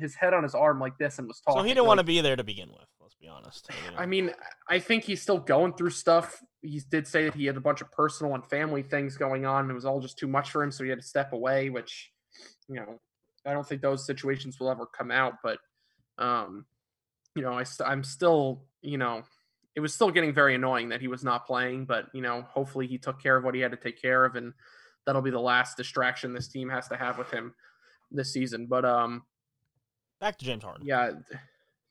[0.01, 1.61] his head on his arm like this and was talking.
[1.61, 2.87] So he didn't want to be there to begin with.
[3.01, 3.69] Let's be honest.
[3.97, 4.33] I mean,
[4.69, 6.43] I think he's still going through stuff.
[6.63, 9.63] He did say that he had a bunch of personal and family things going on.
[9.63, 11.71] And it was all just too much for him, so he had to step away.
[11.71, 12.11] Which,
[12.69, 13.01] you know,
[13.47, 15.35] I don't think those situations will ever come out.
[15.43, 15.59] But,
[16.19, 16.67] um,
[17.35, 19.23] you know, I st- I'm still, you know,
[19.75, 21.87] it was still getting very annoying that he was not playing.
[21.87, 24.37] But you know, hopefully he took care of what he had to take care of,
[24.37, 24.53] and
[25.07, 27.55] that'll be the last distraction this team has to have with him
[28.11, 28.67] this season.
[28.67, 29.23] But um,
[30.21, 30.87] Back to James Harden.
[30.87, 31.13] yeah,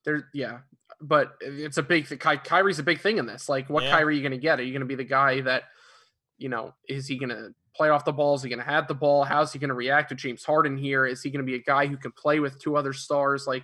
[0.05, 0.29] there.
[0.33, 0.59] Yeah,
[1.01, 2.07] but it's a big.
[2.07, 2.19] thing.
[2.19, 3.49] Ky- Kyrie's a big thing in this.
[3.49, 3.91] Like, what Yeah.
[3.91, 4.59] Kyrie are you going to get?
[4.59, 5.63] Are you going to be the guy that,
[6.37, 8.35] you know, is he going to play off the ball?
[8.35, 9.23] Is he going to have the ball?
[9.23, 11.05] How's he going to react to James Harden here?
[11.05, 13.45] Is he going to be a guy who can play with two other stars?
[13.47, 13.63] Like,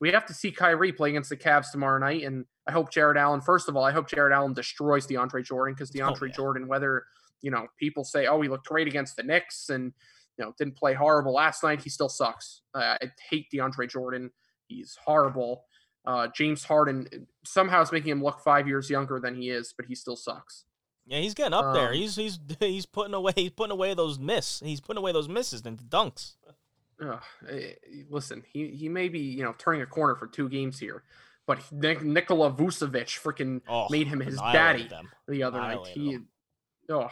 [0.00, 3.16] we have to see Kyrie play against the Cavs tomorrow night, and I hope Jarrett
[3.16, 3.40] Allen.
[3.40, 6.34] First of all, I hope Jarrett Allen destroys DeAndre Jordan because oh, DeAndre yeah.
[6.34, 7.04] Jordan, whether
[7.40, 9.92] you know people say, oh, he looked great against the Knicks and
[10.38, 12.62] you know didn't play horrible last night, he still sucks.
[12.74, 14.30] Uh, I hate DeAndre Jordan.
[14.68, 15.64] He's horrible.
[16.06, 17.08] Uh, James Harden
[17.44, 20.64] somehow is making him look five years younger than he is, but he still sucks.
[21.06, 21.88] Yeah, he's getting up there.
[21.88, 24.60] Um, He's he's he's putting away he's putting away those miss.
[24.60, 26.36] He's putting away those misses and dunks.
[27.50, 27.72] Eh,
[28.08, 31.02] listen, he he may be you know turning a corner for two games here,
[31.46, 35.10] but Nik- Nikola Vucevic freaking Oh, made him his daddy them.
[35.28, 35.86] the other night.
[35.88, 36.28] He, them.
[36.90, 37.08] oh,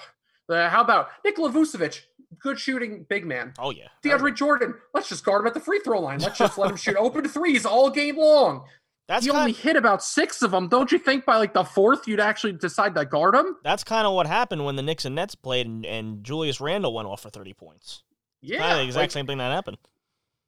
[0.48, 2.02] uh, how about Nikola Vucevic?
[2.38, 3.52] Good shooting, big man.
[3.58, 3.88] Oh yeah.
[4.02, 6.18] DeAndre Jordan, let's just guard him at the free throw line.
[6.18, 8.64] Let's just let him shoot open threes all game long.
[9.08, 10.68] That's he kind, only hit about six of them.
[10.68, 13.56] Don't you think by like the fourth you'd actually decide to guard him?
[13.62, 16.94] that's kind of what happened when the Knicks and Nets played and, and Julius Randle
[16.94, 18.02] went off for 30 points.
[18.40, 19.76] Yeah, kind of the exact like, same thing that happened.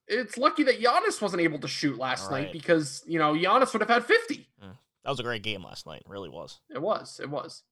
[0.08, 2.44] It's lucky that Giannis wasn't able to shoot last Right.
[2.44, 4.48] night because you know Giannis would have had fifty.
[4.60, 6.02] That was a great game last night.
[6.06, 6.60] It really was.
[6.70, 7.20] It was.
[7.22, 7.62] It was.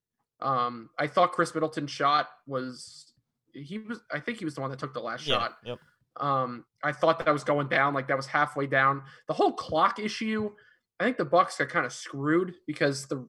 [0.43, 3.13] Um, I thought Khris Middleton's shot was.
[3.55, 4.01] He was.
[4.11, 5.37] I think he was the one that took the last Yeah.
[5.37, 5.53] shot.
[5.65, 5.79] Yep.
[6.19, 9.03] Um, I thought that was going down, like that was halfway down.
[9.29, 10.51] The whole clock issue,
[11.01, 13.27] I think the Bucks got kind of screwed because the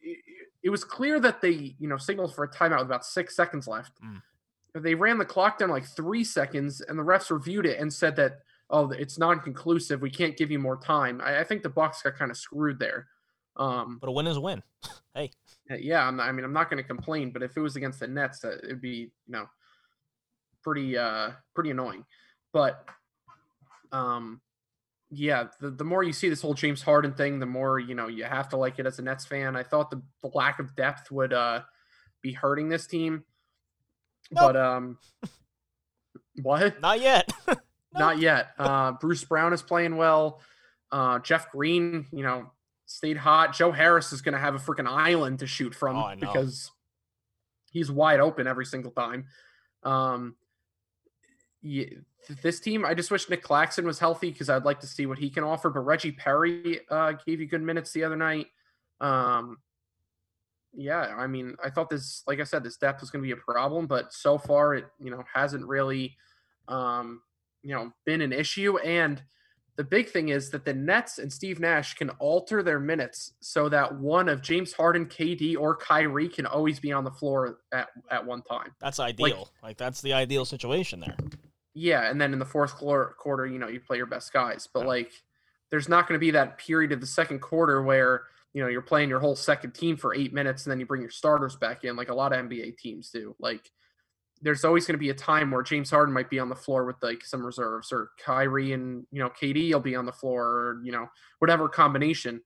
[0.00, 0.18] it,
[0.62, 3.66] it was clear that they, you know, signaled for a timeout with about six seconds
[3.66, 3.92] left.
[4.04, 4.22] Mm.
[4.82, 8.14] They ran the clock down like three seconds, and the refs reviewed it and said
[8.16, 10.02] that, oh, it's non-conclusive.
[10.02, 11.20] We can't give you more time.
[11.24, 13.06] I, I think the Bucks got kind of screwed there.
[13.56, 14.62] Um, But a win is a win.
[15.14, 15.30] hey,
[15.70, 18.08] yeah, I'm I mean, I'm not going to complain, but if it was against the
[18.08, 19.46] Nets, uh, it'd be, you know,
[20.62, 22.04] pretty, uh, pretty annoying.
[22.52, 22.84] But,
[23.92, 24.40] um,
[25.10, 28.08] yeah, the, the more you see this whole James Harden thing, the more, you know,
[28.08, 29.56] you have to like it as a Nets fan.
[29.56, 31.62] I thought the, the lack of depth would, uh,
[32.22, 33.24] be hurting this team.
[34.30, 34.52] Nope.
[34.52, 34.98] But, um,
[36.42, 36.80] what?
[36.80, 37.32] not yet.
[37.98, 38.48] Not yet.
[38.58, 40.40] Uh, Bruce Brown is playing well.
[40.92, 42.50] Uh, Jeff Green, you know,
[42.86, 43.54] stayed hot.
[43.54, 46.70] Joe Harris is going to have a freaking island to shoot from Oh, because
[47.70, 49.26] he's wide open every single time.
[49.82, 50.36] Um,
[51.62, 51.86] yeah,
[52.42, 55.18] this team, I just wish Nic Claxton was healthy because I'd like to see what
[55.18, 55.68] he can offer.
[55.68, 58.46] But Reggie Perry uh, gave you good minutes the other night.
[59.00, 59.58] Um,
[60.72, 63.32] yeah, I mean, I thought this, like I said, this depth was going to be
[63.32, 66.16] a problem, but so far it, you know, hasn't really,
[66.68, 67.22] um,
[67.62, 68.78] you know, been an issue.
[68.78, 69.22] And
[69.76, 73.68] the big thing is that the Nets and Steve Nash can alter their minutes so
[73.68, 77.88] that one of James Harden, KD, or Kyrie can always be on the floor at,
[78.10, 78.74] at one time.
[78.80, 79.50] That's ideal.
[79.62, 81.16] Like, like that's the ideal situation there.
[81.74, 84.66] Yeah, and then in the fourth quarter, quarter you know, you play your best guys.
[84.72, 85.12] But like,
[85.70, 88.22] there's not going to be that period of the second quarter where
[88.54, 91.02] you know you're playing your whole second team for eight minutes and then you bring
[91.02, 93.36] your starters back in, like a lot of NBA teams do.
[93.38, 93.70] Like,
[94.42, 96.84] there's always going to be a time where James Harden might be on the floor
[96.84, 100.44] with like some reserves, or Kyrie and you know KD will be on the floor,
[100.44, 101.06] or you know
[101.38, 102.40] whatever combination.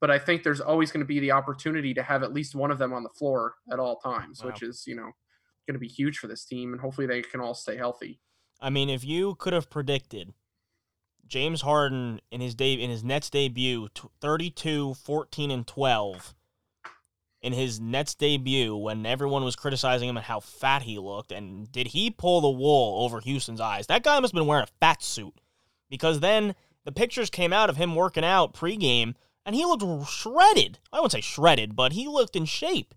[0.00, 2.70] But I think there's always going to be the opportunity to have at least one
[2.70, 4.50] of them on the floor at all times, wow.
[4.50, 5.10] which is you know
[5.66, 8.20] going to be huge for this team, and hopefully they can all stay healthy.
[8.60, 10.32] I mean, if you could have predicted
[11.26, 13.88] James Harden in his day in his Nets debut,
[14.20, 16.34] 32, 14, and 12
[17.42, 21.32] in his Nets debut when everyone was criticizing him and how fat he looked.
[21.32, 23.86] And did he pull the wool over Houston's eyes?
[23.86, 25.34] That guy must have been wearing a fat suit
[25.88, 26.54] because then
[26.84, 29.14] the pictures came out of him working out pregame
[29.44, 30.78] and he looked shredded.
[30.92, 32.94] I wouldn't say shredded, but he looked in shape.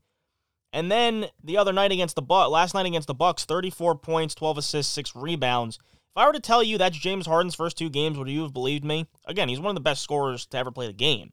[0.71, 4.35] And then the other night against the Bucks, last night against the Bucks, 34 points,
[4.35, 5.77] 12 assists, 6 rebounds.
[5.77, 8.53] If I were to tell you that's James Harden's first two games, would you have
[8.53, 9.07] believed me?
[9.25, 11.31] Again, he's one of the best scorers to ever play the game.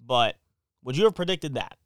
[0.00, 0.36] But
[0.82, 1.76] would you have predicted that?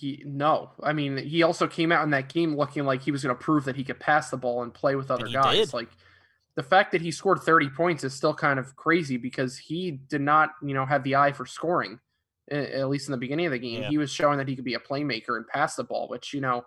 [0.00, 0.70] He no.
[0.82, 3.42] I mean, he also came out in that game looking like he was going to
[3.42, 5.66] prove that he could pass the ball and play with other guys.
[5.66, 5.74] Did.
[5.74, 5.88] Like
[6.56, 10.20] the fact that he scored 30 points is still kind of crazy because he did
[10.20, 11.98] not, you know, have the eye for scoring
[12.50, 13.82] at least in the beginning of the game.
[13.82, 13.88] Yeah.
[13.88, 16.42] He was showing that he could be a playmaker and pass the ball, which, you
[16.42, 16.64] know,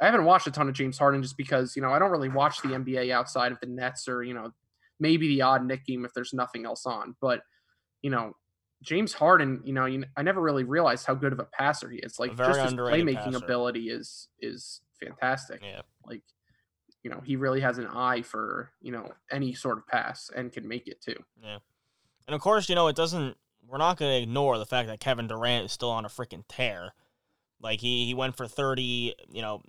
[0.00, 2.28] I haven't watched a ton of James Harden just because, you know, I don't really
[2.28, 4.52] watch the NBA outside of the Nets or, you know,
[5.00, 7.16] maybe the odd Knick game if there's nothing else on.
[7.20, 7.40] But,
[8.02, 8.34] you know,
[8.82, 11.98] James Harden, you know, you, I never really realized how good of a passer he
[11.98, 12.18] is.
[12.18, 13.36] Like just his playmaking passer.
[13.38, 15.60] ability is is fantastic.
[15.62, 15.82] Yeah.
[16.06, 16.22] Like,
[17.02, 20.52] you know, he really has an eye for, you know, any sort of pass and
[20.52, 21.16] can make it too.
[21.42, 21.58] Yeah.
[22.26, 23.36] And of course, you know, it doesn't
[23.66, 26.44] we're not going to ignore the fact that Kevin Durant is still on a freaking
[26.48, 26.92] tear.
[27.60, 29.62] Like he he went for 30, you know,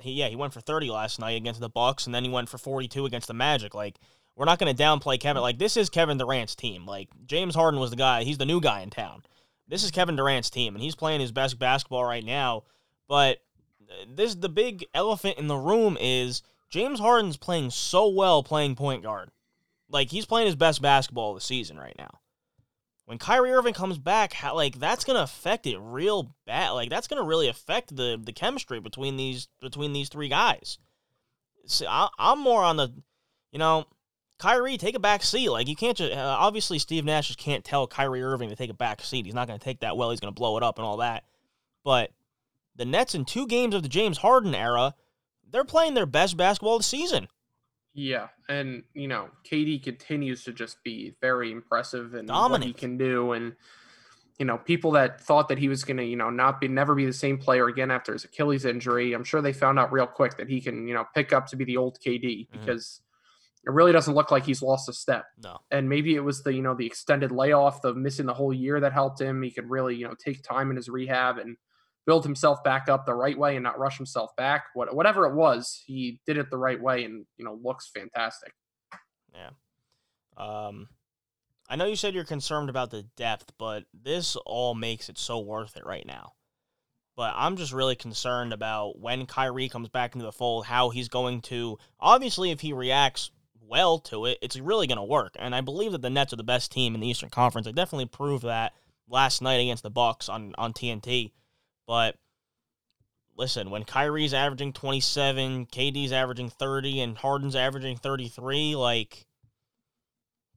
[0.00, 2.48] he yeah, he went for 30 last night against the Bucks and then he went
[2.48, 3.74] for 42 against the Magic.
[3.74, 3.98] Like
[4.36, 5.42] we're not going to downplay Kevin.
[5.42, 6.86] Like this is Kevin Durant's team.
[6.86, 8.24] Like James Harden was the guy.
[8.24, 9.22] He's the new guy in town.
[9.68, 12.64] This is Kevin Durant's team, and he's playing his best basketball right now.
[13.08, 13.38] But
[13.88, 18.74] uh, this the big elephant in the room is James Harden's playing so well playing
[18.74, 19.30] point guard.
[19.88, 22.20] Like he's playing his best basketball the season right now.
[23.06, 26.70] When Kyrie Irving comes back, how, like that's gonna affect it real bad.
[26.70, 30.78] Like that's gonna really affect the the chemistry between these between these three guys.
[31.66, 32.92] See, I, I'm more on the,
[33.50, 33.86] you know,
[34.44, 35.48] Kyrie, take a back seat.
[35.48, 38.68] Like you can't just uh, obviously Steve Nash just can't tell Kyrie Irving to take
[38.68, 39.24] a back seat.
[39.24, 40.10] He's not going to take that well.
[40.10, 41.24] He's going to blow it up and all that.
[41.82, 42.10] But
[42.76, 44.94] the Nets in two games of the James Harden era,
[45.50, 47.28] they're playing their best basketball of the season.
[47.94, 52.98] Yeah, and you know, KD continues to just be very impressive and what he can
[52.98, 53.54] do and
[54.38, 56.94] you know, people that thought that he was going to, you know, not be never
[56.94, 60.08] be the same player again after his Achilles injury, I'm sure they found out real
[60.08, 62.64] quick that he can, you know, pick up to be the old KD mm-hmm.
[63.66, 65.24] It really doesn't look like he's lost a step.
[65.42, 65.58] No.
[65.70, 68.80] And maybe it was the, you know, the extended layoff, the missing the whole year
[68.80, 69.42] that helped him.
[69.42, 71.56] He could really, you know, take time in his rehab and
[72.06, 74.66] build himself back up the right way and not rush himself back.
[74.74, 78.52] What whatever it was, he did it the right way and, you know, looks fantastic.
[79.32, 79.50] Yeah.
[80.36, 80.88] Um
[81.66, 85.38] I know you said you're concerned about the depth, but this all makes it so
[85.38, 86.32] worth it right now.
[87.16, 91.08] But I'm just really concerned about when Kyrie comes back into the fold, how he's
[91.08, 91.78] going to.
[91.98, 93.30] Obviously, if he reacts
[93.68, 95.34] well to it, it's really going to work.
[95.38, 97.66] And I believe that the Nets are the best team in the Eastern Conference.
[97.66, 98.72] They definitely proved that
[99.08, 101.32] last night against the Bucks on on TNT.
[101.86, 102.16] But
[103.36, 109.26] listen, when Kyrie's averaging 27, KD's averaging 30, and Harden's averaging 33, like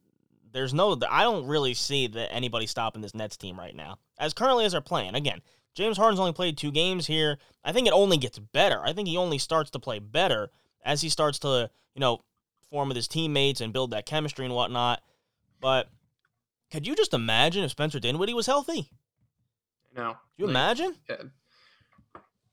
[0.52, 3.98] there's no I don't really see that anybody stopping this Nets team right now.
[4.20, 5.16] As currently as they're playing.
[5.16, 5.42] Again,
[5.76, 7.38] James Harden's only played two games here.
[7.64, 8.82] I think it only gets better.
[8.84, 10.50] I think he only starts to play better
[10.84, 12.22] as he starts to, you know,
[12.70, 15.02] form with his teammates and build that chemistry and whatnot.
[15.60, 15.90] But
[16.72, 18.90] could you just imagine if Spencer Dinwiddie was healthy?
[19.96, 20.10] No.
[20.10, 20.96] Could you like, imagine?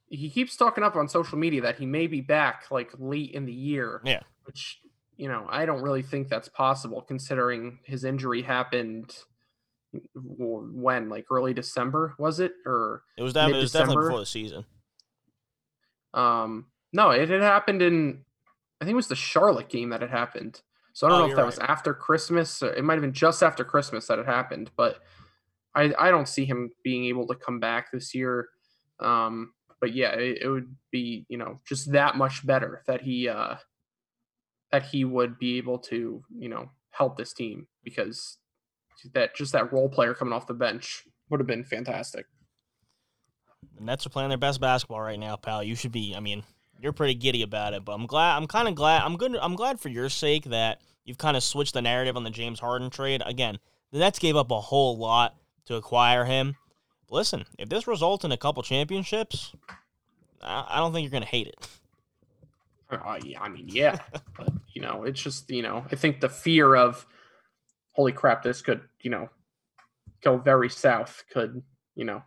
[0.09, 3.47] he keeps talking up on social media that he may be back like late in
[3.47, 4.01] the year.
[4.05, 4.21] Yeah.
[4.45, 4.81] Which,
[5.17, 9.17] you know, I don't really think that's possible considering his injury happened
[10.15, 14.27] when like early December was it or it was, that, it was definitely before the
[14.27, 14.65] season.
[16.13, 18.25] Um, no, it had happened in
[18.81, 20.61] I think it was the Charlotte game that had happened.
[20.93, 21.47] So I don't oh, know if that right.
[21.47, 22.63] was after Christmas.
[22.63, 25.01] It might have been just after Christmas that it happened, but
[25.75, 28.49] I I don't see him being able to come back this year.
[29.01, 33.29] Um, but yeah, it, it would be you know just that much better that he
[33.29, 33.57] uh
[34.71, 38.39] that he would be able to you know help this team because
[39.13, 42.27] that just that role player coming off the bench would have been fantastic.
[43.77, 45.63] The Nets are playing their best basketball right now, pal.
[45.63, 46.15] You should be.
[46.17, 46.45] I mean,
[46.81, 48.37] you're pretty giddy about it, but I'm glad.
[48.37, 49.03] I'm kind of glad.
[49.03, 49.37] I'm good.
[49.37, 52.61] I'm glad for your sake that you've kind of switched the narrative on the James
[52.61, 53.23] Harden trade.
[53.25, 53.59] Again,
[53.91, 55.37] the Nets gave up a whole lot
[55.67, 56.57] to acquire him.
[57.11, 59.55] Listen, if this results in a couple championships,
[60.43, 61.69] I don't think you're going to hate it.
[62.91, 63.99] Uh, yeah, I mean, yeah,
[64.37, 67.07] but you know, it's just you know, I think the fear of,
[67.93, 69.31] holy crap, this could you know,
[70.23, 71.25] go very south.
[71.33, 71.63] Could
[71.95, 72.23] you know,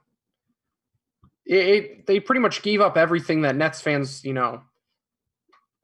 [1.48, 4.62] it, it they pretty much gave up everything that Nets fans you know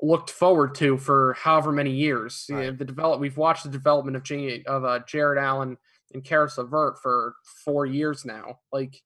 [0.02, 2.46] looked forward to for however many years.
[2.50, 2.66] Right.
[2.66, 5.78] You know, the develop we've watched the development of of uh, Jarrett Allen
[6.14, 7.36] and Caris LeVert for
[7.66, 8.60] four years now.
[8.72, 9.02] Like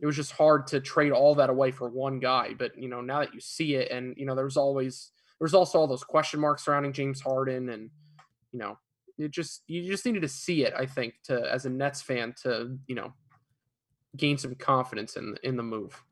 [0.00, 2.54] it was just hard to trade all that away for one guy.
[2.58, 5.78] But you know, now that you see it, and you know, there's always there's also
[5.78, 7.90] all those question marks surrounding James Harden, and
[8.52, 8.78] you know,
[9.18, 10.72] it just you just needed to see it.
[10.76, 13.12] I think to as a Nets fan to you know
[14.16, 16.02] gain some confidence in in the move.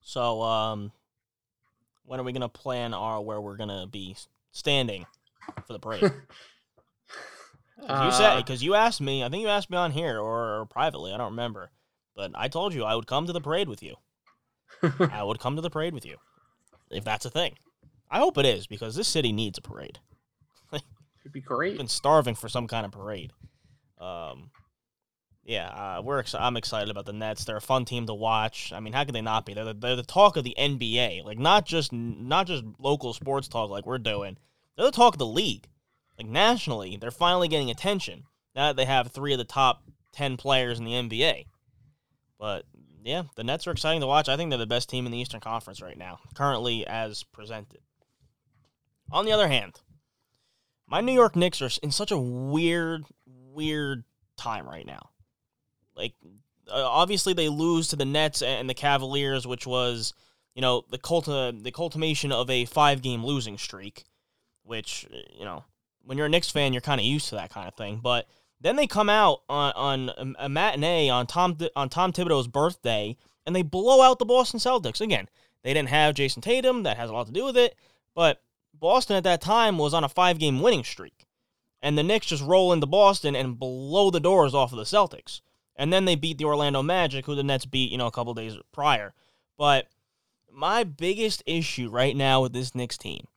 [0.00, 0.92] So, um,
[2.04, 4.16] when are we gonna plan our where we're gonna be
[4.52, 5.06] standing
[5.66, 6.12] for the parade?
[7.80, 9.22] You said because uh, you asked me.
[9.22, 11.12] I think you asked me on here or, or privately.
[11.12, 11.70] I don't remember.
[12.16, 13.94] But I told you I would come to the parade with you.
[15.12, 16.16] I would come to the parade with you,
[16.90, 17.54] if that's a thing.
[18.10, 20.00] I hope it is because this city needs a parade.
[20.72, 21.78] It'd be great.
[21.78, 23.32] Been starving for some kind of parade.
[24.00, 24.50] Um,
[25.48, 27.46] yeah, uh, we're ex- I'm excited about the Nets.
[27.46, 28.70] They're a fun team to watch.
[28.70, 29.54] I mean, how could they not be?
[29.54, 31.24] They're the, they're the talk of the NBA.
[31.24, 34.36] Like not just not just local sports talk like we're doing.
[34.76, 35.66] They're the talk of the league.
[36.18, 40.36] Like nationally, they're finally getting attention now that they have three of the top ten
[40.36, 41.46] players in the NBA.
[42.38, 42.66] But
[43.02, 44.28] yeah, the Nets are exciting to watch.
[44.28, 47.80] I think they're the best team in the Eastern Conference right now, currently as presented.
[49.10, 49.80] On the other hand,
[50.86, 54.04] my New York Knicks are in such a weird, weird
[54.36, 55.08] time right now.
[55.98, 56.14] Like,
[56.70, 60.14] uh, obviously, they lose to the Nets and the Cavaliers, which was,
[60.54, 64.04] you know, the cult the culmination of a five game losing streak.
[64.62, 65.06] Which,
[65.38, 65.64] you know,
[66.04, 68.00] when you're a Knicks fan, you're kind of used to that kind of thing.
[68.02, 68.28] But
[68.60, 73.16] then they come out on, on a matinee on Tom on Tom Thibodeau's birthday
[73.46, 75.00] and they blow out the Boston Celtics.
[75.00, 75.26] Again,
[75.62, 76.82] they didn't have Jayson Tatum.
[76.82, 77.74] That has a lot to do with it.
[78.14, 78.42] But
[78.74, 81.26] Boston at that time was on a five game winning streak.
[81.80, 85.40] And the Knicks just roll into Boston and blow the doors off of the Celtics.
[85.78, 88.34] And then they beat the Orlando Magic, who the Nets beat, you know, a couple
[88.34, 89.14] days prior.
[89.56, 89.86] But
[90.52, 93.28] my biggest issue right now with this Knicks team,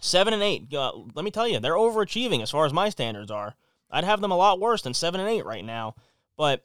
[0.00, 0.74] seven and eight.
[0.74, 3.54] Uh, let me tell you, they're overachieving as far as my standards are.
[3.90, 5.94] I'd have them a lot worse than seven and eight right now.
[6.36, 6.64] But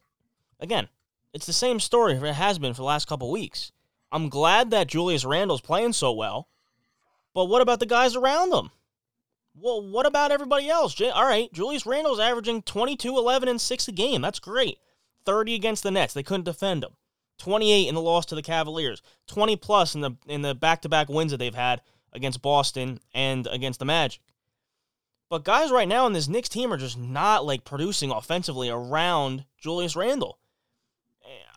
[0.60, 0.90] again,
[1.34, 3.72] it's the same story it has been for the last couple weeks.
[4.12, 6.48] I'm glad that Julius Randle's playing so well,
[7.34, 8.72] but what about the guys around him?
[9.58, 11.00] Well, what about everybody else?
[11.02, 14.22] All right, Julius Randle's averaging 22, 11, and 6 a game.
[14.22, 14.78] That's great.
[15.26, 16.14] 30 against the Nets.
[16.14, 16.92] They couldn't defend him.
[17.40, 19.02] 28 in the loss to the Cavaliers.
[19.28, 21.82] 20 plus in the in the back-to-back wins that they've had
[22.14, 24.22] against Boston and against the Magic.
[25.30, 29.46] But guys right now in this Knicks team are just not like producing offensively around
[29.58, 30.40] Julius Randle.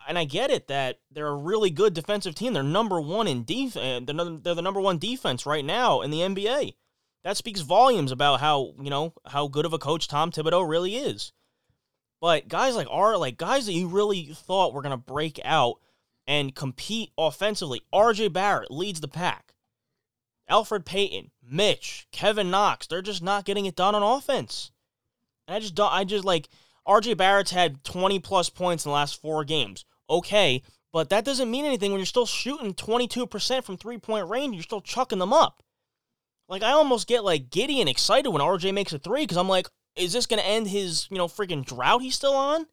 [0.09, 2.55] And I get it that they're a really good defensive team.
[2.55, 4.09] They're number one in defense.
[4.09, 6.75] Uh, they're, they're the number one defense right now in the NBA.
[7.25, 10.97] That speaks volumes about how you know how good of a coach Tom Thibodeau really
[10.97, 11.33] is.
[12.21, 15.77] But guys like are like guys that you really thought were gonna break out
[16.27, 17.83] and compete offensively.
[17.93, 19.55] RJ Barrett leads the pack.
[20.51, 24.71] Elfrid Payton, Mitch, Kevin Knox, they're just not getting it done on offense.
[25.47, 26.49] And I just don't, I just like,
[26.87, 29.85] RJ Barrett's had 20 plus points in the last four games.
[30.09, 30.63] Okay,
[30.93, 34.55] but that doesn't mean anything when you're still shooting 22% from three point range.
[34.55, 35.63] You're still chucking them up.
[36.49, 39.49] Like, I almost get like giddy and excited when RJ makes a three because I'm
[39.51, 39.69] like,
[39.99, 42.67] is this going to end his, you know, freaking drought he's still on?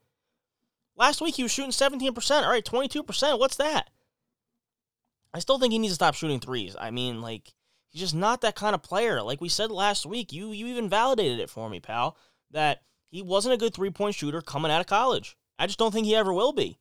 [0.95, 2.43] Last week he was shooting 17%.
[2.43, 3.39] All right, 22%.
[3.39, 3.89] What's that?
[5.33, 6.75] I still think he needs to stop shooting threes.
[6.79, 7.53] I mean, like,
[7.95, 9.21] He's just not that kind of player.
[9.21, 12.17] Like we said last week, you you even validated it for me, pal,
[12.51, 15.37] that he wasn't a good three point shooter coming out of college.
[15.57, 16.77] I just don't think he ever will be.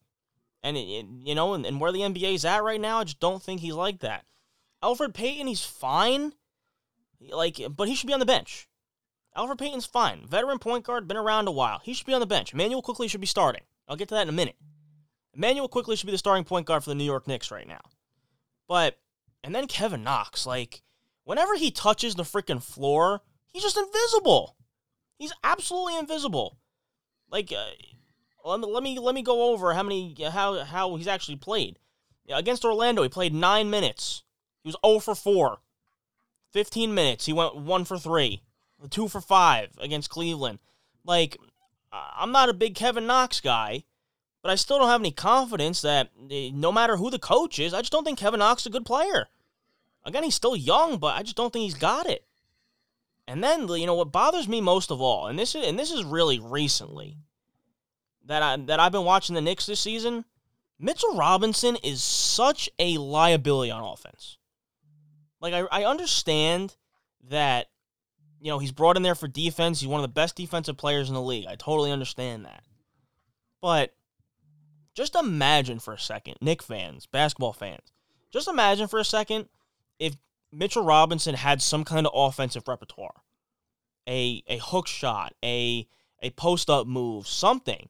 [0.65, 3.05] And, it, it, you know, and, and where the NBA is at right now, I
[3.05, 4.25] just don't think he's like that.
[4.83, 6.33] Elfrid Payton, he's fine.
[7.31, 8.67] Like, but he should be on the bench.
[9.37, 10.27] Elfrid Payton's fine.
[10.27, 11.81] Veteran point guard, been around a while.
[11.83, 12.53] He should be on the bench.
[12.53, 13.63] Immanuel Quickley should be starting.
[13.89, 14.57] I'll get to that in a minute.
[15.35, 17.81] Immanuel Quickley should be the starting point guard for the New York Knicks right now.
[18.69, 18.99] But,
[19.43, 20.83] and then Kevin Knox, like,
[21.25, 24.57] whenever he touches the freaking floor, he's just invisible.
[25.19, 26.59] He's absolutely invisible.
[27.31, 27.71] Like, uh,
[28.45, 31.79] let me let me let me go over how many how how he's actually played.
[32.29, 34.23] Against Orlando, he played nine minutes.
[34.63, 35.59] He was 0 for 4.
[36.53, 38.41] 15 minutes, he went 1 for 3.
[38.91, 40.59] Two for five against Cleveland.
[41.05, 41.37] Like,
[41.93, 43.85] I'm not a big Kevin Knox guy,
[44.43, 47.73] but I still don't have any confidence that eh, no matter who the coach is,
[47.73, 49.29] I just don't think Kevin Knox is a good player.
[50.05, 52.27] Again, he's still young, but I just don't think he's got it.
[53.27, 55.91] And then, you know, what bothers me most of all, and this is and this
[55.91, 57.17] is really recently
[58.27, 60.27] that I that I've been watching the Knicks this season,
[60.79, 64.37] Mitchell Robinson is such a liability on offense.
[65.41, 66.77] Like I, I understand
[67.31, 67.69] that
[68.45, 69.81] you know he's brought in there for defense.
[69.81, 71.47] He's one of the best defensive players in the league.
[71.49, 72.63] I totally understand that.
[73.63, 73.95] But
[74.95, 77.91] just imagine for a second, Knick fans, basketball fans,
[78.31, 79.49] just imagine for a second
[79.99, 80.17] if
[80.53, 83.23] Mitchell Robinson had some kind of offensive repertoire,
[84.07, 85.89] a a hook shot, a
[86.21, 87.89] a post up move, something.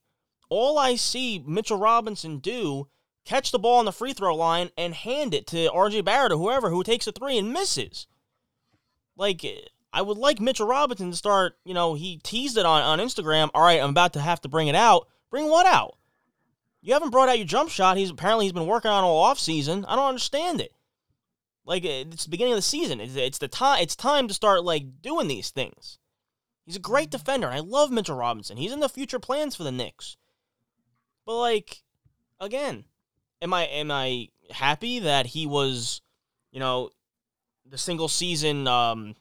[0.50, 2.86] All I see Mitchell Robinson do
[3.24, 6.38] catch the ball on the free throw line and hand it to RJ Barrett or
[6.38, 8.06] whoever who takes a three and misses.
[9.16, 9.42] Like
[9.94, 13.48] I would like Mitchell Robinson to start, you know, he teased it on, on Instagram.
[13.54, 15.06] All right, I'm about to have to bring it out.
[15.30, 15.96] Bring what out?
[16.82, 17.96] You haven't brought out your jump shot.
[17.96, 19.84] He's apparently he's been working on all off season.
[19.84, 20.74] I don't understand it.
[21.64, 23.00] Like it's the beginning of the season.
[23.00, 23.82] It's, it's the time.
[23.82, 25.98] It's time to start like doing these things.
[26.66, 27.46] He's a great defender.
[27.46, 28.56] and I love Mitchell Robinson.
[28.56, 30.16] He's in the future plans for the Knicks.
[31.24, 31.84] But like,
[32.40, 32.84] again,
[33.40, 36.02] am I am I happy that he was,
[36.50, 36.90] you know,
[37.64, 39.14] the single season um,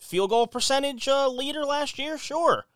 [0.00, 2.18] field goal percentage uh, leader last year?
[2.18, 2.66] Sure.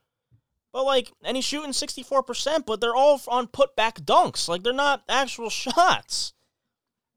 [0.72, 4.48] But like, and he's shooting 64%, but they're all on putback dunks.
[4.48, 6.32] Like, they're not actual shots.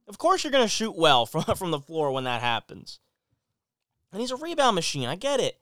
[0.08, 3.00] Of course, you're going to shoot well from, from the floor when that happens.
[4.12, 5.08] And he's a rebound machine.
[5.08, 5.60] I get it.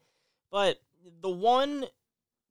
[0.52, 0.82] But
[1.22, 1.86] the one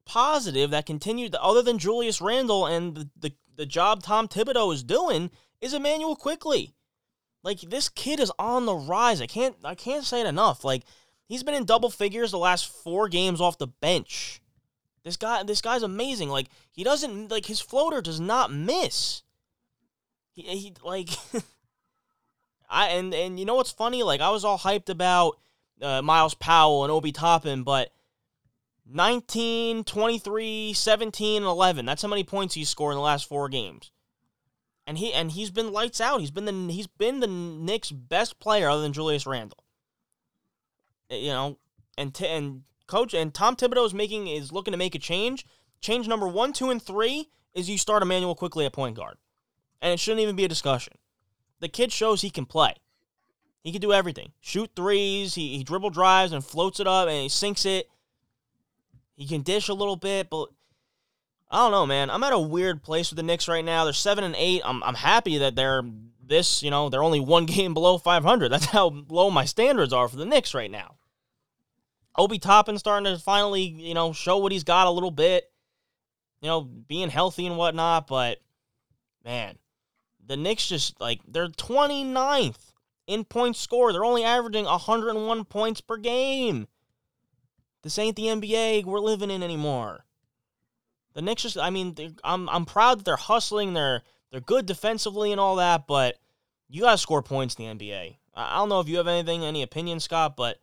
[0.05, 4.83] positive that continued, other than Julius Randle and the, the, the job Tom Thibodeau is
[4.83, 5.31] doing,
[5.61, 6.75] is Immanuel Quickley.
[7.43, 9.21] Like this kid is on the rise.
[9.21, 10.65] I can't I can't say it enough.
[10.65, 10.85] Like
[11.35, 14.41] he's been in double figures the last four games off the bench.
[15.03, 16.29] This guy this guy's amazing.
[16.29, 19.23] Like he doesn't like his floater does not miss.
[20.33, 21.09] He, he like
[22.71, 24.05] I and and you know what's funny?
[24.05, 25.39] Like I was all hyped about
[25.83, 27.91] uh, Myles Powell and Obi Toppin, but
[28.87, 31.85] 19, 23, 17, and 11.
[31.85, 33.91] That's how many points he's scored in the last four games.
[34.87, 36.21] And he and he's been lights out.
[36.21, 39.64] He's been the he's been the Knicks' best player other than Julius Randle.
[41.11, 41.59] Eh, you know,
[41.97, 45.47] and t- and coach and Tom Thibodeau is making is looking to make a change.
[45.81, 49.17] Change number one, two, and three is you start Immanuel Quickley at point guard,
[49.83, 50.95] and it shouldn't even be a discussion
[51.65, 52.75] the kid shows he can play.
[53.63, 54.33] He can do everything.
[54.43, 57.89] Shoot threes, he, he dribble drives and floats it up and he sinks it.
[59.17, 60.49] He can dish a little bit, but
[61.51, 62.11] I don't know, man.
[62.11, 63.85] I'm at a weird place with the Knicks right now.
[63.85, 64.61] They're seven and eight.
[64.63, 65.83] I'm I'm happy that they're
[66.27, 68.51] this, you know, they're only one game below 500.
[68.51, 70.97] That's how low my standards are for the Knicks right now.
[72.17, 75.51] Obi Toppin starting to finally, you know, show what he's got a little bit.
[76.41, 78.39] You know, being healthy and whatnot, but
[79.25, 79.57] man,
[80.27, 82.73] the Knicks just like they're 29th
[83.07, 83.95] in points scored.
[83.95, 86.69] They're only averaging 101 points per game.
[87.83, 90.05] This ain't the NBA we're living in anymore.
[91.15, 94.03] The Knicks just I mean I'm I'm proud that they're hustling, they're
[94.35, 96.17] they're good defensively and all that, but
[96.69, 98.17] you got to score points in the NBA.
[98.35, 100.59] I don't know if you have anything any opinion Scott, but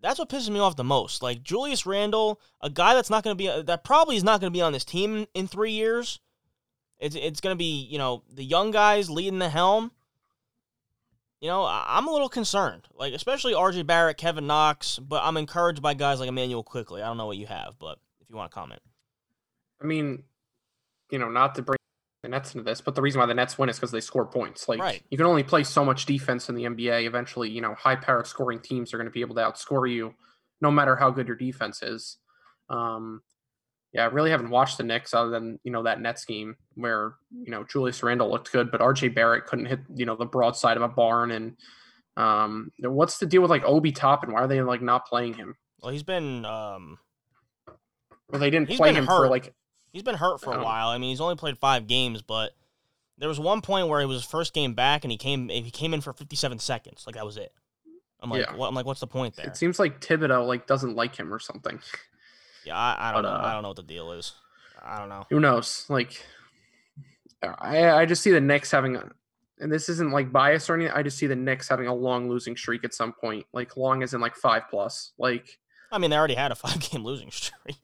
[0.00, 1.22] that's what pisses me off the most.
[1.22, 4.52] Like Julius Randle, a guy that's not going to be that probably is not going
[4.52, 6.18] to be on this team in 3 years
[6.98, 9.92] it's it's going to be, you know, the young guys leading the helm.
[11.40, 15.82] You know, I'm a little concerned, like especially RJ Barrett, Kevin Knox, but I'm encouraged
[15.82, 17.02] by guys like Immanuel Quickley.
[17.02, 18.80] I don't know what you have, but if you want to comment.
[19.80, 20.24] I mean,
[21.10, 21.78] you know, not to bring
[22.32, 24.68] Nets into this, but the reason why the Nets win is because they score points.
[24.68, 25.02] Like right.
[25.10, 27.06] you can only play so much defense in the NBA.
[27.06, 30.14] Eventually, you know, high power scoring teams are going to be able to outscore you,
[30.60, 32.16] no matter how good your defense is.
[32.68, 33.22] Um,
[33.92, 37.14] yeah, I really haven't watched the Knicks other than you know that Nets game where
[37.30, 40.76] you know Julius Randle looked good, but RJ Barrett couldn't hit you know the broadside
[40.76, 41.30] of a barn.
[41.30, 41.56] And
[42.16, 44.32] um, what's the deal with like Obi Toppin?
[44.32, 45.56] Why are they like not playing him?
[45.82, 46.98] Well, he's been um,
[48.30, 49.24] well, they didn't play him hurt.
[49.24, 49.54] for like
[49.92, 50.64] he's been hurt for a oh.
[50.64, 50.88] while.
[50.88, 52.52] I mean, he's only played five games, but
[53.18, 55.70] there was one point where it was his first game back, and he came he
[55.70, 57.04] came in for 57 seconds.
[57.06, 57.52] Like that was it.
[58.20, 58.54] I'm like, yeah.
[58.54, 59.46] what, I'm like, what's the point there?
[59.46, 61.78] It seems like Thibodeau like doesn't like him or something.
[62.64, 63.36] Yeah, I, I don't but, know.
[63.36, 64.34] Uh, I don't know what the deal is.
[64.80, 65.26] I don't know.
[65.30, 65.84] Who knows?
[65.88, 66.24] Like,
[67.42, 69.10] I I just see the Knicks having, a,
[69.58, 70.92] and this isn't like bias or anything.
[70.94, 73.46] I just see the Knicks having a long losing streak at some point.
[73.52, 75.10] Like long as in like five plus.
[75.18, 75.58] Like,
[75.90, 77.78] I mean, they already had a five game losing streak.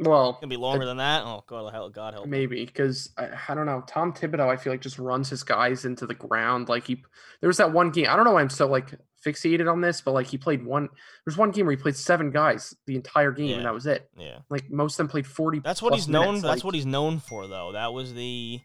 [0.00, 1.22] Well, it's gonna be longer than that.
[1.24, 2.26] Oh God, hell, God help.
[2.26, 3.84] Maybe because I, I don't know.
[3.86, 6.68] Tom Thibodeau, I feel like just runs his guys into the ground.
[6.68, 7.02] Like he,
[7.40, 8.06] there was that one game.
[8.08, 8.92] I don't know why I'm so like
[9.24, 10.88] fixated on this, but like he played one.
[11.24, 13.56] There's one game where he played seven guys the entire game, Yeah.
[13.58, 14.10] and that was it.
[14.18, 14.38] Yeah.
[14.50, 15.60] Like most of them played forty.
[15.60, 16.24] That's what he's known.
[16.26, 17.70] minutes, That's like- what he's known for, though.
[17.72, 18.60] That was the,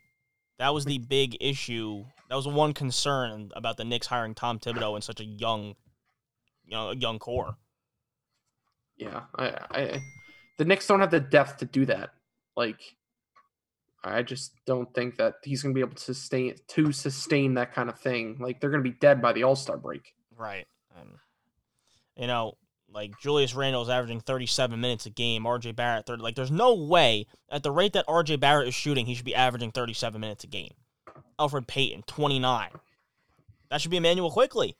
[0.57, 2.05] that was the big issue.
[2.29, 5.75] That was one concern about the Knicks hiring Tom Thibodeau in such a young,
[6.65, 7.55] you know, young core.
[8.97, 10.01] Yeah, I, I,
[10.59, 12.09] the Knicks don't have the depth to do that.
[12.57, 12.81] Like,
[14.03, 17.73] I just don't think that he's going to be able to sustain to sustain that
[17.73, 18.37] kind of thing.
[18.41, 20.13] Like, they're going to be dead by the All Star break.
[20.37, 20.67] Right.
[20.99, 21.11] And
[22.17, 22.57] you know,
[22.91, 25.45] like Julius Randle is averaging 37 minutes a game.
[25.45, 26.21] RJ Barrett 30.
[26.21, 29.35] Like, there's no way at the rate that RJ Barrett is shooting, he should be
[29.35, 30.73] averaging 37 minutes a game.
[31.39, 32.69] Elfrid Payton 29.
[33.69, 34.75] That should be Immanuel Quickley.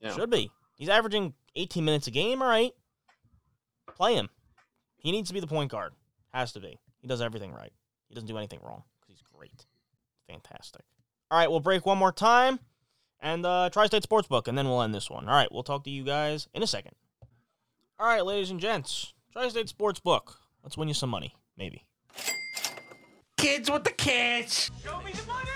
[0.00, 0.14] Yeah.
[0.14, 0.52] Should be.
[0.76, 2.40] He's averaging 18 minutes a game.
[2.40, 2.72] All right.
[3.96, 4.28] Play him.
[5.04, 5.92] He needs to be the point guard.
[6.32, 6.78] Has to be.
[7.00, 7.72] He does everything right.
[8.08, 9.66] He doesn't do anything wrong because he's great.
[10.28, 10.82] Fantastic.
[11.30, 12.58] All right, we'll break one more time
[13.20, 15.28] and uh, Tri State Sportsbook, and then we'll end this one.
[15.28, 16.94] All right, we'll talk to you guys in a second.
[17.98, 20.36] All right, ladies and gents, Tri State Sportsbook.
[20.62, 21.84] Let's win you some money, maybe.
[23.36, 24.70] Kids with the kids.
[24.82, 25.50] Show me the money.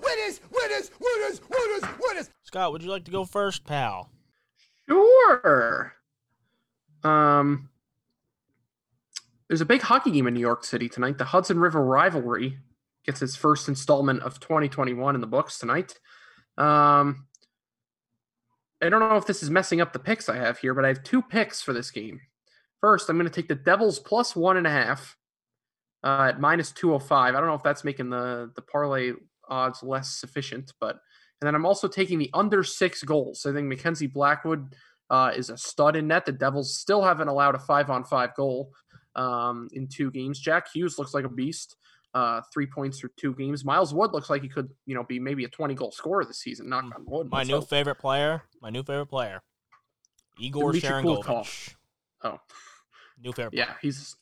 [0.00, 2.30] Winners, winners, winners, winners, winners.
[2.44, 4.08] Scott, would you like to go first, pal?
[4.88, 5.94] Sure.
[7.02, 7.70] Um,
[9.48, 11.18] there's a big hockey game in New York City tonight.
[11.18, 12.58] The Hudson River Rivalry
[13.04, 15.98] gets its first installment of 2021 in the books tonight.
[16.56, 17.26] Um,
[18.82, 20.88] I don't know if this is messing up the picks I have here, but I
[20.88, 22.20] have two picks for this game.
[22.80, 25.16] First, I'm going to take the Devils plus one and a half
[26.02, 27.34] uh, at minus 205.
[27.34, 29.12] I don't know if that's making the the parlay
[29.48, 30.96] odds less sufficient, but
[31.40, 33.46] and then I'm also taking the under six goals.
[33.46, 34.74] I think Mackenzie Blackwood
[35.10, 36.26] uh, is a stud in net.
[36.26, 38.70] The Devils still haven't allowed a five on five goal
[39.16, 40.38] um, in two games.
[40.38, 41.76] Jack Hughes looks like a beast.
[42.14, 43.64] Uh, three points through two games.
[43.64, 46.38] Miles Wood looks like he could, you know, be maybe a 20 goal scorer this
[46.38, 46.68] season.
[46.68, 47.28] Knock on wood.
[47.28, 47.68] My new hope.
[47.68, 48.42] favorite player.
[48.62, 49.42] My new favorite player.
[50.38, 51.74] Igor Sharangovich.
[52.22, 52.38] Oh,
[53.22, 53.54] New favorite.
[53.54, 54.16] yeah, he's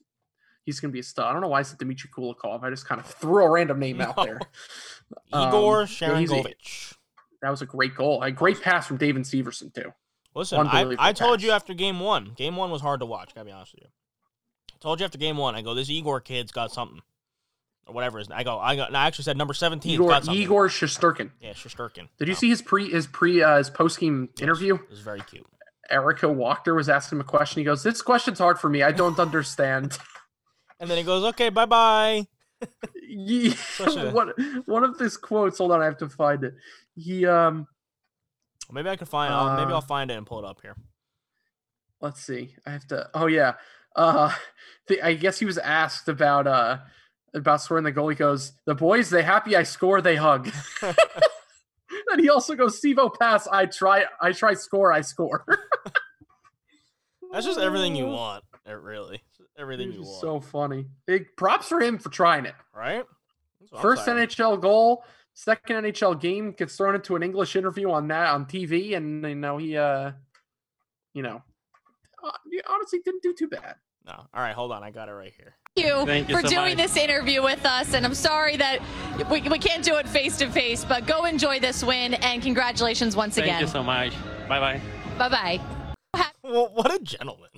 [0.65, 1.27] he's gonna be a stud.
[1.27, 2.63] I don't know why I said Dmitry Kulikov.
[2.63, 4.41] I just kind of threw a random name out there.
[5.29, 6.95] Igor Um, Sharangovich.
[7.43, 8.23] That was a great goal.
[8.23, 9.93] A great pass from David Severson too.
[10.35, 12.33] Listen, I, I told you after game one.
[12.37, 13.35] Game one was hard to watch.
[13.35, 13.89] Gotta be honest with you.
[14.83, 15.55] Told you after game one.
[15.55, 17.01] I go, this Igor kid's got something,
[17.87, 18.19] or whatever.
[18.19, 18.85] His, I go, I go.
[18.85, 19.93] and I actually said number seventeen.
[19.95, 20.21] Igor.
[20.31, 21.31] Igor Shesterkin.
[21.41, 22.09] Yeah, Shesterkin.
[22.19, 24.75] Did you No, see his pre his pre uh, his post game interview?
[24.75, 25.47] It was very cute.
[25.89, 27.61] Erica Walker was asking him a question.
[27.61, 28.83] He goes, "This question's hard for me.
[28.83, 29.97] I don't understand."
[30.81, 32.27] And then he goes, okay, bye bye.
[33.07, 33.55] Ye-
[34.11, 34.33] one
[34.67, 35.59] one of his quotes.
[35.59, 36.55] Hold on, I have to find it.
[36.97, 37.69] He um,
[38.71, 39.33] Maybe I can find.
[39.33, 40.75] I'll, maybe Uh, I'll find it and pull it up here.
[42.01, 42.55] let's see.
[42.67, 43.09] I have to.
[43.15, 43.55] Oh yeah.
[43.97, 44.33] Uh,
[44.89, 46.79] the, I guess he was asked about uh
[47.35, 48.09] about scoring the goal.
[48.09, 50.51] He goes, "The boys, they happy I score, they hug."
[50.83, 53.47] and he also goes, "Steve O pass.
[53.49, 54.05] I try.
[54.21, 54.93] I try score.
[54.93, 55.45] I score."
[57.33, 58.45] That's just everything you want.
[58.67, 59.23] Really,
[59.59, 60.21] everything you want.
[60.21, 60.87] so funny.
[61.07, 62.55] Big props for him for trying it.
[62.75, 63.05] right?
[63.61, 64.07] That's what I'm First.
[64.07, 65.05] NHL goal,
[65.35, 69.35] second NHL game gets thrown into an English interview on that on TV, and you
[69.35, 70.13] know he, uh,
[71.15, 71.43] you know,
[72.23, 73.77] uh, he honestly didn't do too bad.
[74.05, 74.13] No.
[74.13, 74.83] All right, hold on.
[74.83, 75.55] I got it right here.
[75.77, 76.89] you Thank you for so doing much.
[76.89, 77.95] this interview with us.
[77.95, 78.81] And I'm sorry that
[79.31, 83.15] we, we can't do it face to face, but go enjoy this win and congratulations
[83.15, 83.55] once Thank again.
[83.59, 84.13] Thank you so much.
[84.49, 84.81] Bye bye.
[85.19, 85.61] Bye bye.
[86.43, 87.49] Well, what a gentleman.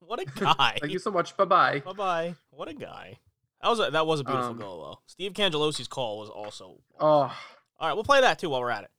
[0.00, 0.78] What a guy.
[0.80, 1.36] Thank you so much.
[1.36, 1.78] Bye bye.
[1.84, 2.34] Bye bye.
[2.50, 3.18] What a guy.
[3.62, 4.98] That was a, that was a beautiful Um, goal though.
[5.06, 6.80] Steve Cangelosi's call was also.
[7.00, 7.32] Oh, All
[7.80, 8.90] right, we'll play that too while we're at it.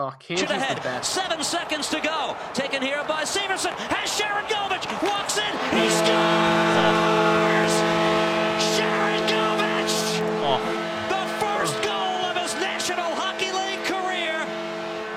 [0.00, 0.80] Oh, Kansas the ahead.
[0.84, 1.12] best.
[1.12, 2.36] Seven seconds to go.
[2.54, 3.72] Taken here by Severson.
[3.72, 4.86] Has Sharangovich.
[5.02, 5.52] Walks in.
[5.76, 7.74] He scores!
[8.76, 10.20] Sharangovich!
[10.44, 10.60] Oh,
[11.08, 14.46] The first goal of his National Hockey League career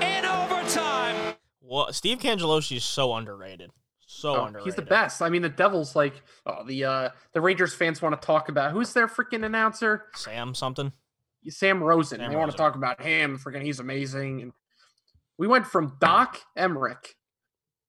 [0.02, 1.36] in overtime.
[1.62, 3.70] well, Steve Cangelosi is so underrated.
[4.08, 4.66] So Oh, underrated.
[4.66, 5.22] he's the best.
[5.22, 8.72] I mean, the Devils like oh the uh the Rangers fans want to talk about
[8.72, 10.06] who's their freaking announcer?
[10.16, 10.92] Sam something.
[11.48, 12.20] Sam Rosen.
[12.20, 13.38] Sam they want to talk about him.
[13.40, 14.42] Freaking, he's amazing.
[14.42, 14.54] And
[15.38, 17.16] we went from Doc Emrick,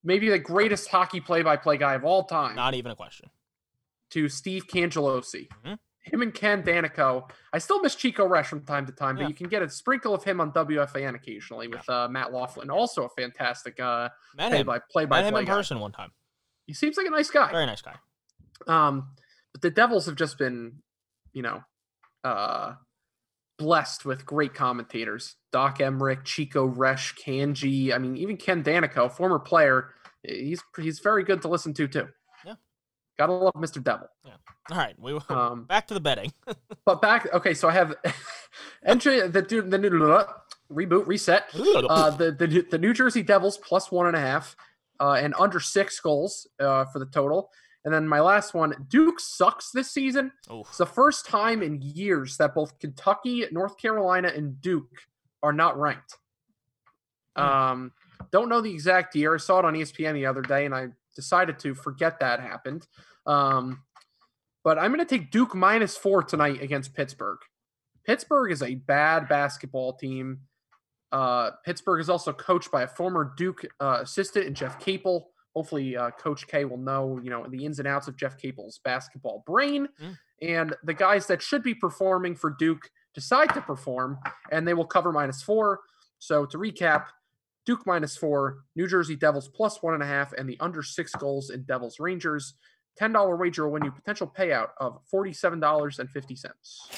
[0.05, 3.31] maybe the greatest hockey play-by-play guy of all time, Not even a question.
[4.10, 5.48] to Steve Cangelosi.
[5.64, 5.78] Mhm.
[6.05, 7.31] Him and Ken Daneyko.
[7.52, 9.28] I still miss Chico Resch from time to time, but Yeah.
[9.28, 13.05] you can get a sprinkle of him on WFAN occasionally with uh, Matt Loughlin, also
[13.05, 14.66] a fantastic uh, Met play him.
[14.66, 15.55] by play by Met him play in guy.
[15.55, 16.10] person one time.
[16.66, 17.51] He seems like a nice guy.
[17.52, 17.94] Very nice guy.
[18.66, 19.14] Um,
[19.52, 20.82] but the Devils have just been,
[21.32, 21.62] you know,
[22.24, 22.74] uh,
[23.62, 25.36] blessed with great commentators.
[25.52, 27.94] Doc Emrick, Chico Resch, Kanji.
[27.94, 29.90] I mean, even Ken Daneyko, former player,
[30.22, 32.09] he's he's very good to listen to too.
[32.44, 32.55] Yeah.
[33.16, 33.82] Gotta love Mr.
[33.82, 34.09] Devil.
[34.24, 34.32] Yeah.
[34.70, 36.32] All right, we will, Um, back to the betting.
[36.84, 37.94] but back, okay, so I have
[38.84, 39.90] entry the dude the new
[40.70, 41.44] reboot, reset.
[41.55, 44.56] Uh, the, the the New Jersey Devils plus one and a half,
[44.98, 47.51] uh, and under six goals uh, for the total.
[47.84, 50.30] And then my last one, Duke sucks this season.
[50.52, 50.66] Oof.
[50.68, 55.02] It's the first time in years that both Kentucky, North Carolina, and Duke
[55.42, 56.16] are not ranked.
[57.34, 57.92] Um,
[58.30, 59.34] don't know the exact year.
[59.34, 62.86] I saw it on ESPN the other day, and I decided to forget that happened.
[63.26, 63.82] Um,
[64.64, 67.38] but I'm going to take Duke minus four tonight against Pittsburgh.
[68.04, 70.40] Pittsburgh is a bad basketball team.
[71.10, 75.31] Uh, Pittsburgh is also coached by a former Duke uh, assistant in Jeff Capel.
[75.54, 78.78] Hopefully, uh, Coach K will know you know the ins and outs of Jeff Capel's
[78.84, 80.18] basketball brain, Mm.
[80.40, 84.18] and the guys that should be performing for Duke decide to perform,
[84.50, 85.80] and they will cover minus four.
[86.18, 87.06] So to recap,
[87.66, 91.12] Duke minus four, New Jersey Devils plus one and a half, and the under six
[91.14, 92.54] goals in Devils Rangers.
[92.96, 96.88] Ten dollar wager will win you potential payout of forty seven dollars and fifty cents.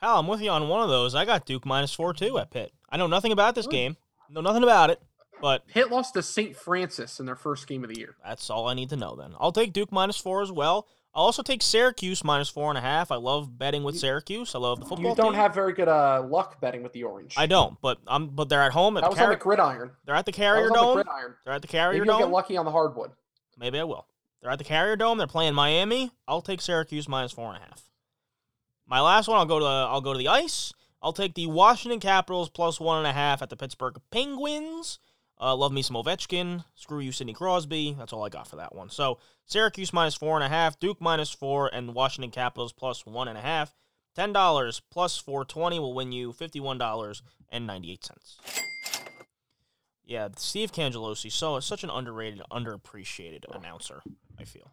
[0.00, 1.14] Pal, I'm with you on one of those.
[1.14, 2.72] I got Duke minus four too, at Pitt.
[2.88, 3.96] I know nothing about this game.
[4.30, 5.02] Know nothing about it,
[5.40, 6.56] but Pitt lost to St.
[6.56, 8.16] Francis in their first game of the year.
[8.24, 9.14] that's all I need to know.
[9.16, 10.86] Then I'll take Duke minus four as well.
[11.12, 13.10] I'll also take Syracuse minus four and a half.
[13.10, 14.54] I love betting with Syracuse.
[14.54, 15.40] I love the football You don't team.
[15.40, 17.34] have very good uh, luck betting with the Orange.
[17.36, 18.28] I don't, but I'm.
[18.28, 19.90] But they're at home at That the was on the gridiron.
[20.04, 20.94] They're at the Carrier on the Dome.
[20.94, 21.34] gridiron.
[21.44, 23.10] They're at the Maybe Carrier you'll get lucky on the hardwood.
[23.58, 24.06] Maybe I will.
[24.40, 25.18] They're at the Carrier Dome.
[25.18, 26.12] They're playing Miami.
[26.28, 27.82] I'll take Syracuse minus four and a half.
[28.86, 30.72] My last one, I'll go to the, I'll go to the ice.
[31.02, 34.98] I'll take the Washington Capitals plus one and a half at the Pittsburgh Penguins.
[35.40, 36.64] Uh, love me some Ovechkin.
[36.74, 37.96] Screw you, Sidney Crosby.
[37.98, 38.90] That's all I got for that one.
[38.90, 43.26] So Syracuse minus four and a half, Duke minus four, and Washington Capitals plus one
[43.26, 43.74] and a half.
[44.14, 48.38] Ten dollars plus four twenty will win you fifty-one dollars and ninety-eight cents.
[50.04, 54.02] Yeah, Steve Cangelosi, so such an underrated, underappreciated announcer.
[54.38, 54.68] I feel.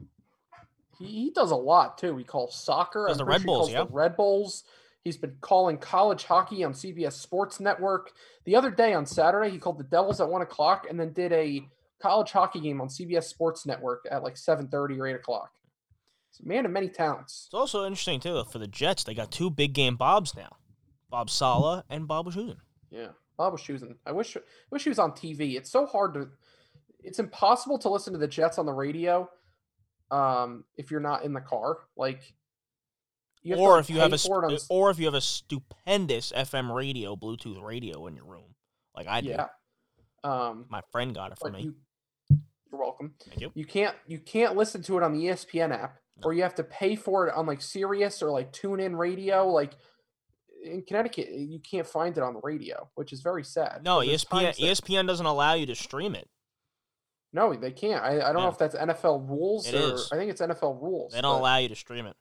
[0.97, 2.17] He, he does a lot too.
[2.17, 3.05] He calls soccer.
[3.07, 4.63] Does I'm the Red Bulls, The Red Bulls.
[5.07, 8.11] He's been calling college hockey on CBS Sports Network.
[8.43, 11.31] The other day on Saturday, he called the Devils at one o'clock and then did
[11.31, 11.65] a
[12.01, 15.51] college hockey game on CBS Sports Network at like seven thirty or eight o'clock.
[16.29, 17.45] He's a man of many talents.
[17.47, 19.05] It's also interesting too for the Jets.
[19.05, 20.57] They got two big game Bobs now,
[21.09, 22.57] Bob Saleh and Bob Wischusen.
[22.89, 23.95] Yeah, Bob Wischusen.
[24.05, 25.55] I wish I wish he was on TV.
[25.55, 26.27] It's so hard to.
[27.01, 29.29] It's impossible to listen to the Jets on the radio,
[30.11, 31.77] um, if you're not in the car.
[31.95, 32.33] Like,
[33.43, 37.15] you Or if you have a st- or if you have a stupendous FM radio,
[37.15, 38.55] Bluetooth radio in your room,
[38.95, 39.29] like I do.
[39.29, 39.47] yeah.
[40.23, 41.61] Um, My friend got it for me.
[41.61, 41.75] you,
[42.71, 43.13] you're welcome.
[43.25, 43.51] Thank you.
[43.53, 46.63] You can't you can't listen to it on the ESPN app, or you have to
[46.63, 49.47] pay for it on like Sirius or like TuneIn Radio.
[49.47, 49.73] Like
[50.65, 53.81] in Connecticut, you can't find it on the radio, which is very sad.
[53.83, 56.27] No, ESPN that- ESPN doesn't allow you to stream it.
[57.31, 58.03] No, they can't.
[58.03, 58.43] I, I don't Yeah.
[58.43, 60.09] know if that's NFL rules It or is.
[60.11, 61.13] I think it's NFL rules.
[61.13, 62.15] They don't but allow you to stream it.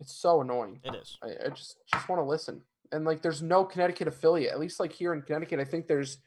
[0.00, 0.80] It's so annoying.
[0.84, 1.16] It is.
[1.22, 2.62] I, I just just want to listen.
[2.90, 4.52] And like, there's no Connecticut affiliate.
[4.52, 6.18] At least like here in Connecticut, I think there's.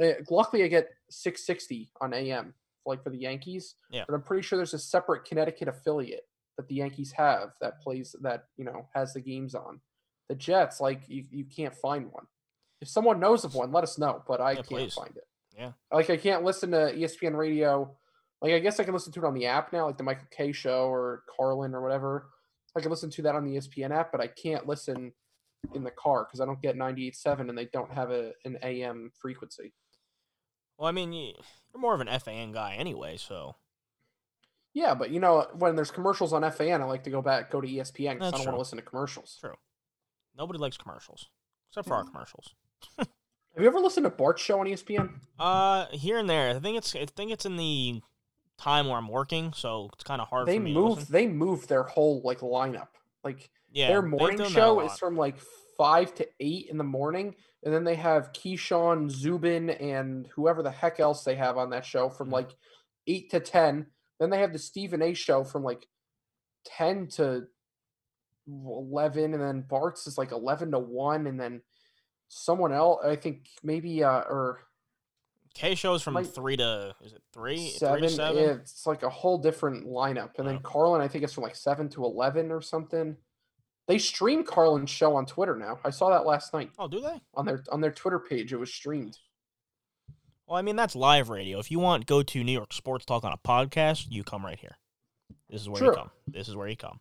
[0.00, 2.54] Uh, luckily, I get 660 on AM,
[2.84, 3.74] like for the Yankees.
[3.90, 4.04] Yeah.
[4.06, 6.26] But I'm pretty sure there's a separate Connecticut affiliate
[6.56, 9.80] that the Yankees have that plays that you know has the games on.
[10.28, 12.26] The Jets, like you, you can't find one.
[12.80, 14.22] If someone knows of one, let us know.
[14.28, 14.94] But I Yeah, can't please.
[14.94, 15.26] find it.
[15.56, 15.72] Yeah.
[15.90, 17.90] Like I can't listen to ESPN radio.
[18.42, 20.26] Like I guess I can listen to it on the app now, like the Michael
[20.30, 22.28] Kay show or Carlin or whatever.
[22.76, 25.12] I can listen to that on the ESPN app, but I can't listen
[25.74, 29.10] in the car because I don't get 98.7 and they don't have a an AM
[29.18, 29.72] frequency.
[30.76, 31.34] Well, I mean, you-
[31.72, 33.56] you're more of an FAN guy anyway, so
[34.74, 37.60] Yeah, but you know when there's commercials on FAN, I like to go back go
[37.62, 39.38] to ESPN because I don't want to listen to commercials.
[39.40, 39.54] true.
[40.36, 41.30] Nobody likes commercials
[41.70, 42.54] except for our commercials.
[42.98, 43.08] Have
[43.62, 45.18] you ever listened to Bart's show on ESPN?
[45.38, 46.54] Uh, here and there.
[46.54, 48.02] I think it's I think it's in the
[48.58, 51.66] time where I'm working, so it's kind of hard They for me to they move
[51.66, 52.88] their whole like lineup.
[53.24, 55.38] Like Yeah, their morning done that a show is from like
[55.78, 60.70] five to eight in the morning, and then they have Keyshawn, Zubin, and whoever the
[60.70, 62.32] heck else they have on that show from Mhm.
[62.32, 62.56] like
[63.06, 63.92] eight to ten.
[64.18, 65.14] Then they have the Stephen A.
[65.14, 65.88] show from like
[66.64, 67.48] ten to
[68.46, 71.62] eleven, and then Bart's is like eleven to one, and then
[72.28, 73.04] someone else.
[73.04, 74.65] I think maybe uh or
[75.56, 77.70] K shows from might- three to is it three?
[77.70, 77.98] seven.
[78.00, 78.44] Three to seven.
[78.60, 80.38] It's like a whole different lineup.
[80.38, 80.60] And then Oh.
[80.68, 83.16] Carlin, I think it's from like seven to eleven or something.
[83.88, 85.78] They stream Carlin's show on Twitter now.
[85.84, 87.20] I saw that last night Oh, do they?
[87.34, 88.52] on their on their Twitter page.
[88.52, 89.18] It was streamed.
[90.46, 91.58] Well, I mean that's live radio.
[91.58, 94.58] If you want go to New York Sports Talk on a podcast, you come right
[94.58, 94.76] here.
[95.50, 96.10] This is where you come.
[96.26, 96.98] This is where you come.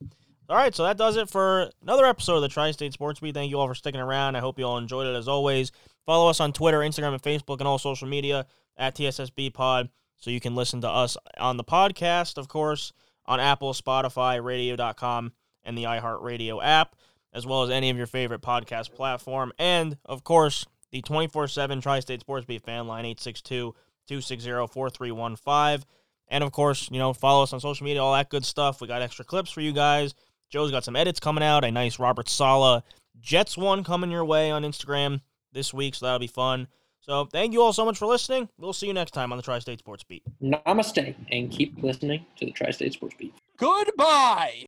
[0.48, 3.34] All right, so that does it for another episode of the Tri-State Sports Beat.
[3.34, 4.36] Thank you all for sticking around.
[4.36, 5.72] I hope you all enjoyed it as always.
[6.06, 8.46] Follow us on Twitter, Instagram, and Facebook, and all social media
[8.78, 12.94] at TSSB Pod, so you can listen to us on the podcast, of course,
[13.26, 15.32] on Apple, Spotify, Radio.com,
[15.64, 16.96] and the iHeartRadio app,
[17.34, 21.82] as well as any of your favorite podcast platform, and of course the 24 7
[21.82, 23.76] Tri State Sports Beat fan line, 862
[24.08, 25.86] 260 4315.
[26.28, 28.82] And of course, you know, follow us on social media, all that good stuff.
[28.82, 30.16] We got extra clips for you guys.
[30.50, 32.84] Joe's got some edits coming out, a nice Robert Saleh
[33.20, 35.22] Jets one coming your way on Instagram
[35.56, 36.68] this week, so that'll be fun.
[37.00, 38.50] So thank you all so much for listening.
[38.60, 40.24] We'll see you next time on the Tri State Sports Beat.
[40.44, 43.34] Namaste, and keep listening to the Tri State Sports Beat.
[43.58, 44.66] Goodbye.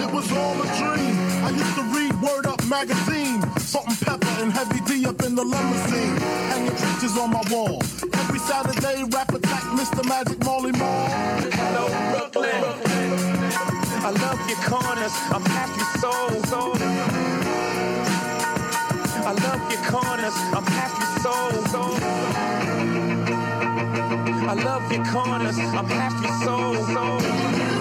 [0.00, 1.16] It was all a dream.
[1.44, 3.42] I used to read Word Up magazine.
[3.58, 3.97] Salt-N-Pepa and
[4.58, 6.16] heavy D up in the limousine.
[6.50, 7.78] Hanging pictures on my wall.
[8.22, 10.02] Every Saturday, rap attack, Mr.
[10.08, 11.08] Magic Marley Marl.
[11.60, 12.62] Hello, Brooklyn.
[14.08, 15.14] I love your corners.
[15.34, 16.30] I'm half your soul.
[19.30, 20.36] I love your corners.
[20.56, 21.52] I'm half your soul.
[21.72, 21.96] soul.
[24.50, 25.58] I love your corners.
[25.78, 26.74] I'm half your soul.
[26.94, 27.77] soul.